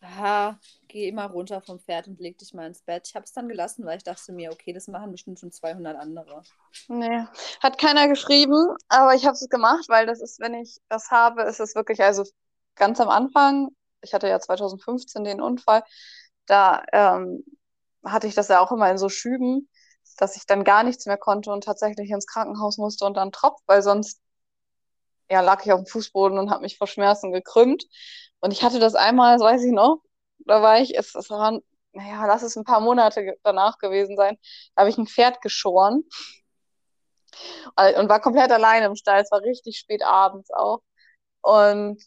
ah, 0.00 0.56
geh 0.88 1.08
immer 1.08 1.26
runter 1.26 1.60
vom 1.60 1.78
Pferd 1.78 2.08
und 2.08 2.18
leg 2.18 2.38
dich 2.38 2.54
mal 2.54 2.66
ins 2.66 2.82
Bett. 2.82 3.06
Ich 3.06 3.14
habe 3.14 3.24
es 3.24 3.32
dann 3.32 3.48
gelassen, 3.48 3.84
weil 3.84 3.98
ich 3.98 4.04
dachte 4.04 4.32
mir, 4.32 4.50
okay, 4.50 4.72
das 4.72 4.88
machen 4.88 5.12
bestimmt 5.12 5.38
schon 5.38 5.52
200 5.52 5.96
andere. 5.96 6.42
Nee, 6.88 7.24
hat 7.60 7.78
keiner 7.78 8.08
geschrieben, 8.08 8.74
aber 8.88 9.14
ich 9.14 9.26
habe 9.26 9.34
es 9.34 9.48
gemacht, 9.48 9.84
weil 9.88 10.06
das 10.06 10.20
ist, 10.20 10.40
wenn 10.40 10.54
ich 10.54 10.78
das 10.88 11.12
habe, 11.12 11.42
ist 11.42 11.60
es 11.60 11.76
wirklich, 11.76 12.02
also 12.02 12.24
ganz 12.74 13.00
am 13.00 13.08
Anfang, 13.08 13.68
ich 14.02 14.12
hatte 14.12 14.28
ja 14.28 14.40
2015 14.40 15.22
den 15.22 15.40
Unfall, 15.40 15.84
da 16.46 16.82
ähm, 16.92 17.44
hatte 18.04 18.26
ich 18.26 18.34
das 18.34 18.48
ja 18.48 18.60
auch 18.60 18.72
immer 18.72 18.90
in 18.90 18.98
so 18.98 19.08
Schüben, 19.08 19.68
dass 20.16 20.36
ich 20.36 20.46
dann 20.46 20.64
gar 20.64 20.82
nichts 20.82 21.06
mehr 21.06 21.18
konnte 21.18 21.50
und 21.52 21.64
tatsächlich 21.64 22.10
ins 22.10 22.26
Krankenhaus 22.26 22.78
musste 22.78 23.04
und 23.04 23.16
dann 23.16 23.32
Tropf, 23.32 23.60
weil 23.66 23.82
sonst 23.82 24.20
ja, 25.30 25.40
lag 25.40 25.64
ich 25.64 25.72
auf 25.72 25.80
dem 25.80 25.86
Fußboden 25.86 26.38
und 26.38 26.50
habe 26.50 26.62
mich 26.62 26.78
vor 26.78 26.86
Schmerzen 26.86 27.32
gekrümmt. 27.32 27.84
Und 28.40 28.52
ich 28.52 28.62
hatte 28.62 28.78
das 28.78 28.94
einmal, 28.94 29.36
das 29.36 29.42
weiß 29.42 29.64
ich 29.64 29.72
noch, 29.72 30.02
da 30.38 30.62
war 30.62 30.80
ich, 30.80 30.96
es, 30.96 31.14
es 31.14 31.30
waren, 31.30 31.60
naja, 31.92 32.26
lass 32.26 32.42
es 32.42 32.56
ein 32.56 32.64
paar 32.64 32.80
Monate 32.80 33.36
danach 33.42 33.78
gewesen 33.78 34.16
sein, 34.16 34.38
da 34.74 34.82
habe 34.82 34.90
ich 34.90 34.98
ein 34.98 35.06
Pferd 35.06 35.42
geschoren 35.42 36.04
und 37.76 38.08
war 38.08 38.20
komplett 38.20 38.50
alleine 38.50 38.86
im 38.86 38.96
Stall. 38.96 39.20
Es 39.22 39.30
war 39.30 39.42
richtig 39.42 39.78
spät 39.78 40.02
abends 40.02 40.50
auch. 40.50 40.80
Und 41.42 42.02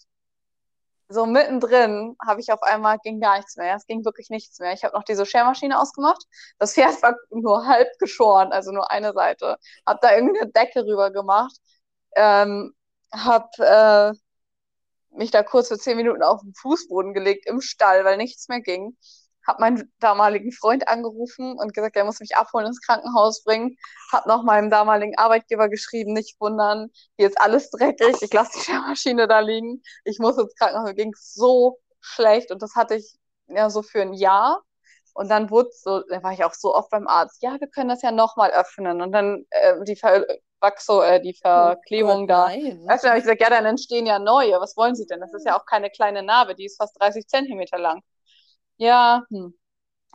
so 1.12 1.26
mittendrin 1.26 2.16
habe 2.26 2.41
ich 2.41 2.51
auf 2.51 2.64
einmal, 2.64 2.97
ging 2.99 3.20
gar 3.20 3.38
nichts 3.38 3.57
mehr. 3.57 3.76
Es 3.76 3.86
ging 3.86 4.05
wirklich 4.05 4.30
nichts 4.30 4.59
mehr. 4.59 4.74
Ich 4.74 4.84
habe 4.84 4.95
noch 4.95 5.03
diese 5.03 5.26
Schermaschine 5.26 5.80
ausgemacht. 5.80 6.24
Das 6.59 6.74
Pferd 6.74 7.01
war 7.03 7.16
nur 7.30 7.66
halb 7.68 7.89
geschoren, 7.99 8.51
also 8.51 8.72
nur 8.72 8.91
eine 8.91 9.14
Seite. 9.14 9.57
Habe 9.86 9.99
da 10.01 10.16
irgendeine 10.16 10.51
Decke 10.51 10.86
rüber 10.86 11.12
gemacht. 11.12 11.55
Ähm, 12.16 12.74
habe 13.14 13.49
äh, 13.59 15.18
mich 15.18 15.32
da 15.32 15.43
kurz 15.43 15.68
für 15.68 15.78
zehn 15.78 15.97
Minuten 15.97 16.24
auf 16.24 16.41
den 16.41 16.53
Fußboden 16.55 17.14
gelegt 17.14 17.45
im 17.47 17.62
Stall, 17.62 18.05
weil 18.05 18.18
nichts 18.18 18.47
mehr 18.47 18.62
ging. 18.62 18.97
Habe 19.48 19.62
meinen 19.62 19.92
damaligen 20.00 20.52
Freund 20.52 20.88
angerufen 20.88 21.58
und 21.58 21.74
gesagt, 21.74 21.96
er 21.96 22.06
muss 22.06 22.20
mich 22.20 22.36
abholen 22.36 22.68
ins 22.68 22.82
Krankenhaus 22.82 23.44
bringen. 23.44 23.78
Habe 24.12 24.30
noch 24.30 24.44
meinem 24.44 24.70
damaligen 24.70 25.18
Arbeitgeber 25.18 25.70
geschrieben, 25.70 26.14
nicht 26.14 26.39
wundern, 26.39 26.89
hier 27.18 27.28
ist 27.28 27.39
alles 27.42 27.70
dreckig, 27.72 28.22
ich 28.22 28.34
lasse 28.34 28.52
die 28.56 28.60
Schermaschine 28.66 29.28
da 29.28 29.39
liegen. 29.39 29.82
Ich 30.06 30.20
muss 30.20 30.38
ins 30.38 30.56
Krankenhaus. 30.56 30.86
Mir 30.89 30.96
ging 30.96 31.14
so 31.18 31.80
schlecht 32.00 32.52
und 32.52 32.62
das 32.62 32.76
hatte 32.76 32.96
ich 32.96 33.16
ja 33.48 33.70
so 33.70 33.82
für 33.82 34.02
ein 34.02 34.14
Jahr. 34.14 34.62
Und 35.14 35.30
dann 35.30 35.50
wurde 35.50 35.70
so, 35.74 36.02
da 36.10 36.24
war 36.24 36.32
ich 36.34 36.44
auch 36.44 36.54
so 36.54 36.74
oft 36.74 36.89
beim 36.89 37.08
Arzt, 37.08 37.42
ja, 37.44 37.60
wir 37.60 37.68
können 37.68 37.89
das 37.89 38.02
ja 38.02 38.12
nochmal 38.12 38.52
öffnen. 38.52 39.02
Und 39.02 39.12
dann 39.12 39.46
äh, 39.50 39.84
die 39.84 39.98
Verwachso, 39.98 41.02
äh, 41.02 41.22
die 41.22 41.34
Verklebung 41.34 42.24
Oh 42.24 42.28
da. 42.28 42.48
Nein. 42.48 42.82
Du, 42.86 42.89
habe 43.08 43.18
ich 43.18 43.24
gesagt, 43.24 43.42
ja, 43.42 43.50
dann 43.50 43.66
entstehen 43.66 44.06
ja 44.06 44.20
neue. 44.20 44.60
Was 44.62 44.78
wollen 44.78 44.96
Sie 44.96 45.06
denn? 45.06 45.20
Das 45.20 45.34
ist 45.34 45.46
ja 45.46 45.60
auch 45.60 45.66
keine 45.66 45.89
kleine 45.89 46.24
Narbe, 46.24 46.56
die 46.56 46.66
ist 46.66 46.78
fast 46.78 47.00
30 47.00 47.28
Zentimeter 47.28 47.78
lang. 47.78 48.02
Ja, 48.82 49.24
hm. 49.30 49.54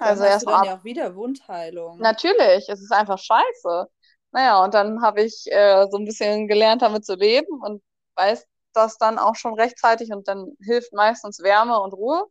Dann 0.03 0.19
Also 0.19 0.23
hast 0.23 0.31
erst 0.33 0.43
du 0.43 0.47
dann 0.47 0.61
mal 0.61 0.63
ab. 0.63 0.67
ja 0.67 0.79
auch 0.79 0.85
wieder 0.85 1.15
Wundheilung. 1.17 1.99
Natürlich, 1.99 2.69
es 2.69 2.81
ist 2.83 2.93
einfach 2.93 3.19
scheiße. 3.19 3.87
Naja, 4.33 4.63
und 4.65 4.75
dann 4.75 5.03
habe 5.03 5.23
ich 5.23 5.47
äh, 5.51 5.87
so 5.91 5.97
ein 5.99 6.05
bisschen 6.05 6.47
gelernt, 6.49 6.83
damit 6.83 7.05
zu 7.07 7.15
leben 7.15 7.63
und 7.63 7.83
weiß 8.17 8.47
das 8.75 8.99
dann 8.99 9.19
auch 9.19 9.35
schon 9.37 9.55
rechtzeitig 9.55 10.11
und 10.13 10.29
dann 10.29 10.53
hilft 10.63 10.93
meistens 10.93 11.41
Wärme 11.43 11.81
und 11.81 11.95
Ruhe. 11.95 12.27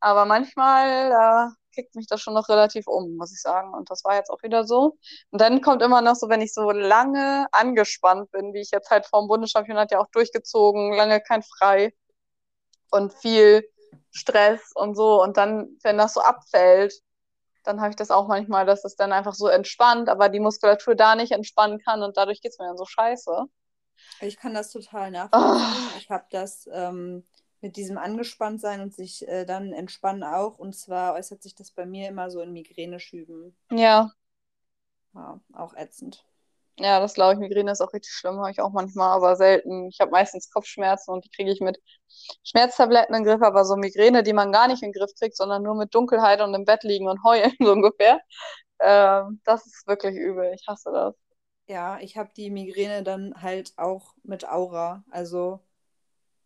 Aber 0.00 0.26
manchmal 0.26 1.12
äh, 1.12 1.74
kickt 1.74 1.94
mich 1.96 2.06
das 2.08 2.20
schon 2.22 2.34
noch 2.34 2.48
relativ 2.50 2.86
um, 2.88 3.16
muss 3.16 3.32
ich 3.32 3.40
sagen. 3.42 3.74
Und 3.74 3.90
das 3.90 4.04
war 4.04 4.16
jetzt 4.16 4.30
auch 4.30 4.42
wieder 4.42 4.64
so. 4.66 4.98
Und 5.30 5.40
dann 5.40 5.62
kommt 5.62 5.82
immer 5.82 6.02
noch 6.02 6.16
so, 6.16 6.28
wenn 6.28 6.42
ich 6.42 6.54
so 6.54 6.70
lange 6.72 7.46
angespannt 7.52 8.30
bin, 8.32 8.54
wie 8.54 8.60
ich 8.60 8.70
jetzt 8.72 8.90
halt 8.90 9.06
vor 9.06 9.22
dem 9.22 9.28
Bundeschampionat 9.28 9.92
ja 9.92 10.00
auch 10.00 10.10
durchgezogen, 10.12 10.94
lange 10.94 11.20
kein 11.22 11.42
Frei 11.42 11.94
und 12.90 13.12
viel 13.14 13.64
Stress 14.10 14.72
und 14.74 14.94
so. 14.96 15.22
Und 15.22 15.36
dann, 15.36 15.78
wenn 15.82 15.98
das 15.98 16.14
so 16.14 16.20
abfällt, 16.20 16.94
dann 17.64 17.80
habe 17.80 17.90
ich 17.90 17.96
das 17.96 18.10
auch 18.10 18.26
manchmal, 18.28 18.66
dass 18.66 18.84
es 18.84 18.96
dann 18.96 19.12
einfach 19.12 19.34
so 19.34 19.48
entspannt, 19.48 20.08
aber 20.08 20.28
die 20.28 20.40
Muskulatur 20.40 20.94
da 20.94 21.14
nicht 21.14 21.32
entspannen 21.32 21.78
kann 21.78 22.02
und 22.02 22.16
dadurch 22.16 22.40
geht 22.40 22.52
es 22.52 22.58
mir 22.58 22.66
dann 22.66 22.78
so 22.78 22.86
scheiße. 22.86 23.44
Ich 24.20 24.36
kann 24.36 24.54
das 24.54 24.70
total 24.70 25.10
nachvollziehen. 25.10 25.88
Ich 25.98 26.10
habe 26.10 26.24
das 26.30 26.68
ähm, 26.72 27.24
mit 27.60 27.76
diesem 27.76 27.98
Angespanntsein 27.98 28.80
und 28.80 28.94
sich 28.94 29.26
äh, 29.28 29.44
dann 29.44 29.72
entspannen 29.72 30.24
auch. 30.24 30.58
Und 30.58 30.74
zwar 30.74 31.14
äußert 31.14 31.42
sich 31.42 31.54
das 31.54 31.70
bei 31.70 31.86
mir 31.86 32.08
immer 32.08 32.30
so 32.30 32.40
in 32.40 32.52
Migräneschüben. 32.52 33.54
Ja, 33.70 34.10
Ja, 35.14 35.40
auch 35.52 35.74
ätzend. 35.74 36.24
Ja, 36.78 36.98
das 37.00 37.14
glaube 37.14 37.34
ich. 37.34 37.38
Migräne 37.40 37.72
ist 37.72 37.80
auch 37.80 37.92
richtig 37.92 38.12
schlimm, 38.12 38.38
habe 38.38 38.50
ich 38.50 38.60
auch 38.60 38.70
manchmal, 38.72 39.10
aber 39.10 39.36
selten. 39.36 39.88
Ich 39.88 40.00
habe 40.00 40.10
meistens 40.12 40.50
Kopfschmerzen 40.50 41.10
und 41.12 41.24
die 41.24 41.30
kriege 41.30 41.50
ich 41.52 41.60
mit 41.60 41.78
Schmerztabletten 42.44 43.14
den 43.14 43.24
Griff, 43.24 43.42
aber 43.42 43.64
so 43.64 43.76
Migräne, 43.76 44.22
die 44.22 44.32
man 44.32 44.52
gar 44.52 44.66
nicht 44.68 44.82
in 44.82 44.90
den 44.92 44.98
Griff 44.98 45.10
kriegt, 45.18 45.36
sondern 45.36 45.62
nur 45.62 45.74
mit 45.74 45.94
Dunkelheit 45.94 46.40
und 46.40 46.54
im 46.54 46.64
Bett 46.64 46.82
liegen 46.84 47.08
und 47.08 47.22
heulen, 47.24 47.52
so 47.60 47.72
ungefähr. 47.72 48.20
Ähm, 48.80 49.40
das 49.44 49.66
ist 49.66 49.86
wirklich 49.86 50.16
übel. 50.16 50.52
Ich 50.54 50.66
hasse 50.68 50.90
das. 50.92 51.14
Ja, 51.66 51.98
ich 52.00 52.16
habe 52.16 52.30
die 52.36 52.50
Migräne 52.50 53.02
dann 53.04 53.40
halt 53.42 53.72
auch 53.78 54.14
mit 54.24 54.48
Aura. 54.48 55.04
Also 55.10 55.60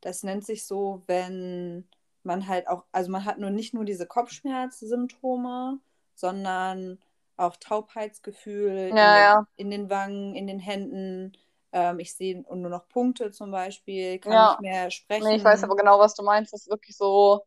das 0.01 0.23
nennt 0.23 0.45
sich 0.47 0.67
so, 0.67 1.03
wenn 1.07 1.89
man 2.25 2.49
halt 2.49 2.69
auch, 2.69 2.85
also 2.93 3.11
man 3.11 3.25
hat 3.25 3.39
nur 3.39 3.51
nicht 3.51 3.75
nur 3.75 3.85
diese 3.85 4.07
Kopfschmerzsymptome, 4.07 5.81
sondern 6.15 6.99
auch 7.37 7.57
Taubheitsgefühl 7.57 8.95
in, 8.97 8.97
Ja, 8.97 9.17
den, 9.17 9.33
ja. 9.35 9.47
in 9.57 9.71
den 9.71 9.91
Wangen, 9.91 10.35
in 10.37 10.47
den 10.47 10.59
Händen. 10.61 11.33
Ähm, 11.73 11.99
ich 12.01 12.15
sehe 12.15 12.43
nur 12.43 12.71
noch 12.71 12.89
Punkte 12.89 13.31
zum 13.33 13.51
Beispiel, 13.51 14.19
kann 14.21 14.41
Ja. 14.41 14.43
nicht 14.43 14.61
mehr 14.61 14.91
Nee, 15.19 15.37
ich 15.37 15.45
weiß 15.45 15.65
aber 15.65 15.77
sprechen. 15.77 15.77
genau, 15.77 15.99
was 15.99 16.15
du 16.15 16.23
meinst. 16.23 16.53
Das 16.53 16.63
ist 16.63 16.71
wirklich 16.71 16.97
so 16.97 17.47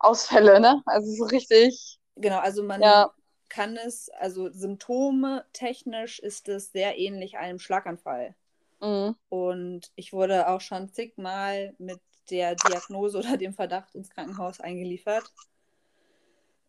Ausfälle, 0.00 0.60
ne? 0.60 0.82
Also 0.86 1.12
so 1.14 1.24
richtig, 1.26 2.00
Genau, 2.16 2.38
also 2.40 2.62
man 2.62 2.84
ja, 2.84 3.12
kann 3.48 3.76
es, 3.76 4.08
also 4.10 4.50
Symptome 4.50 5.44
technisch 5.52 6.18
ist 6.18 6.48
es 6.48 6.72
sehr 6.72 6.98
ähnlich 6.98 7.38
einem 7.38 7.58
Schlaganfall. 7.58 8.34
mhm. 8.80 9.14
Und 9.30 9.92
ich 9.96 10.12
wurde 10.14 10.48
auch 10.48 10.60
schon 10.62 10.90
zigmal 10.90 11.74
mit 11.78 12.00
der 12.30 12.56
Diagnose 12.56 13.18
oder 13.18 13.36
dem 13.38 13.54
Verdacht 13.54 13.94
ins 13.94 14.10
Krankenhaus 14.10 14.60
eingeliefert. 14.60 15.32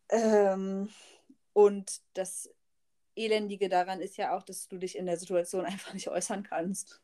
Ähm, 0.10 0.90
und 1.54 2.02
das 2.14 2.50
Elendige 3.16 3.70
daran 3.70 4.02
ist 4.02 4.18
ja 4.18 4.36
auch, 4.36 4.44
dass 4.44 4.68
du 4.68 4.78
dich 4.78 4.98
in 4.98 5.06
der 5.06 5.18
Situation 5.18 5.66
einfach 5.66 5.94
nicht 5.94 6.08
äußern 6.10 6.44
kannst. 6.44 7.02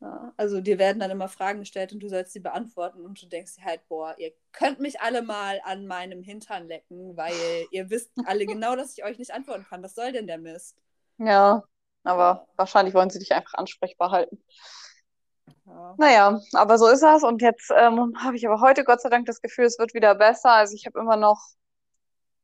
Ja, 0.00 0.34
also 0.36 0.60
dir 0.60 0.78
werden 0.78 1.00
dann 1.00 1.10
immer 1.10 1.28
Fragen 1.28 1.60
gestellt 1.60 1.92
und 1.92 2.00
du 2.00 2.08
sollst 2.08 2.32
sie 2.32 2.40
beantworten 2.40 3.02
und 3.02 3.20
du 3.22 3.26
denkst 3.26 3.56
dir 3.56 3.64
halt, 3.64 3.88
boah, 3.88 4.14
ihr 4.18 4.32
könnt 4.52 4.78
mich 4.78 5.00
alle 5.00 5.22
mal 5.22 5.58
an 5.64 5.86
meinem 5.86 6.22
Hintern 6.22 6.68
lecken, 6.68 7.16
weil 7.16 7.32
ihr 7.70 7.88
wisst 7.88 8.12
alle 8.26 8.44
genau, 8.44 8.76
dass 8.76 8.96
ich 8.96 9.04
euch 9.04 9.18
nicht 9.18 9.32
antworten 9.32 9.64
kann. 9.68 9.82
Was 9.82 9.94
soll 9.94 10.12
denn 10.12 10.26
der 10.26 10.38
Mist? 10.38 10.76
Ja. 11.18 11.64
Aber 12.06 12.46
wahrscheinlich 12.54 12.94
wollen 12.94 13.10
sie 13.10 13.18
dich 13.18 13.32
einfach 13.32 13.54
ansprechbar 13.54 14.12
halten. 14.12 14.38
Ja. 15.66 15.94
Naja, 15.98 16.40
aber 16.52 16.78
so 16.78 16.86
ist 16.86 17.02
das. 17.02 17.24
Und 17.24 17.42
jetzt 17.42 17.72
ähm, 17.76 18.14
habe 18.22 18.36
ich 18.36 18.46
aber 18.46 18.60
heute 18.60 18.84
Gott 18.84 19.00
sei 19.00 19.08
Dank 19.08 19.26
das 19.26 19.42
Gefühl, 19.42 19.64
es 19.64 19.78
wird 19.78 19.92
wieder 19.92 20.14
besser. 20.14 20.52
Also 20.52 20.74
ich 20.76 20.86
habe 20.86 21.00
immer 21.00 21.16
noch, 21.16 21.40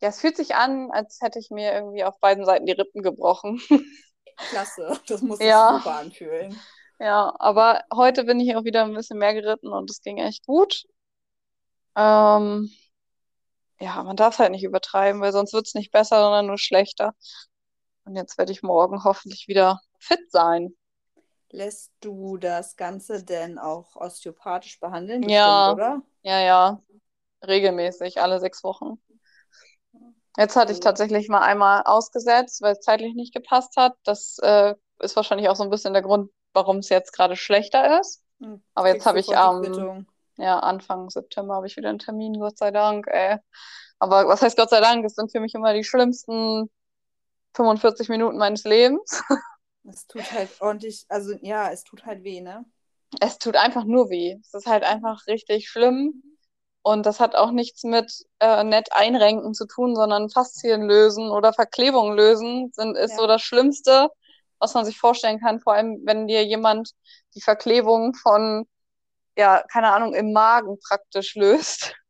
ja, 0.03 0.09
es 0.09 0.20
fühlt 0.20 0.36
sich 0.36 0.57
an, 0.57 0.90
als 0.90 1.20
hätte 1.20 1.38
ich 1.38 1.50
mir 1.50 1.72
irgendwie 1.72 2.03
auf 2.03 2.18
beiden 2.18 2.44
Seiten 2.44 2.66
die 2.66 2.72
Rippen 2.72 3.03
gebrochen. 3.03 3.61
Klasse, 4.36 5.00
das 5.07 5.22
muss 5.22 5.38
sich 5.38 5.46
Ja. 5.46 5.78
super 5.78 5.94
anfühlen. 5.96 6.59
Ja, 6.98 7.34
aber 7.38 7.82
heute 7.94 8.24
bin 8.24 8.40
ich 8.40 8.55
auch 8.57 8.64
wieder 8.64 8.84
ein 8.84 8.94
bisschen 8.94 9.18
mehr 9.18 9.32
geritten 9.32 9.68
und 9.68 9.90
es 9.90 10.03
ging 10.03 10.18
echt 10.18 10.44
gut. 10.46 10.84
Ähm, 11.96 12.70
ja, 13.78 14.03
man 14.03 14.16
darf 14.16 14.38
halt 14.38 14.50
nicht 14.50 14.64
übertreiben, 14.64 15.20
weil 15.20 15.32
sonst 15.32 15.53
wird 15.53 15.66
es 15.66 15.74
nicht 15.74 15.92
besser, 15.92 16.20
sondern 16.20 16.46
nur 16.46 16.59
schlechter. 16.59 17.14
Und 18.05 18.16
jetzt 18.16 18.38
werde 18.38 18.53
ich 18.53 18.62
morgen 18.62 19.05
hoffentlich 19.05 19.46
wieder 19.46 19.80
fit 19.98 20.30
sein. 20.30 20.76
Lässt 21.50 21.92
du 22.00 22.38
das 22.38 22.76
Ganze 22.76 23.22
denn 23.22 23.59
auch 23.59 23.94
osteopathisch 23.94 24.80
behandeln? 24.80 25.22
Ja. 25.22 25.66
Bestimmt, 25.66 25.78
oder? 25.78 26.03
Ja, 26.22 26.40
ja, 26.40 26.82
regelmäßig, 27.46 28.20
alle 28.20 28.40
sechs 28.40 28.64
Wochen. 28.64 29.00
Jetzt 30.39 30.57
hatte 30.57 30.72
ich 30.72 30.78
Also- 30.78 30.89
tatsächlich 30.89 31.28
mal 31.28 31.41
einmal 31.43 31.83
ausgesetzt, 31.85 32.62
weil 32.62 32.72
es 32.72 32.80
zeitlich 32.80 33.14
nicht 33.14 33.35
gepasst 33.35 33.76
hat. 33.76 33.97
Das 34.05 34.39
äh, 34.43 34.74
ist 35.01 35.16
wahrscheinlich 35.16 35.49
auch 35.49 35.57
so 35.57 35.62
ein 35.64 35.70
bisschen 35.70 35.93
der 35.93 36.03
Grund, 36.03 36.30
warum 36.55 36.78
es 36.78 36.89
jetzt 36.89 37.12
gerade 37.12 37.37
schlechter 37.37 38.01
ist. 38.01 38.22
Hm, 38.41 38.62
Aber 38.74 38.89
jetzt 38.89 39.07
habe 39.07 39.20
ich 39.20 39.37
am 39.37 39.62
Quittung. 39.62 40.07
ja, 40.39 40.59
Anfang 40.59 41.11
September 41.11 41.55
habe 41.57 41.66
ich 41.66 41.76
wieder 41.76 41.91
einen 41.91 41.99
Termin, 41.99 42.39
Gott 42.41 42.57
sei 42.59 42.70
Dank, 42.70 43.07
ey. 43.09 43.37
Aber 43.99 44.26
was 44.26 44.43
heißt 44.43 44.57
Gott 44.57 44.70
sei 44.70 44.80
Dank? 44.80 45.05
Es 45.05 45.14
sind 45.14 45.30
für 45.30 45.39
mich 45.41 45.55
immer 45.55 45.74
die 45.74 45.85
schlimmsten 45.85 46.70
45 47.55 48.09
Minuten 48.09 48.39
meines 48.39 48.64
Lebens. 48.64 49.22
Es 49.85 50.07
tut 50.07 50.30
halt 50.30 50.49
ordentlich, 50.61 51.05
also 51.09 51.33
ja, 51.41 51.68
es 51.72 51.83
tut 51.83 52.07
halt 52.07 52.22
weh, 52.22 52.41
ne? 52.41 52.64
Es 53.20 53.39
tut 53.39 53.57
einfach 53.57 53.83
nur 53.83 54.11
weh. 54.11 54.39
Es 54.41 54.55
ist 54.55 54.66
halt 54.68 54.85
einfach 54.85 55.26
richtig 55.26 55.68
schlimm. 55.68 56.22
Und 56.83 57.07
das 57.07 57.20
hat 57.20 57.37
auch 57.37 57.53
nichts 57.53 57.85
mit 57.85 58.12
äh, 58.41 58.64
nett 58.64 58.89
einrenken 58.93 59.55
zu 59.55 59.66
tun, 59.66 59.95
sondern 59.95 60.30
Faszien 60.30 60.83
lösen 60.83 61.30
oder 61.30 61.53
Verklebungen 61.53 62.16
lösen 62.16 62.72
sind, 62.72 62.97
ist 62.97 63.12
Ja. 63.12 63.18
so 63.18 63.26
das 63.28 63.43
Schlimmste, 63.43 64.11
was 64.59 64.74
man 64.74 64.85
sich 64.85 64.99
vorstellen 64.99 65.39
kann. 65.41 65.61
Vor 65.61 65.74
allem, 65.74 66.01
wenn 66.05 66.26
dir 66.26 66.45
jemand 66.45 66.91
die 67.35 67.41
Verklebung 67.41 68.14
von, 68.14 68.66
ja, 69.37 69.62
keine 69.72 69.93
Ahnung, 69.93 70.14
im 70.14 70.33
Magen 70.33 70.78
praktisch 70.87 71.35
löst. 71.35 71.95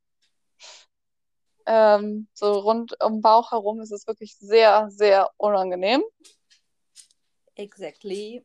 Ähm, 1.64 2.27
so 2.35 2.55
rund 2.55 3.01
um 3.01 3.12
den 3.12 3.23
Bauch 3.23 3.53
herum 3.53 3.81
ist 3.81 3.93
es 3.93 4.09
wirklich 4.09 4.37
sehr, 4.37 4.89
sehr 4.91 5.31
unangenehm. 5.37 6.03
Exactly. 7.55 8.45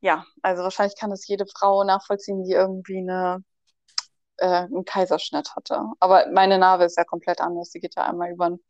Ja, 0.00 0.24
also 0.42 0.64
wahrscheinlich 0.64 0.98
kann 0.98 1.12
es 1.12 1.28
jede 1.28 1.46
Frau 1.46 1.84
nachvollziehen, 1.84 2.42
die 2.42 2.52
irgendwie 2.52 2.98
eine, 2.98 3.44
äh, 4.38 4.46
einen 4.46 4.84
Kaiserschnitt 4.84 5.54
hatte. 5.56 5.82
Aber 6.00 6.26
meine 6.32 6.58
Narbe 6.58 6.84
ist 6.84 6.96
ja 6.98 7.04
komplett 7.04 7.40
anders. 7.40 7.70
Die 7.70 7.80
geht 7.80 7.94
ja 7.96 8.04
einmal 8.04 8.30
über 8.30 8.48
den 8.50 8.60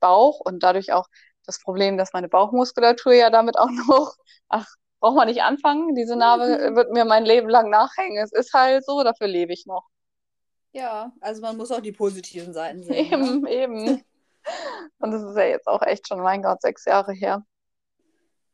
Bauch 0.00 0.40
und 0.40 0.62
dadurch 0.62 0.92
auch 0.92 1.06
das 1.46 1.60
Problem, 1.60 1.96
dass 1.98 2.12
meine 2.12 2.28
Bauchmuskulatur 2.28 3.14
ja 3.14 3.30
damit 3.30 3.58
auch 3.58 3.70
noch, 3.88 4.14
ach, 4.48 4.66
braucht 5.00 5.16
man 5.16 5.28
nicht 5.28 5.42
anfangen. 5.42 5.94
Diese 5.94 6.16
Narbe 6.16 6.70
Mhm. 6.70 6.76
wird 6.76 6.90
mir 6.92 7.04
mein 7.04 7.24
Leben 7.24 7.48
lang 7.48 7.70
nachhängen. 7.70 8.22
Es 8.22 8.32
ist 8.32 8.52
halt 8.52 8.84
so, 8.84 9.02
dafür 9.02 9.28
lebe 9.28 9.52
ich 9.52 9.66
noch. 9.66 9.86
Ja, 10.72 11.12
also 11.20 11.40
man 11.40 11.56
muss 11.56 11.70
auch 11.72 11.80
die 11.80 11.92
positiven 11.92 12.52
Seiten 12.52 12.82
sehen. 12.82 13.10
Ne? 13.10 13.46
Eben, 13.46 13.46
eben. 13.48 14.04
Und 14.98 15.10
das 15.10 15.22
ist 15.22 15.36
ja 15.36 15.44
jetzt 15.44 15.66
auch 15.66 15.82
echt 15.82 16.08
schon, 16.08 16.20
mein 16.20 16.42
Gott, 16.42 16.60
sechs 16.62 16.84
Jahre 16.84 17.12
her. 17.12 17.42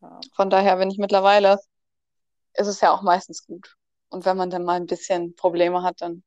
Ja. 0.00 0.20
Von 0.34 0.50
daher 0.50 0.76
bin 0.76 0.90
ich 0.90 0.98
mittlerweile, 0.98 1.58
ist 2.54 2.66
es 2.66 2.80
ja 2.80 2.92
auch 2.92 3.02
meistens 3.02 3.46
gut. 3.46 3.76
Und 4.10 4.24
wenn 4.24 4.36
man 4.36 4.50
dann 4.50 4.64
mal 4.64 4.74
ein 4.74 4.86
bisschen 4.86 5.34
Probleme 5.34 5.82
hat, 5.82 6.00
dann 6.00 6.22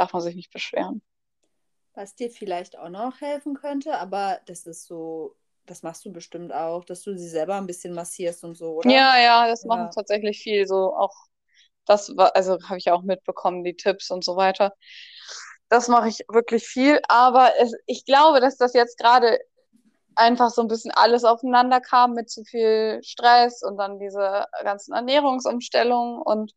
darf 0.00 0.12
man 0.14 0.22
sich 0.22 0.36
nicht 0.36 0.52
beschweren. 0.52 1.02
Was 1.94 2.14
dir 2.14 2.30
vielleicht 2.30 2.78
auch 2.78 2.88
noch 2.88 3.20
helfen 3.20 3.54
könnte, 3.54 3.98
aber 3.98 4.40
das 4.46 4.66
ist 4.66 4.86
so, 4.86 5.36
das 5.66 5.82
machst 5.82 6.04
du 6.04 6.12
bestimmt 6.12 6.52
auch, 6.52 6.84
dass 6.84 7.02
du 7.02 7.16
sie 7.16 7.28
selber 7.28 7.56
ein 7.56 7.66
bisschen 7.66 7.94
massierst 7.94 8.44
und 8.44 8.54
so, 8.56 8.74
oder? 8.74 8.92
Ja, 8.92 9.18
ja, 9.18 9.46
das 9.48 9.64
Ja. 9.64 9.68
machen 9.68 9.90
tatsächlich 9.94 10.40
viel. 10.42 10.66
So 10.66 10.94
auch 10.96 11.14
das 11.86 12.16
war, 12.16 12.34
also 12.36 12.58
habe 12.68 12.78
ich 12.78 12.90
auch 12.90 13.02
mitbekommen, 13.02 13.64
die 13.64 13.76
Tipps 13.76 14.10
und 14.10 14.24
so 14.24 14.36
weiter. 14.36 14.74
Das 15.68 15.88
mache 15.88 16.08
ich 16.08 16.20
wirklich 16.28 16.66
viel, 16.66 17.00
aber 17.08 17.52
es, 17.60 17.72
ich 17.86 18.04
glaube, 18.04 18.40
dass 18.40 18.56
das 18.56 18.74
jetzt 18.74 18.98
gerade 18.98 19.38
einfach 20.16 20.50
so 20.50 20.62
ein 20.62 20.68
bisschen 20.68 20.92
alles 20.92 21.24
aufeinander 21.24 21.80
kam 21.80 22.14
mit 22.14 22.30
zu 22.30 22.44
viel 22.44 23.00
Stress 23.04 23.62
und 23.62 23.78
dann 23.78 23.98
diese 24.00 24.46
ganzen 24.64 24.94
Ernährungsumstellungen 24.94 26.22
und 26.22 26.52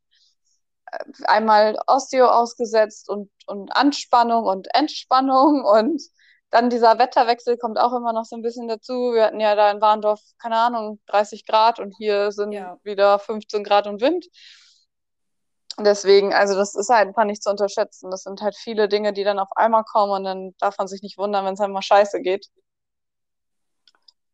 einmal 1.25 1.77
Osteo 1.87 2.27
ausgesetzt 2.27 3.09
und, 3.09 3.29
und 3.47 3.75
Anspannung 3.75 4.45
und 4.45 4.67
Entspannung 4.73 5.63
und 5.65 6.01
dann 6.49 6.69
dieser 6.69 6.99
Wetterwechsel 6.99 7.57
kommt 7.57 7.79
auch 7.79 7.93
immer 7.93 8.13
noch 8.13 8.25
so 8.25 8.35
ein 8.35 8.43
bisschen 8.43 8.67
dazu. 8.67 9.13
Wir 9.13 9.25
hatten 9.25 9.39
ja 9.39 9.55
da 9.55 9.71
in 9.71 9.81
Warndorf, 9.81 10.21
keine 10.39 10.57
Ahnung, 10.57 10.99
30 11.07 11.45
Grad 11.47 11.79
und 11.79 11.95
hier 11.97 12.31
sind 12.31 12.51
Ja. 12.51 12.77
wieder 12.83 13.17
15 13.17 13.63
Grad 13.63 13.87
und 13.87 14.01
Wind. 14.01 14.27
Und 15.77 15.85
deswegen, 15.85 16.31
also 16.31 16.53
das 16.53 16.75
ist 16.75 16.89
halt 16.89 17.07
einfach 17.07 17.23
nicht 17.23 17.41
zu 17.41 17.49
unterschätzen. 17.49 18.11
Das 18.11 18.21
sind 18.21 18.41
halt 18.41 18.55
viele 18.55 18.87
Dinge, 18.87 19.13
die 19.13 19.23
dann 19.23 19.39
auf 19.39 19.49
einmal 19.55 19.83
kommen 19.83 20.11
und 20.11 20.23
dann 20.23 20.55
darf 20.59 20.77
man 20.77 20.87
sich 20.87 21.01
nicht 21.01 21.17
wundern, 21.17 21.45
wenn 21.45 21.55
es 21.55 21.59
einmal 21.59 21.81
scheiße 21.81 22.21
geht. 22.21 22.45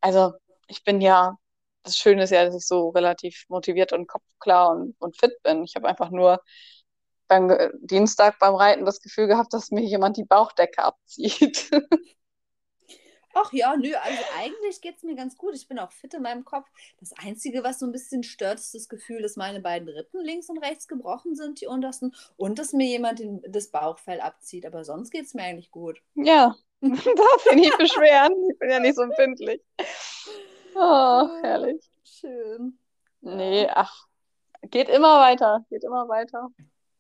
Also 0.02 0.34
ich 0.68 0.84
bin 0.84 1.00
ja, 1.00 1.38
das 1.90 1.98
Schöne 1.98 2.24
ist 2.24 2.32
ja, 2.32 2.46
dass 2.46 2.56
ich 2.56 2.66
so 2.68 2.90
relativ 2.90 3.46
motiviert 3.50 3.94
und 3.94 4.08
kopfklar 4.08 4.72
und, 4.72 4.96
und 5.00 5.18
fit 5.18 5.34
bin. 5.44 5.64
Ich 5.64 5.76
habe 5.76 5.88
einfach 5.88 6.12
nur 6.12 6.42
beim 7.28 7.50
Ge- 7.50 7.72
Dienstag 7.82 8.40
beim 8.40 8.56
Reiten 8.56 8.86
das 8.86 9.02
Gefühl 9.02 9.28
gehabt, 9.28 9.54
dass 9.54 9.72
mir 9.72 9.84
jemand 9.84 10.18
die 10.18 10.26
Bauchdecke 10.26 10.84
abzieht. 10.84 11.72
Ach 13.34 13.54
ja, 13.54 13.76
nö, 13.78 13.94
also 13.96 14.24
eigentlich 14.40 14.82
geht 14.82 14.98
es 14.98 15.04
mir 15.04 15.16
ganz 15.16 15.38
gut. 15.38 15.54
Ich 15.56 15.68
bin 15.68 15.80
auch 15.80 15.92
fit 15.92 16.14
in 16.16 16.24
meinem 16.24 16.46
Kopf. 16.46 16.68
Das 17.00 17.14
Einzige, 17.14 17.64
was 17.64 17.80
so 17.80 17.86
ein 17.86 17.92
bisschen 17.92 18.24
stört, 18.24 18.60
ist 18.60 18.74
das 18.74 18.90
Gefühl, 18.90 19.22
dass 19.22 19.36
meine 19.36 19.62
beiden 19.62 19.88
Rippen 19.90 20.22
links 20.24 20.50
und 20.50 20.58
rechts 20.58 20.88
gebrochen 20.88 21.36
sind, 21.36 21.62
die 21.62 21.68
untersten, 21.68 22.16
und 22.38 22.58
dass 22.60 22.74
mir 22.74 22.88
jemand 22.88 23.20
den, 23.20 23.42
das 23.48 23.70
Bauchfell 23.70 24.20
abzieht. 24.22 24.66
Aber 24.66 24.84
sonst 24.84 25.12
geht 25.12 25.26
es 25.26 25.34
mir 25.36 25.44
eigentlich 25.44 25.72
gut. 25.72 26.02
Ja, 26.16 26.56
darf 26.82 27.46
ich 27.52 27.56
nicht 27.56 27.78
beschweren. 27.78 28.34
Ich 28.52 28.60
bin 28.60 28.70
ja 28.70 28.80
nicht 28.80 28.96
so 28.96 29.02
empfindlich. 29.04 29.62
Oh, 30.82 31.28
herrlich. 31.42 31.84
Schön. 32.06 32.80
Nee, 33.20 33.68
ach, 33.70 34.08
geht 34.62 34.88
immer 34.88 35.20
weiter, 35.20 35.66
geht 35.70 35.84
immer 35.84 36.08
weiter. 36.08 36.48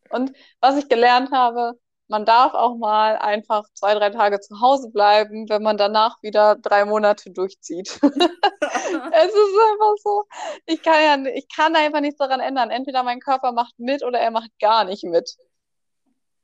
Und 0.09 0.33
was 0.59 0.75
ich 0.77 0.89
gelernt 0.89 1.31
habe, 1.31 1.79
man 2.09 2.25
darf 2.25 2.53
auch 2.55 2.75
mal 2.75 3.17
einfach 3.19 3.69
zwei, 3.73 3.93
drei 3.93 4.09
Tage 4.09 4.41
zu 4.41 4.59
Hause 4.59 4.89
bleiben, 4.89 5.47
wenn 5.47 5.63
man 5.63 5.77
danach 5.77 6.21
wieder 6.21 6.57
drei 6.57 6.83
Monate 6.83 7.31
durchzieht. 7.31 7.87
es 8.01 8.01
ist 8.01 8.11
einfach 8.11 9.95
so. 10.03 10.25
Ich 10.65 10.81
kann 10.83 11.25
ja, 11.25 11.31
ich 11.31 11.47
kann 11.47 11.73
einfach 11.73 12.01
nichts 12.01 12.17
daran 12.17 12.41
ändern. 12.41 12.71
Entweder 12.71 13.03
mein 13.03 13.21
Körper 13.21 13.53
macht 13.53 13.79
mit 13.79 14.03
oder 14.03 14.19
er 14.19 14.31
macht 14.31 14.51
gar 14.59 14.83
nicht 14.83 15.05
mit. 15.05 15.37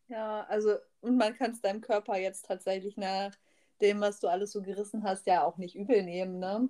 Ja, 0.08 0.46
also, 0.48 0.76
und 1.02 1.18
man 1.18 1.36
kann 1.36 1.52
es 1.52 1.60
deinem 1.60 1.82
Körper 1.82 2.16
jetzt 2.16 2.46
tatsächlich 2.46 2.96
nach 2.96 3.34
dem, 3.82 4.00
was 4.00 4.22
du 4.22 4.30
alles 4.30 4.54
so 4.54 4.62
gerissen 4.62 5.04
hast, 5.04 5.28
ja 5.28 5.44
auch 5.44 5.58
nicht 5.58 5.76
übel 5.76 6.02
nehmen, 6.02 6.40
ne? 6.40 6.70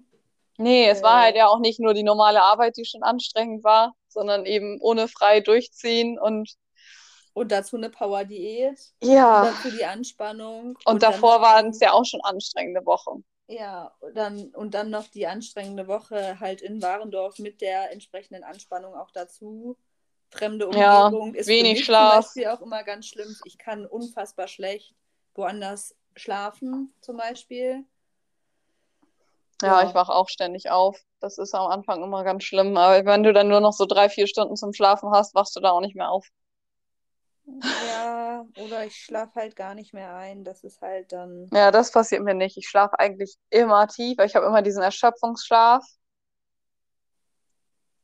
Nee, 0.58 0.88
es 0.88 1.04
war 1.04 1.22
halt 1.22 1.36
ja 1.36 1.48
auch 1.48 1.60
nicht 1.60 1.80
nur 1.80 1.94
die 1.94 2.04
normale 2.04 2.42
Arbeit, 2.42 2.78
die 2.78 2.86
schon 2.86 3.04
anstrengend 3.04 3.64
war, 3.64 3.94
sondern 4.08 4.46
eben 4.46 4.80
ohne 4.82 5.08
frei 5.08 5.42
durchziehen 5.42 6.18
und 6.18 6.56
und 7.34 7.52
dazu 7.52 7.76
eine 7.76 7.90
Power-Diät. 7.90 8.80
Ja. 9.04 9.42
Und 9.42 9.48
dazu 9.50 9.70
die 9.76 9.84
Anspannung. 9.84 10.68
Und, 10.68 10.86
und 10.86 11.04
davor 11.04 11.42
waren 11.42 11.72
es 11.72 11.82
ja 11.82 11.92
auch 11.92 12.06
schon 12.06 12.22
anstrengende 12.22 12.86
Wochen. 12.86 13.26
Ja, 13.48 13.94
und 14.00 14.16
dann, 14.16 14.56
und 14.56 14.74
dann 14.74 14.90
noch 14.90 15.08
die 15.08 15.28
anstrengende 15.28 15.88
Woche 15.88 16.40
halt 16.40 16.62
in 16.62 16.82
Warendorf 16.82 17.38
mit 17.40 17.60
der 17.60 17.92
entsprechenden 17.92 18.46
Anspannung 18.46 18.96
auch 18.96 19.12
dazu. 19.12 19.78
Fremde 20.30 20.66
Umgebung 20.66 21.34
ja, 21.34 21.40
ist 21.40 21.48
wenig 21.48 21.84
Schlaf. 21.84 22.14
zum 22.14 22.22
Beispiel 22.22 22.48
auch 22.48 22.62
immer 22.62 22.84
ganz 22.84 23.08
schlimm. 23.08 23.36
Ich 23.44 23.58
kann 23.58 23.86
unfassbar 23.86 24.48
schlecht 24.48 24.96
woanders 25.36 25.94
schlafen, 26.16 26.94
zum 27.02 27.18
Beispiel. 27.18 27.84
Ja, 29.62 29.82
ja, 29.82 29.88
ich 29.88 29.96
wache 29.96 30.14
auch 30.14 30.30
ständig 30.30 30.70
auf. 30.70 31.00
Das 31.20 31.38
ist 31.38 31.56
am 31.56 31.68
Anfang 31.68 32.04
immer 32.04 32.24
ganz 32.24 32.44
schlimm. 32.44 32.76
Aber 32.78 33.06
wenn 33.06 33.24
du 33.24 33.34
dann 33.34 33.48
nur 33.48 33.62
noch 33.62 33.74
so 33.74 33.86
drei, 33.86 34.10
vier 34.10 34.28
Stunden 34.28 34.56
zum 34.56 34.74
Schlafen 34.74 35.12
hast, 35.12 35.34
wachst 35.34 35.56
du 35.56 35.60
da 35.60 35.72
auch 35.72 35.82
nicht 35.82 35.96
mehr 35.96 36.10
auf. 36.10 36.28
Ja, 37.88 38.46
oder 38.58 38.86
ich 38.86 38.96
schlafe 38.96 39.40
halt 39.40 39.56
gar 39.56 39.76
nicht 39.76 39.94
mehr 39.94 40.16
ein. 40.16 40.44
Das 40.44 40.64
ist 40.64 40.82
halt 40.82 41.12
dann. 41.12 41.48
Ja, 41.54 41.72
das 41.72 41.92
passiert 41.92 42.24
mir 42.24 42.34
nicht. 42.34 42.58
Ich 42.58 42.68
schlafe 42.68 43.00
eigentlich 43.00 43.38
immer 43.50 43.88
tief. 43.88 44.18
Ich 44.20 44.36
habe 44.36 44.46
immer 44.46 44.62
diesen 44.62 44.84
Erschöpfungsschlaf. 44.84 45.86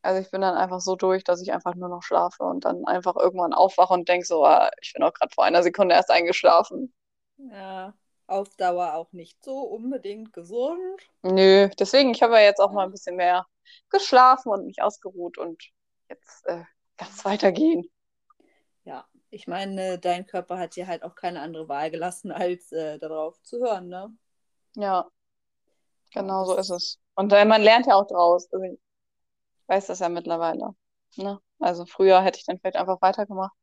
Also 0.04 0.22
ich 0.22 0.32
bin 0.32 0.42
dann 0.42 0.56
einfach 0.56 0.80
so 0.80 0.96
durch, 0.96 1.24
dass 1.24 1.42
ich 1.42 1.54
einfach 1.54 1.76
nur 1.76 1.90
noch 1.90 2.02
schlafe 2.02 2.44
und 2.44 2.66
dann 2.66 2.86
einfach 2.86 3.16
irgendwann 3.16 3.54
aufwache 3.54 3.94
und 3.94 4.10
denke 4.10 4.26
so, 4.26 4.46
ah, 4.46 4.72
ich 4.82 4.94
bin 4.94 5.04
auch 5.04 5.14
gerade 5.14 5.34
vor 5.34 5.44
einer 5.44 5.62
Sekunde 5.62 5.94
erst 5.94 6.10
eingeschlafen. 6.10 6.94
Ja, 7.38 7.94
auf 8.32 8.56
Dauer 8.56 8.94
auch 8.96 9.12
nicht 9.12 9.44
so 9.44 9.60
unbedingt 9.60 10.34
gesund. 10.34 11.02
Nö, 11.22 11.70
deswegen, 11.80 12.12
ich 12.12 12.24
habe 12.24 12.34
ja 12.36 12.42
jetzt 12.42 12.60
auch 12.60 12.72
mal 12.72 12.86
ein 12.86 12.92
bisschen 12.92 13.16
mehr 13.16 13.46
geschlafen 13.90 14.52
und 14.52 14.66
mich 14.66 14.82
ausgeruht 14.82 15.38
und 15.38 15.64
jetzt 16.10 16.46
äh, 16.46 16.64
kann 16.98 17.10
es 17.10 17.26
weitergehen. 17.26 17.90
Ja, 18.84 19.06
ich 19.30 19.48
meine, 19.48 20.00
dein 20.00 20.26
Körper 20.26 20.58
hat 20.58 20.76
dir 20.76 20.88
halt 20.88 21.04
auch 21.04 21.16
keine 21.16 21.42
andere 21.42 21.68
Wahl 21.68 21.92
gelassen, 21.92 22.32
als 22.32 22.72
äh, 22.72 22.98
darauf 23.00 23.42
zu 23.44 23.60
hören, 23.60 23.88
ne? 23.88 24.14
Ja, 24.76 25.10
genau 26.14 26.46
so 26.46 26.56
ist 26.56 26.70
es. 26.70 27.00
Und 27.16 27.34
äh, 27.34 27.46
man 27.46 27.62
lernt 27.62 27.88
ja 27.88 27.96
auch 27.96 28.08
draus. 28.08 28.48
Also 28.52 28.64
ich 28.66 28.80
weiß 29.68 29.88
das 29.88 30.00
ja 30.00 30.10
mittlerweile. 30.10 30.76
Ne? 31.18 31.40
Also 31.60 31.86
früher 31.86 32.22
hätte 32.22 32.40
ich 32.40 32.46
dann 32.46 32.60
vielleicht 32.60 32.78
einfach 32.78 33.02
weitergemacht. 33.02 33.54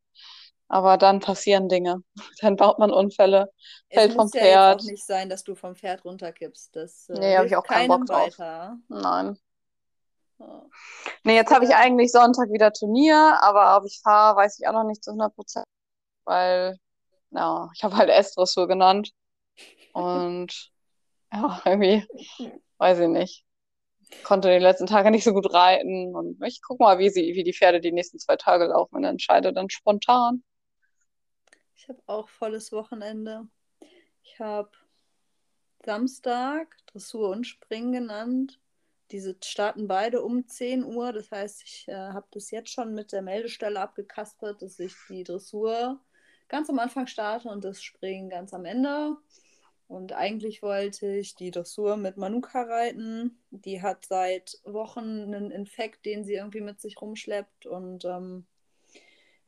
Aber 0.69 0.99
dann 0.99 1.21
passieren 1.21 1.69
Dinge. 1.69 2.03
Dann 2.43 2.57
baut 2.57 2.79
man 2.79 2.91
Unfälle, 2.91 3.51
fällt 3.91 4.13
vom 4.13 4.29
Pferd. 4.29 4.81
Es 4.81 4.85
muss 4.85 4.85
ja 4.85 4.91
auch 4.91 4.93
nicht 4.93 5.07
sein, 5.07 5.31
dass 5.31 5.43
du 5.43 5.55
vom 5.55 5.75
Pferd 5.75 6.05
runterkippst. 6.05 6.77
Das 6.77 7.09
äh, 7.09 7.19
nee, 7.19 7.37
habe 7.37 7.47
ich 7.47 7.57
auch 7.57 7.65
keinen 7.65 7.89
Bock 7.89 8.05
drauf. 8.05 8.39
Weiter. 8.39 8.77
Nein. 8.89 9.39
Oh. 10.39 10.69
Nee, 11.25 11.35
jetzt 11.35 11.53
habe 11.53 11.65
ich 11.65 11.75
eigentlich 11.75 12.13
Sonntag 12.13 12.51
wieder 12.53 12.73
Turnier, 12.73 13.39
aber 13.41 13.77
ob 13.77 13.87
ich 13.87 14.01
fahre, 14.03 14.37
weiß 14.37 14.59
ich 14.61 14.69
auch 14.69 14.73
noch 14.73 14.85
nicht 14.85 15.03
zu 15.03 15.11
100 15.11 15.35
Prozent, 15.35 15.67
weil, 16.25 16.77
ja, 17.31 17.69
ich 17.75 17.83
habe 17.83 17.97
halt 17.97 18.11
S-Dressur 18.11 18.69
genannt. 18.69 19.11
Und 19.93 20.71
ja, 21.33 21.61
irgendwie, 21.65 22.07
weiß 22.79 23.01
ich 23.01 23.09
nicht. 23.09 23.45
Konnte 24.23 24.49
die 24.51 24.63
letzten 24.63 24.87
Tage 24.87 25.11
nicht 25.11 25.25
so 25.25 25.33
gut 25.33 25.53
reiten 25.53 26.15
und 26.15 26.43
ich 26.45 26.63
gucke 26.63 26.83
mal, 26.83 26.99
wie, 26.99 27.11
sie, 27.11 27.35
wie 27.35 27.45
die 27.45 27.53
Pferde 27.53 27.81
die 27.81 27.93
nächsten 27.93 28.19
zwei 28.19 28.37
Tage 28.37 28.67
laufen 28.67 28.97
und 28.97 29.05
entscheide 29.05 29.53
dann 29.53 29.69
spontan. 29.69 30.43
Ich 31.79 31.89
habe 31.89 32.03
auch 32.07 32.29
volles 32.29 32.73
Wochenende. 32.73 33.47
Ich 34.25 34.41
habe 34.41 34.73
Samstag 35.85 36.77
Dressur 36.87 37.31
und 37.31 37.47
Springen 37.47 37.93
genannt. 37.93 38.59
Diese 39.13 39.37
starten 39.43 39.87
beide 39.87 40.23
um 40.23 40.49
10 40.49 40.85
Uhr. 40.85 41.13
Das 41.13 41.31
heißt, 41.31 41.63
ich 41.63 41.87
äh, 41.87 41.95
habe 41.95 42.27
das 42.33 42.51
jetzt 42.51 42.71
schon 42.71 42.95
mit 42.95 43.13
der 43.13 43.23
Meldestelle 43.23 43.81
abgekaspert, 43.81 44.61
dass 44.61 44.81
ich 44.81 44.93
die 45.09 45.23
Dressur 45.23 46.01
ganz 46.49 46.69
am 46.69 46.81
Anfang 46.81 47.07
starte 47.07 47.49
und 47.49 47.63
das 47.63 47.81
Springen 47.81 48.29
ganz 48.29 48.53
am 48.53 48.65
Ende. 48.65 49.17
Und 49.87 50.13
eigentlich 50.13 50.63
wollte 50.63 51.07
ich 51.07 51.37
die 51.37 51.53
Dressur 51.53 51.97
mit 51.97 52.17
Manuka 52.17 52.63
reiten. 52.63 53.39
Die 53.51 53.81
hat 53.81 54.05
seit 54.05 54.59
Wochen 54.65 55.33
einen 55.33 55.53
Infekt, 55.53 56.05
den 56.07 56.25
sie 56.25 56.35
irgendwie 56.35 56.61
mit 56.61 56.81
sich 56.81 57.01
rumschleppt. 57.01 57.67
Und 57.67 58.05
ähm, 58.05 58.47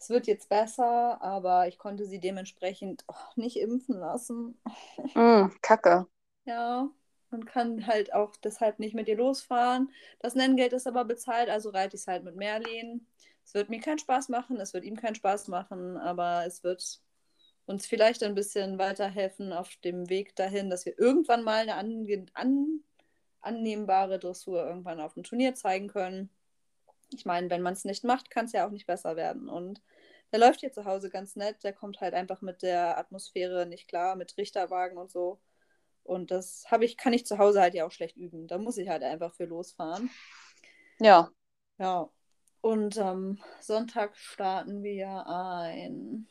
es 0.01 0.09
wird 0.09 0.27
jetzt 0.27 0.49
besser, 0.49 1.23
aber 1.23 1.69
ich 1.69 1.79
konnte 1.79 2.07
sie 2.07 2.21
dementsprechend 2.21 3.05
oh, 3.07 3.15
nicht 3.37 3.57
impfen 3.57 3.99
lassen. 3.99 4.61
Mm, 5.15 5.51
Kacke. 5.63 6.07
Ja, 6.45 6.89
und 7.31 7.47
kann 7.47 7.87
halt 7.87 8.13
auch 8.13 8.35
deshalb 8.37 8.79
nicht 8.79 8.95
mit 8.95 9.09
ihr 9.09 9.17
losfahren. 9.17 9.91
Das 10.21 10.35
Nenngeld 10.35 10.73
ist 10.73 10.87
aber 10.87 11.05
bezahlt, 11.05 11.49
also 11.49 11.71
reite 11.71 11.97
ich 11.97 12.03
es 12.03 12.07
halt 12.07 12.25
mit 12.25 12.37
Merlin. 12.37 13.07
Es 13.45 13.55
wird 13.55 13.69
mir 13.71 13.81
keinen 13.81 13.99
Spaß 13.99 14.29
machen, 14.29 14.59
es 14.61 14.75
wird 14.75 14.85
ihm 14.85 14.97
keinen 14.97 15.15
Spaß 15.15 15.49
machen, 15.49 15.97
aber 15.97 16.45
es 16.47 16.63
wird 16.65 17.01
uns 17.67 17.87
vielleicht 17.87 18.23
ein 18.23 18.35
bisschen 18.35 18.79
weiterhelfen 18.79 19.53
auf 19.53 19.77
dem 19.77 20.09
Weg 20.09 20.35
dahin, 20.37 20.71
dass 20.71 20.87
wir 20.87 20.99
irgendwann 20.99 21.43
mal 21.43 21.69
eine 21.69 21.75
an, 21.75 22.07
an, 22.35 22.81
annehmbare 23.41 24.19
Dressur 24.19 24.67
irgendwann 24.67 25.01
auf 25.01 25.15
dem 25.15 25.25
Turnier 25.25 25.55
zeigen 25.55 25.89
können. 25.89 26.31
Ich 27.13 27.25
meine, 27.27 27.51
wenn 27.51 27.63
man 27.63 27.75
es 27.75 27.85
nicht 27.85 28.05
macht, 28.05 28.31
kann 28.31 28.47
es 28.47 28.53
ja 28.53 28.67
auch 28.67 28.71
nicht 28.71 28.87
besser 28.87 29.17
werden. 29.17 29.49
Und 29.49 29.83
der 30.33 30.39
läuft 30.39 30.61
hier 30.61 30.73
zu 30.73 30.85
Hause 30.85 31.11
ganz 31.11 31.37
nett. 31.37 31.63
Der 31.65 31.73
kommt 31.73 32.01
halt 32.01 32.15
einfach 32.15 32.41
mit 32.43 32.63
der 32.63 32.99
Atmosphäre 32.99 33.67
nicht 33.67 33.89
klar, 33.89 34.17
mit 34.17 34.37
Richterwagen 34.37 34.99
und 34.99 35.11
so. 35.11 35.41
Und 36.05 36.31
das 36.31 36.65
habe 36.71 36.85
ich, 36.85 36.97
kann 36.97 37.13
ich 37.13 37.27
zu 37.27 37.39
Hause 37.39 37.61
halt 37.61 37.75
ja 37.75 37.87
auch 37.87 37.93
schlecht 37.93 38.17
üben. 38.17 38.47
Da 38.47 38.59
muss 38.59 38.79
ich 38.79 38.89
halt 38.89 39.03
einfach 39.03 39.35
für 39.35 39.45
losfahren. 39.45 40.11
Ja. 40.99 41.31
Ja. 41.79 42.11
Und 42.61 42.99
am 42.99 43.39
ähm, 43.39 43.39
Sonntag 43.61 44.17
starten 44.17 44.83
wir 44.83 45.27
ein 45.27 46.27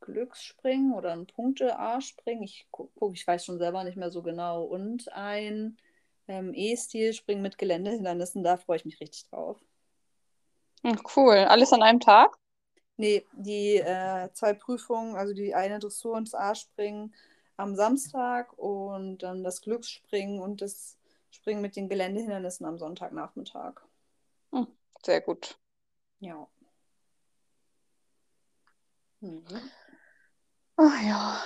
Glücksspringen 0.00 0.94
oder 0.94 1.12
ein 1.12 1.26
Punkte-A-Springen. 1.26 2.42
Ich 2.42 2.66
gucke, 2.70 3.14
ich 3.14 3.26
weiß 3.26 3.44
schon 3.44 3.58
selber 3.58 3.84
nicht 3.84 3.96
mehr 3.96 4.10
so 4.10 4.22
genau. 4.22 4.64
Und 4.64 5.12
ein 5.12 5.76
ähm, 6.26 6.52
E-Stil-Springen 6.54 7.42
mit 7.42 7.58
Geländehindernissen. 7.58 8.42
Da 8.42 8.56
freue 8.56 8.76
ich 8.76 8.84
mich 8.84 9.00
richtig 9.00 9.28
drauf. 9.28 9.58
Hm, 10.82 11.00
cool. 11.16 11.36
Alles 11.36 11.72
an 11.72 11.82
einem 11.82 12.00
Tag? 12.00 12.38
Nee, 12.96 13.26
die 13.32 13.76
äh, 13.76 14.28
zwei 14.34 14.52
Prüfungen, 14.54 15.16
also 15.16 15.34
die 15.34 15.54
eine 15.54 15.80
Dressur 15.80 16.14
und 16.14 16.28
das 16.28 16.34
A-Springen 16.34 17.14
am 17.56 17.74
Samstag 17.74 18.56
und 18.56 19.18
dann 19.18 19.42
das 19.42 19.60
Glücksspringen 19.60 20.40
und 20.40 20.60
das 20.60 20.96
Springen 21.30 21.60
mit 21.60 21.76
den 21.76 21.88
Geländehindernissen 21.88 22.66
am 22.66 22.78
Sonntagnachmittag. 22.78 23.80
Hm, 24.52 24.68
sehr 25.04 25.20
gut. 25.20 25.58
Ja. 26.20 26.46
Mhm. 29.20 29.44
Ach 30.76 31.02
ja. 31.02 31.42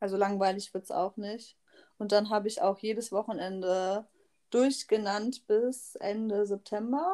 Also 0.00 0.16
langweilig 0.16 0.72
wird 0.74 0.84
es 0.84 0.90
auch 0.90 1.16
nicht. 1.16 1.56
Und 1.98 2.12
dann 2.12 2.30
habe 2.30 2.48
ich 2.48 2.62
auch 2.62 2.78
jedes 2.78 3.12
Wochenende 3.12 4.06
durchgenannt 4.50 5.46
bis 5.46 5.94
Ende 5.96 6.46
September. 6.46 7.12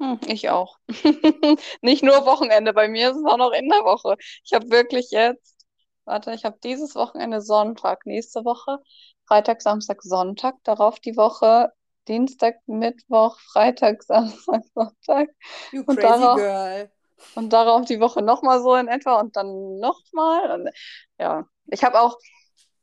Hm, 0.00 0.18
ich 0.26 0.48
auch. 0.48 0.78
Nicht 1.82 2.02
nur 2.02 2.24
Wochenende, 2.24 2.72
bei 2.72 2.88
mir 2.88 3.10
ist 3.10 3.18
es 3.18 3.24
auch 3.24 3.36
noch 3.36 3.52
in 3.52 3.68
der 3.68 3.84
Woche. 3.84 4.16
Ich 4.44 4.54
habe 4.54 4.70
wirklich 4.70 5.10
jetzt, 5.10 5.66
warte, 6.06 6.32
ich 6.32 6.44
habe 6.44 6.58
dieses 6.64 6.94
Wochenende 6.94 7.42
Sonntag, 7.42 8.06
nächste 8.06 8.44
Woche 8.44 8.78
Freitag, 9.26 9.62
Samstag, 9.62 10.02
Sonntag, 10.02 10.56
darauf 10.64 10.98
die 11.00 11.16
Woche 11.16 11.70
Dienstag, 12.08 12.56
Mittwoch, 12.66 13.38
Freitag, 13.52 14.02
Samstag, 14.08 14.62
Sonntag. 14.74 15.28
You 15.70 15.84
crazy 15.84 16.00
darauf, 16.00 16.36
girl. 16.36 16.90
Und 17.34 17.52
darauf 17.52 17.84
die 17.84 18.00
Woche 18.00 18.22
nochmal 18.22 18.62
so 18.62 18.74
in 18.74 18.88
etwa 18.88 19.20
und 19.20 19.36
dann 19.36 19.78
nochmal. 19.78 20.72
Ja, 21.18 21.44
ich 21.66 21.84
habe 21.84 22.00
auch 22.00 22.16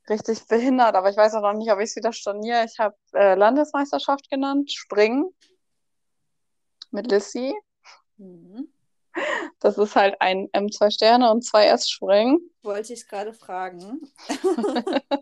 richtig 0.08 0.46
behindert, 0.46 0.94
aber 0.94 1.10
ich 1.10 1.16
weiß 1.16 1.34
auch 1.34 1.42
noch 1.42 1.52
nicht, 1.52 1.70
ob 1.72 1.80
ich 1.80 1.90
es 1.90 1.96
wieder 1.96 2.12
storniere. 2.12 2.64
Ich 2.64 2.78
habe 2.78 2.94
äh, 3.12 3.34
Landesmeisterschaft 3.34 4.30
genannt, 4.30 4.72
Springen 4.72 5.28
mit 6.90 7.10
Lissy. 7.10 7.54
Mhm. 8.16 8.68
Das 9.60 9.78
ist 9.78 9.96
halt 9.96 10.20
ein 10.20 10.48
M2 10.52 10.90
Sterne 10.90 11.30
und 11.30 11.42
zwei 11.44 11.66
S-Springen. 11.66 12.38
Wollte 12.62 12.92
ich 12.92 13.08
gerade 13.08 13.32
fragen. 13.32 14.00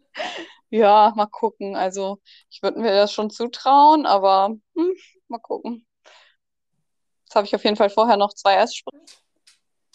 ja, 0.71 1.13
mal 1.17 1.27
gucken. 1.27 1.77
Also, 1.77 2.21
ich 2.51 2.63
würde 2.63 2.81
mir 2.81 2.93
das 2.93 3.13
schon 3.13 3.31
zutrauen, 3.31 4.05
aber 4.07 4.57
hm, 4.75 4.95
mal 5.29 5.39
gucken. 5.39 5.87
Jetzt 7.25 7.35
habe 7.35 7.47
ich 7.47 7.55
auf 7.55 7.65
jeden 7.65 7.77
Fall 7.77 7.91
vorher 7.91 8.17
noch 8.17 8.35
zwei 8.35 8.57
S-Springen. 8.57 9.07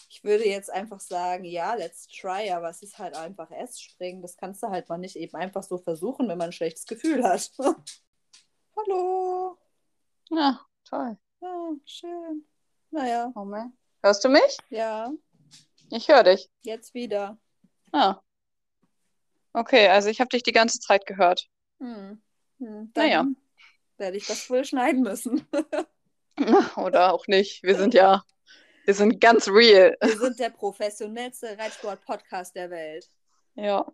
Ich 0.09 0.23
würde 0.23 0.47
jetzt 0.47 0.69
einfach 0.69 0.99
sagen, 0.99 1.45
ja, 1.45 1.73
let's 1.73 2.07
try, 2.07 2.51
aber 2.51 2.69
es 2.69 2.83
ist 2.83 2.99
halt 2.99 3.15
einfach 3.15 3.49
S-Springen. 3.51 4.21
Das 4.21 4.37
kannst 4.37 4.61
du 4.61 4.67
halt 4.67 4.89
mal 4.89 4.97
nicht 4.97 5.15
eben 5.15 5.35
einfach 5.35 5.63
so 5.63 5.77
versuchen, 5.77 6.27
wenn 6.27 6.37
man 6.37 6.49
ein 6.49 6.53
schlechtes 6.53 6.85
Gefühl 6.85 7.23
hat. 7.23 7.51
Hallo. 8.77 9.57
Ja, 10.29 10.59
toll. 10.83 11.17
Ja, 11.41 11.71
schön. 11.85 12.45
Naja, 12.91 13.31
Moment. 13.35 13.73
Hörst 14.03 14.23
du 14.23 14.29
mich? 14.29 14.57
ja, 14.69 15.11
Ich 15.89 16.07
höre 16.07 16.23
dich. 16.23 16.49
jetzt 16.63 16.93
wieder. 16.93 17.37
Ah. 17.91 18.19
Okay, 19.53 19.87
also 19.89 20.09
ich 20.09 20.19
habe 20.21 20.29
dich 20.29 20.43
die 20.43 20.51
ganze 20.53 20.79
Zeit 20.79 21.05
gehört. 21.05 21.47
Hm. 21.79 22.21
Hm, 22.59 22.91
Naja. 22.95 23.25
werde 23.97 24.17
ich 24.17 24.27
das 24.27 24.49
wohl 24.49 24.63
schneiden 24.65 25.01
müssen. 25.01 25.47
Oder 26.77 27.13
auch 27.13 27.27
nicht. 27.27 27.61
Wir 27.63 27.75
sind 27.75 27.93
ja, 27.93 28.23
wir 28.85 28.93
sind 28.93 29.19
ganz 29.19 29.47
real. 29.47 29.97
Wir 30.01 30.17
sind 30.17 30.39
der 30.39 30.49
professionellste 30.51 31.57
Reitsport-Podcast 31.57 32.55
der 32.55 32.69
Welt. 32.69 33.09
Ja. 33.55 33.85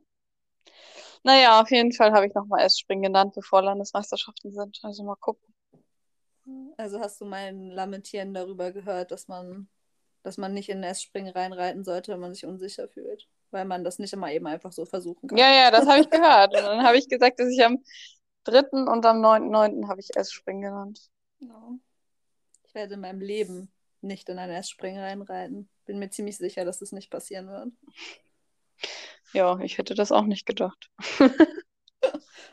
Naja, 1.23 1.59
auf 1.61 1.71
jeden 1.71 1.91
Fall 1.91 2.11
habe 2.13 2.27
ich 2.27 2.33
nochmal 2.33 2.63
S-Springen 2.65 3.03
genannt, 3.03 3.33
bevor 3.35 3.61
Landesmeisterschaften 3.63 4.51
sind. 4.51 4.79
Also 4.83 5.03
mal 5.03 5.15
gucken. 5.15 5.53
Also 6.77 6.99
hast 6.99 7.19
du 7.21 7.25
mein 7.25 7.69
Lamentieren 7.69 8.33
darüber 8.33 8.71
gehört, 8.71 9.11
dass 9.11 9.27
man, 9.27 9.67
dass 10.23 10.37
man 10.37 10.53
nicht 10.53 10.69
in 10.69 10.81
den 10.81 10.91
S-Springen 10.91 11.33
reinreiten 11.33 11.83
sollte, 11.83 12.11
wenn 12.11 12.19
man 12.19 12.33
sich 12.33 12.45
unsicher 12.45 12.87
fühlt. 12.87 13.27
Weil 13.51 13.65
man 13.65 13.83
das 13.83 13.97
nicht 13.97 14.13
immer 14.13 14.31
eben 14.31 14.47
einfach 14.47 14.71
so 14.71 14.85
versuchen 14.85 15.27
kann. 15.27 15.37
Ja, 15.37 15.51
ja, 15.53 15.71
das 15.71 15.87
habe 15.87 16.01
ich 16.01 16.09
gehört. 16.09 16.53
Und 16.53 16.63
dann 16.63 16.83
habe 16.83 16.97
ich 16.97 17.07
gesagt, 17.07 17.39
dass 17.39 17.49
ich 17.49 17.63
am 17.63 17.83
3. 18.43 18.89
und 18.91 19.05
am 19.05 19.23
9.9. 19.23 19.87
habe 19.87 20.01
ich 20.01 20.15
S-Springen 20.15 20.61
genannt. 20.61 21.09
Genau. 21.39 21.79
Ich 22.65 22.75
werde 22.75 22.95
in 22.95 23.01
meinem 23.01 23.21
Leben 23.21 23.71
nicht 24.01 24.29
in 24.29 24.39
ein 24.39 24.49
S-Springen 24.49 25.01
reinreiten. 25.01 25.69
Bin 25.85 25.99
mir 25.99 26.09
ziemlich 26.09 26.37
sicher, 26.37 26.65
dass 26.65 26.79
das 26.79 26.91
nicht 26.91 27.09
passieren 27.09 27.47
wird. 27.47 27.69
Ja, 29.33 29.59
ich 29.59 29.77
hätte 29.77 29.95
das 29.95 30.11
auch 30.11 30.23
nicht 30.23 30.45
gedacht. 30.45 30.89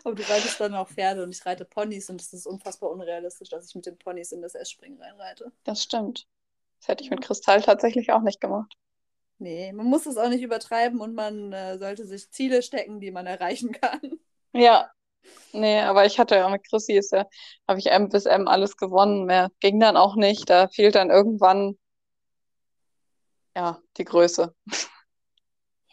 Aber 0.05 0.15
du 0.15 0.23
reitest 0.23 0.61
dann 0.61 0.75
auch 0.75 0.89
Pferde 0.89 1.23
und 1.23 1.35
ich 1.35 1.45
reite 1.45 1.65
Ponys 1.65 2.11
und 2.11 2.21
es 2.21 2.33
ist 2.33 2.47
unfassbar 2.47 2.91
unrealistisch, 2.91 3.49
dass 3.49 3.69
ich 3.69 3.75
mit 3.75 3.87
den 3.87 3.99
Ponys 3.99 4.33
in 4.33 4.43
das 4.43 4.55
S-Springen 4.55 5.01
reinreite. 5.01 5.51
Das 5.65 5.83
stimmt. 5.83 6.27
Das 6.79 6.89
hätte 6.89 7.03
ich 7.03 7.11
mit 7.11 7.23
Kristall 7.23 7.63
tatsächlich 7.63 8.13
auch 8.13 8.21
nicht 8.21 8.41
gemacht. 8.41 8.75
Nee, 9.39 9.73
man 9.73 9.87
muss 9.87 10.05
es 10.05 10.19
auch 10.19 10.29
nicht 10.29 10.43
übertreiben 10.43 11.01
und 11.01 11.15
man 11.15 11.53
äh, 11.53 11.79
sollte 11.79 12.07
sich 12.07 12.31
Ziele 12.31 12.63
stecken, 12.63 13.01
die 13.01 13.11
man 13.11 13.27
erreichen 13.27 13.73
kann. 13.73 14.21
Ja. 14.53 14.91
Nee, 15.53 15.81
aber 15.81 16.05
ich 16.05 16.19
hatte 16.19 16.37
ja 16.37 16.49
mit 16.51 16.69
Chrissy 16.69 16.93
ist 16.93 17.13
ja, 17.13 17.27
habe 17.67 17.79
ich 17.79 17.87
M 17.87 18.11
bis 18.11 18.27
M 18.27 18.47
alles 18.47 18.77
gewonnen. 18.77 19.25
Mehr 19.25 19.51
ging 19.61 19.81
dann 19.81 19.97
auch 19.97 20.17
nicht. 20.17 20.51
Da 20.51 20.69
fehlt 20.69 20.95
dann 20.97 21.11
irgendwann 21.11 21.79
ja 23.57 23.81
die 23.97 24.05
Größe. 24.05 24.55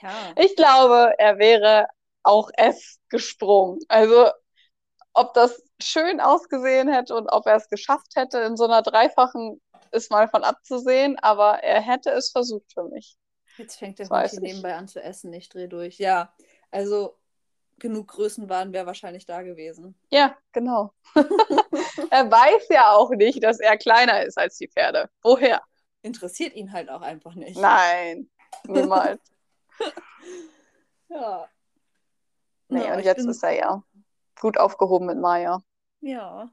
Ja. 0.01 0.33
Ich 0.35 0.55
glaube, 0.55 1.13
er 1.17 1.37
wäre 1.37 1.87
auch 2.23 2.49
S 2.55 2.99
gesprungen. 3.09 3.79
Also, 3.87 4.29
ob 5.13 5.33
das 5.33 5.61
schön 5.81 6.19
ausgesehen 6.19 6.87
hätte 6.87 7.15
und 7.15 7.27
ob 7.27 7.45
er 7.47 7.55
es 7.55 7.69
geschafft 7.69 8.15
hätte, 8.15 8.39
in 8.39 8.55
so 8.55 8.65
einer 8.65 8.81
dreifachen, 8.81 9.61
ist 9.91 10.11
mal 10.11 10.27
von 10.27 10.43
abzusehen, 10.43 11.17
aber 11.19 11.63
er 11.63 11.81
hätte 11.81 12.11
es 12.11 12.31
versucht 12.31 12.71
für 12.73 12.83
mich. 12.85 13.17
Jetzt 13.57 13.77
fängt 13.77 13.99
der 13.99 14.07
Hund 14.07 14.29
hier 14.29 14.39
nebenbei 14.39 14.75
an 14.75 14.87
zu 14.87 15.03
essen, 15.03 15.33
ich 15.33 15.49
dreh 15.49 15.67
durch. 15.67 15.97
Ja, 15.97 16.33
also 16.71 17.17
genug 17.77 18.07
Größen 18.09 18.47
waren 18.47 18.71
wäre 18.71 18.85
wahrscheinlich 18.85 19.25
da 19.25 19.41
gewesen. 19.41 19.95
Ja, 20.09 20.37
genau. 20.53 20.93
er 22.09 22.31
weiß 22.31 22.69
ja 22.69 22.93
auch 22.93 23.09
nicht, 23.09 23.43
dass 23.43 23.59
er 23.59 23.77
kleiner 23.77 24.23
ist 24.23 24.37
als 24.37 24.57
die 24.57 24.69
Pferde. 24.69 25.09
Woher? 25.23 25.61
Interessiert 26.03 26.55
ihn 26.55 26.71
halt 26.71 26.89
auch 26.89 27.01
einfach 27.01 27.35
nicht. 27.35 27.59
Nein, 27.59 28.29
niemals. 28.67 29.19
Ja. 31.09 31.49
Nee, 32.71 32.85
Ja, 32.85 32.95
und 32.95 33.03
jetzt 33.03 33.25
ist 33.25 33.43
er 33.43 33.51
ja 33.51 33.83
gut 34.39 34.57
aufgehoben 34.57 35.05
mit 35.05 35.17
Maya. 35.19 35.61
Ja. 36.01 36.49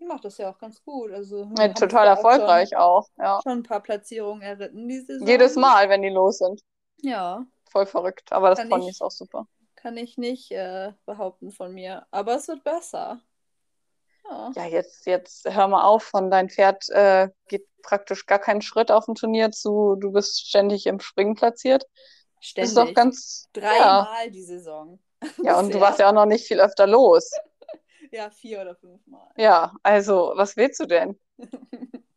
Die 0.00 0.04
macht 0.04 0.24
das 0.24 0.38
ja 0.38 0.50
auch 0.50 0.58
ganz 0.58 0.82
gut. 0.82 1.10
Also, 1.10 1.50
Ja, 1.56 1.68
total 1.68 2.06
ja 2.06 2.12
auch 2.12 2.16
erfolgreich 2.16 2.76
auch, 2.76 3.08
ja. 3.18 3.40
Schon, 3.42 3.42
schon 3.52 3.58
ein 3.60 3.62
paar 3.64 3.80
Platzierungen 3.80 4.42
erritten 4.42 4.86
die 4.88 5.00
Saison. 5.00 5.26
Jedes 5.26 5.56
Mal, 5.56 5.88
wenn 5.88 6.02
die 6.02 6.08
los 6.10 6.38
sind. 6.38 6.60
Ja, 7.02 7.46
Voll 7.70 7.86
verrückt. 7.86 8.32
Aber 8.32 8.50
das 8.50 8.68
Pony 8.68 8.88
ist 8.90 9.02
auch 9.02 9.10
super. 9.10 9.46
kann 9.76 9.96
ich 9.96 10.16
nicht 10.18 10.50
äh, 10.52 10.92
behaupten 11.06 11.52
von 11.52 11.72
mir. 11.72 12.06
Aber 12.10 12.34
es 12.34 12.48
wird 12.48 12.64
besser. 12.64 13.20
Ja. 14.24 14.50
Ja, 14.54 14.64
jetzt, 14.66 15.06
jetzt 15.06 15.48
hör 15.48 15.68
mal 15.68 15.84
auf, 15.84 16.02
von 16.02 16.30
dein 16.30 16.48
Pferd 16.48 16.88
äh, 16.90 17.28
geht 17.48 17.66
praktisch 17.82 18.26
gar 18.26 18.38
keinen 18.38 18.62
Schritt 18.62 18.90
auf 18.90 19.06
dem 19.06 19.14
Turnier 19.14 19.50
zu, 19.50 19.96
du 19.96 20.12
bist 20.12 20.46
ständig 20.48 20.86
im 20.86 21.00
Springen 21.00 21.34
platziert. 21.34 21.84
Das 22.40 22.46
Ständig. 22.48 22.68
ist 22.68 22.76
doch 22.76 22.94
ganz. 22.94 23.48
Ja, 23.56 24.06
Dreimal 24.06 24.30
die 24.30 24.42
Saison. 24.42 24.98
ja, 25.42 25.58
und 25.58 25.74
du 25.74 25.80
warst 25.80 25.98
ja 25.98 26.08
auch 26.08 26.14
noch 26.14 26.26
nicht 26.26 26.46
viel 26.46 26.60
öfter 26.60 26.86
los. 26.86 27.30
Ja, 28.10 28.30
vier 28.30 28.62
oder 28.62 28.74
fünfmal. 28.74 29.28
Ja, 29.36 29.74
also, 29.82 30.32
was 30.34 30.56
willst 30.56 30.80
du 30.80 30.86
denn? 30.86 31.20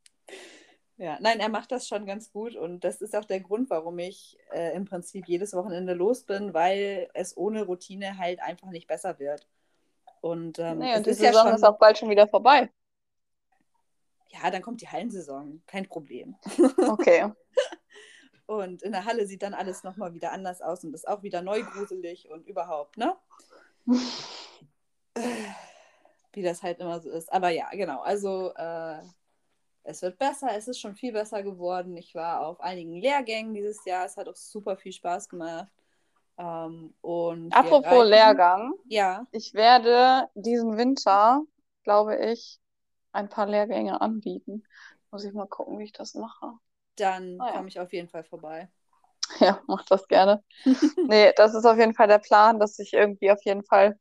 Ja, 0.98 1.18
nein, 1.20 1.40
er 1.40 1.50
macht 1.50 1.72
das 1.72 1.88
schon 1.88 2.06
ganz 2.06 2.32
gut 2.32 2.56
und 2.56 2.84
das 2.84 3.02
ist 3.02 3.16
auch 3.16 3.26
der 3.26 3.40
Grund, 3.40 3.72
warum 3.72 3.98
ich 3.98 4.38
äh, 4.52 4.76
im 4.76 4.86
Prinzip 4.86 5.28
jedes 5.28 5.54
Wochenende 5.54 5.94
los 5.96 6.24
bin, 6.26 6.54
weil 6.54 7.10
es 7.16 7.36
ohne 7.36 7.64
Routine 7.64 8.20
halt 8.20 8.40
einfach 8.40 8.70
nicht 8.70 8.88
besser 8.88 9.18
wird. 9.18 9.48
Und, 10.22 10.60
ähm, 10.60 10.78
Nee, 10.78 10.96
und 10.96 11.08
die 11.08 11.10
ist 11.10 11.20
ja 11.20 11.32
Saison 11.32 11.48
schon, 11.48 11.56
ist 11.56 11.64
auch 11.64 11.80
bald 11.80 11.98
schon 11.98 12.10
wieder 12.12 12.28
vorbei. 12.28 12.70
ja, 14.30 14.52
dann 14.52 14.62
kommt 14.62 14.82
die 14.82 14.90
Hallensaison, 14.90 15.64
kein 15.66 15.88
Problem. 15.88 16.36
Okay. 16.78 17.32
Und 18.52 18.82
in 18.82 18.92
der 18.92 19.06
Halle 19.06 19.26
sieht 19.28 19.44
dann 19.44 19.54
alles 19.54 19.84
nochmal 19.84 20.14
wieder 20.14 20.34
anders 20.34 20.62
aus 20.62 20.84
und 20.84 20.94
ist 20.94 21.08
auch 21.08 21.24
wieder 21.24 21.42
neu 21.42 21.62
gruselig 21.64 22.30
und 22.30 22.46
überhaupt, 22.48 22.98
ne? 22.98 23.16
Wie 26.34 26.44
das 26.44 26.62
halt 26.64 26.80
immer 26.80 27.00
so 27.00 27.10
ist. 27.10 27.32
Aber 27.32 27.50
ja, 27.50 27.70
genau. 27.72 28.02
Also 28.02 28.54
äh, 28.56 29.00
es 29.84 30.02
wird 30.02 30.18
besser, 30.18 30.50
es 30.56 30.68
ist 30.68 30.80
schon 30.80 30.96
viel 30.96 31.14
besser 31.14 31.44
geworden. 31.44 31.96
Ich 31.96 32.14
war 32.14 32.46
auf 32.46 32.60
einigen 32.60 32.94
Lehrgängen 32.96 33.54
dieses 33.54 33.84
Jahr. 33.86 34.06
Es 34.06 34.18
hat 34.18 34.28
auch 34.28 34.36
super 34.36 34.76
viel 34.76 34.92
Spaß 34.94 35.30
gemacht. 35.30 35.72
Ähm, 36.38 36.94
und 37.02 37.54
Apropos 37.54 37.86
reiten- 37.92 38.10
Lehrgang, 38.10 38.74
Ja, 38.86 39.26
ich 39.32 39.54
werde 39.54 40.30
diesen 40.36 40.78
Winter, 40.78 41.42
glaube 41.84 42.18
ich, 42.18 42.60
ein 43.14 43.30
paar 43.30 43.46
Lehrgänge 43.46 44.00
anbieten. 44.02 44.64
Muss 45.10 45.24
ich 45.26 45.34
mal 45.34 45.48
gucken, 45.48 45.80
wie 45.80 45.86
ich 45.86 45.94
das 45.94 46.16
mache. 46.16 46.54
Dann 47.02 47.40
Ah, 47.40 47.48
ja. 47.54 47.54
komme 47.56 47.70
ich 47.70 47.80
auf 47.80 47.94
jeden 47.94 48.10
Fall 48.10 48.24
vorbei. 48.24 48.70
Ja, 49.40 49.62
mach 49.68 49.86
das 49.86 50.08
gerne. 50.08 50.44
Nee, 51.08 51.34
das 51.36 51.54
ist 51.56 51.66
auf 51.66 51.78
jeden 51.78 51.94
Fall 51.96 52.08
der 52.08 52.20
Plan, 52.20 52.60
dass 52.60 52.80
ich 52.80 52.94
irgendwie 52.94 53.32
auf 53.32 53.44
jeden 53.46 53.64
Fall 53.64 53.98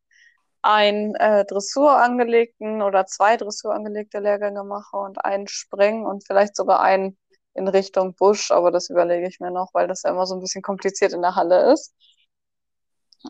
einen 0.62 1.14
äh, 1.16 1.44
Dressur 1.46 1.96
angelegten 1.96 2.82
oder 2.82 3.07
zwei 3.07 3.36
Dressur 3.36 3.74
angelegte 3.74 4.20
Lehrgänge 4.20 4.64
mache 4.64 4.96
und 4.98 5.24
einen 5.24 5.48
Springen 5.48 6.07
und 6.07 6.26
vielleicht 6.26 6.57
sogar 6.57 6.80
einen 6.80 7.18
in 7.55 7.68
Richtung 7.68 8.14
Busch, 8.16 8.51
aber 8.53 8.70
das 8.70 8.90
überlege 8.90 9.28
ich 9.28 9.40
mir 9.40 9.51
noch, 9.51 9.70
weil 9.74 9.88
das 9.88 10.03
ja 10.05 10.11
immer 10.11 10.26
so 10.26 10.34
ein 10.36 10.40
bisschen 10.40 10.62
kompliziert 10.62 11.12
in 11.12 11.22
der 11.22 11.36
Halle 11.36 11.72
ist. 11.72 11.94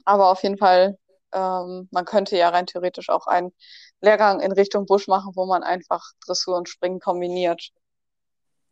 Aber 0.04 0.30
auf 0.30 0.42
jeden 0.42 0.58
Fall, 0.58 0.98
ähm, 1.32 1.88
man 1.90 2.04
könnte 2.04 2.36
ja 2.36 2.48
rein 2.50 2.66
theoretisch 2.66 3.08
auch 3.08 3.26
einen 3.26 3.52
Lehrgang 4.00 4.40
in 4.40 4.52
Richtung 4.52 4.86
Busch 4.86 5.08
machen, 5.08 5.32
wo 5.34 5.46
man 5.46 5.62
einfach 5.62 6.04
Dressur 6.26 6.56
und 6.56 6.68
Springen 6.68 7.00
kombiniert 7.00 7.70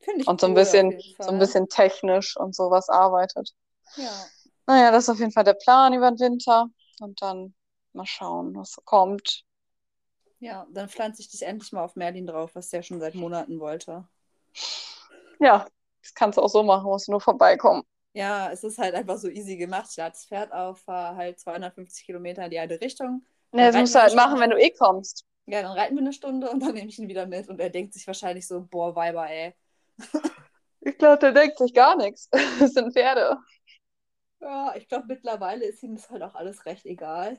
Finde 0.00 0.22
ich 0.22 0.28
und 0.28 0.40
so 0.40 0.46
ein 0.46 0.52
cool 0.52 0.56
bisschen, 0.56 1.00
so 1.18 1.30
ein 1.30 1.38
bisschen 1.38 1.68
technisch 1.68 2.36
und 2.36 2.54
sowas 2.54 2.88
arbeitet. 2.88 3.54
Ja. 3.96 4.30
Naja, 4.66 4.90
das 4.92 5.04
ist 5.04 5.08
auf 5.10 5.18
jeden 5.18 5.32
Fall 5.32 5.44
der 5.44 5.54
Plan 5.54 5.92
über 5.94 6.10
den 6.10 6.20
Winter. 6.20 6.68
Und 7.00 7.22
dann 7.22 7.54
mal 7.92 8.06
schauen, 8.06 8.54
was 8.56 8.76
kommt. 8.84 9.44
ja, 10.40 10.66
dann 10.70 10.88
pflanze 10.88 11.22
ich 11.22 11.30
dich 11.30 11.42
endlich 11.42 11.72
mal 11.72 11.84
auf 11.84 11.96
Merlin 11.96 12.26
drauf, 12.26 12.54
was 12.54 12.70
der 12.70 12.82
schon 12.82 13.00
seit 13.00 13.14
Monaten 13.14 13.60
wollte. 13.60 14.08
Ja, 15.40 15.66
das 16.02 16.14
kannst 16.14 16.38
du 16.38 16.42
auch 16.42 16.48
so 16.48 16.62
machen, 16.62 16.84
musst 16.84 17.08
du 17.08 17.12
nur 17.12 17.20
vorbeikommen. 17.20 17.82
Ja, 18.12 18.50
es 18.50 18.64
ist 18.64 18.78
halt 18.78 18.94
einfach 18.94 19.18
so 19.18 19.28
easy 19.28 19.56
gemacht. 19.56 19.88
Ich 19.90 19.96
lade 19.96 20.12
das 20.12 20.26
Pferd 20.26 20.52
auf, 20.52 20.80
fahre 20.80 21.16
halt 21.16 21.38
250 21.38 22.04
Kilometer 22.06 22.44
in 22.44 22.50
die 22.50 22.58
eine 22.58 22.80
Richtung. 22.80 23.22
Ne, 23.52 23.66
das 23.66 23.76
musst 23.76 23.94
du 23.94 24.00
halt 24.00 24.14
machen, 24.14 24.40
wenn 24.40 24.50
du 24.50 24.58
eh 24.58 24.70
kommst. 24.70 25.24
Ja, 25.46 25.62
dann 25.62 25.72
reiten 25.72 25.94
wir 25.96 26.02
eine 26.02 26.12
Stunde 26.12 26.50
und 26.50 26.60
dann 26.60 26.74
nehme 26.74 26.88
ich 26.88 26.98
ihn 26.98 27.08
wieder 27.08 27.26
mit. 27.26 27.48
Und 27.48 27.60
er 27.60 27.70
denkt 27.70 27.94
sich 27.94 28.06
wahrscheinlich 28.06 28.46
so, 28.46 28.60
boah, 28.66 28.94
Weiber, 28.94 29.28
ey. 29.30 29.54
Ich 30.80 30.96
glaube, 30.98 31.18
der 31.18 31.32
denkt 31.32 31.58
sich 31.58 31.74
gar 31.74 31.96
nichts. 31.96 32.28
Das 32.60 32.72
sind 32.72 32.92
Pferde. 32.92 33.36
Ja, 34.40 34.74
ich 34.76 34.88
glaube, 34.88 35.06
mittlerweile 35.08 35.64
ist 35.66 35.82
ihm 35.82 35.96
das 35.96 36.08
halt 36.10 36.22
auch 36.22 36.34
alles 36.34 36.64
recht 36.66 36.86
egal. 36.86 37.38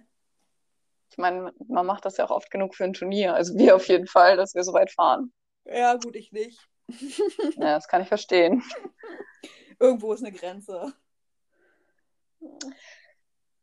Ich 1.11 1.17
meine, 1.17 1.51
man 1.67 1.85
macht 1.85 2.05
das 2.05 2.17
ja 2.17 2.25
auch 2.25 2.31
oft 2.31 2.51
genug 2.51 2.75
für 2.75 2.83
ein 2.83 2.93
Turnier. 2.93 3.33
Also 3.33 3.57
wir 3.57 3.75
auf 3.75 3.87
jeden 3.87 4.07
Fall, 4.07 4.37
dass 4.37 4.53
wir 4.53 4.63
so 4.63 4.73
weit 4.73 4.91
fahren. 4.91 5.33
Ja, 5.65 5.95
gut, 5.95 6.15
ich 6.15 6.31
nicht. 6.31 6.59
Ja, 7.55 7.75
das 7.75 7.87
kann 7.87 8.01
ich 8.01 8.07
verstehen. 8.07 8.63
Irgendwo 9.79 10.13
ist 10.13 10.23
eine 10.23 10.31
Grenze. 10.31 10.93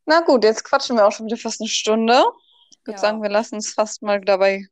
Na 0.05 0.21
gut, 0.21 0.45
jetzt 0.45 0.65
quatschen 0.65 0.97
wir 0.97 1.07
auch 1.07 1.13
schon 1.13 1.27
wieder 1.27 1.37
fast 1.37 1.61
eine 1.61 1.69
Stunde. 1.69 2.23
Ich 2.71 2.79
würde 2.85 2.97
Ja. 2.97 2.99
sagen, 2.99 3.23
wir 3.23 3.31
lassen 3.31 3.57
es 3.57 3.73
fast 3.73 4.03
mal 4.03 4.21
dabei 4.21 4.67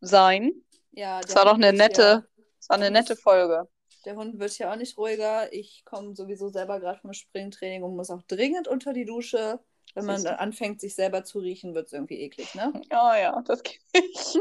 sein. 0.00 0.52
Ja, 0.92 1.20
Es 1.20 1.26
der 1.26 1.36
war 1.36 1.44
doch 1.46 1.54
eine 1.54 1.72
nette, 1.72 2.27
war 2.68 2.76
eine 2.76 2.90
nette 2.90 3.16
Folge. 3.16 3.68
Der 4.04 4.16
Hund 4.16 4.38
wird 4.38 4.56
ja 4.58 4.72
auch 4.72 4.76
nicht 4.76 4.96
ruhiger. 4.96 5.52
Ich 5.52 5.82
komme 5.84 6.14
sowieso 6.14 6.48
selber 6.48 6.78
gerade 6.80 7.00
vom 7.00 7.12
Springtraining 7.12 7.82
und 7.82 7.96
muss 7.96 8.10
auch 8.10 8.22
dringend 8.28 8.68
unter 8.68 8.92
die 8.92 9.04
Dusche. 9.04 9.60
Wenn 9.94 10.04
man 10.04 10.22
dann 10.22 10.36
anfängt, 10.36 10.80
sich 10.80 10.94
selber 10.94 11.24
zu 11.24 11.40
riechen, 11.40 11.74
wird 11.74 11.86
es 11.86 11.92
irgendwie 11.92 12.20
eklig, 12.20 12.54
ne? 12.54 12.72
Ja, 12.92 13.16
ja, 13.18 13.42
das 13.42 13.62
kenne 13.62 13.78
ich. 13.94 14.38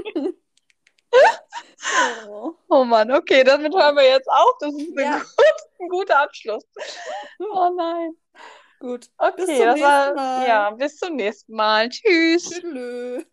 oh. 2.27 2.53
oh 2.69 2.83
Mann, 2.83 3.11
okay, 3.11 3.43
damit 3.43 3.73
hören 3.73 3.95
wir 3.95 4.07
jetzt 4.07 4.29
auf. 4.29 4.57
Das 4.59 4.73
ist 4.73 4.99
ja. 4.99 5.17
gut, 5.17 5.79
ein 5.79 5.89
guter 5.89 6.19
Abschluss. 6.21 6.63
Oh 7.39 7.71
nein. 7.75 8.11
Gut. 8.79 9.09
Okay, 9.17 9.33
bis 9.37 9.45
zum 9.45 9.55
nächsten 9.55 9.81
war, 9.81 10.13
Mal. 10.13 10.47
Ja, 10.47 10.71
bis 10.71 10.97
zum 10.97 11.15
nächsten 11.15 11.55
Mal. 11.55 11.89
Tschüss. 11.89 12.49
Tschüss. 12.49 13.25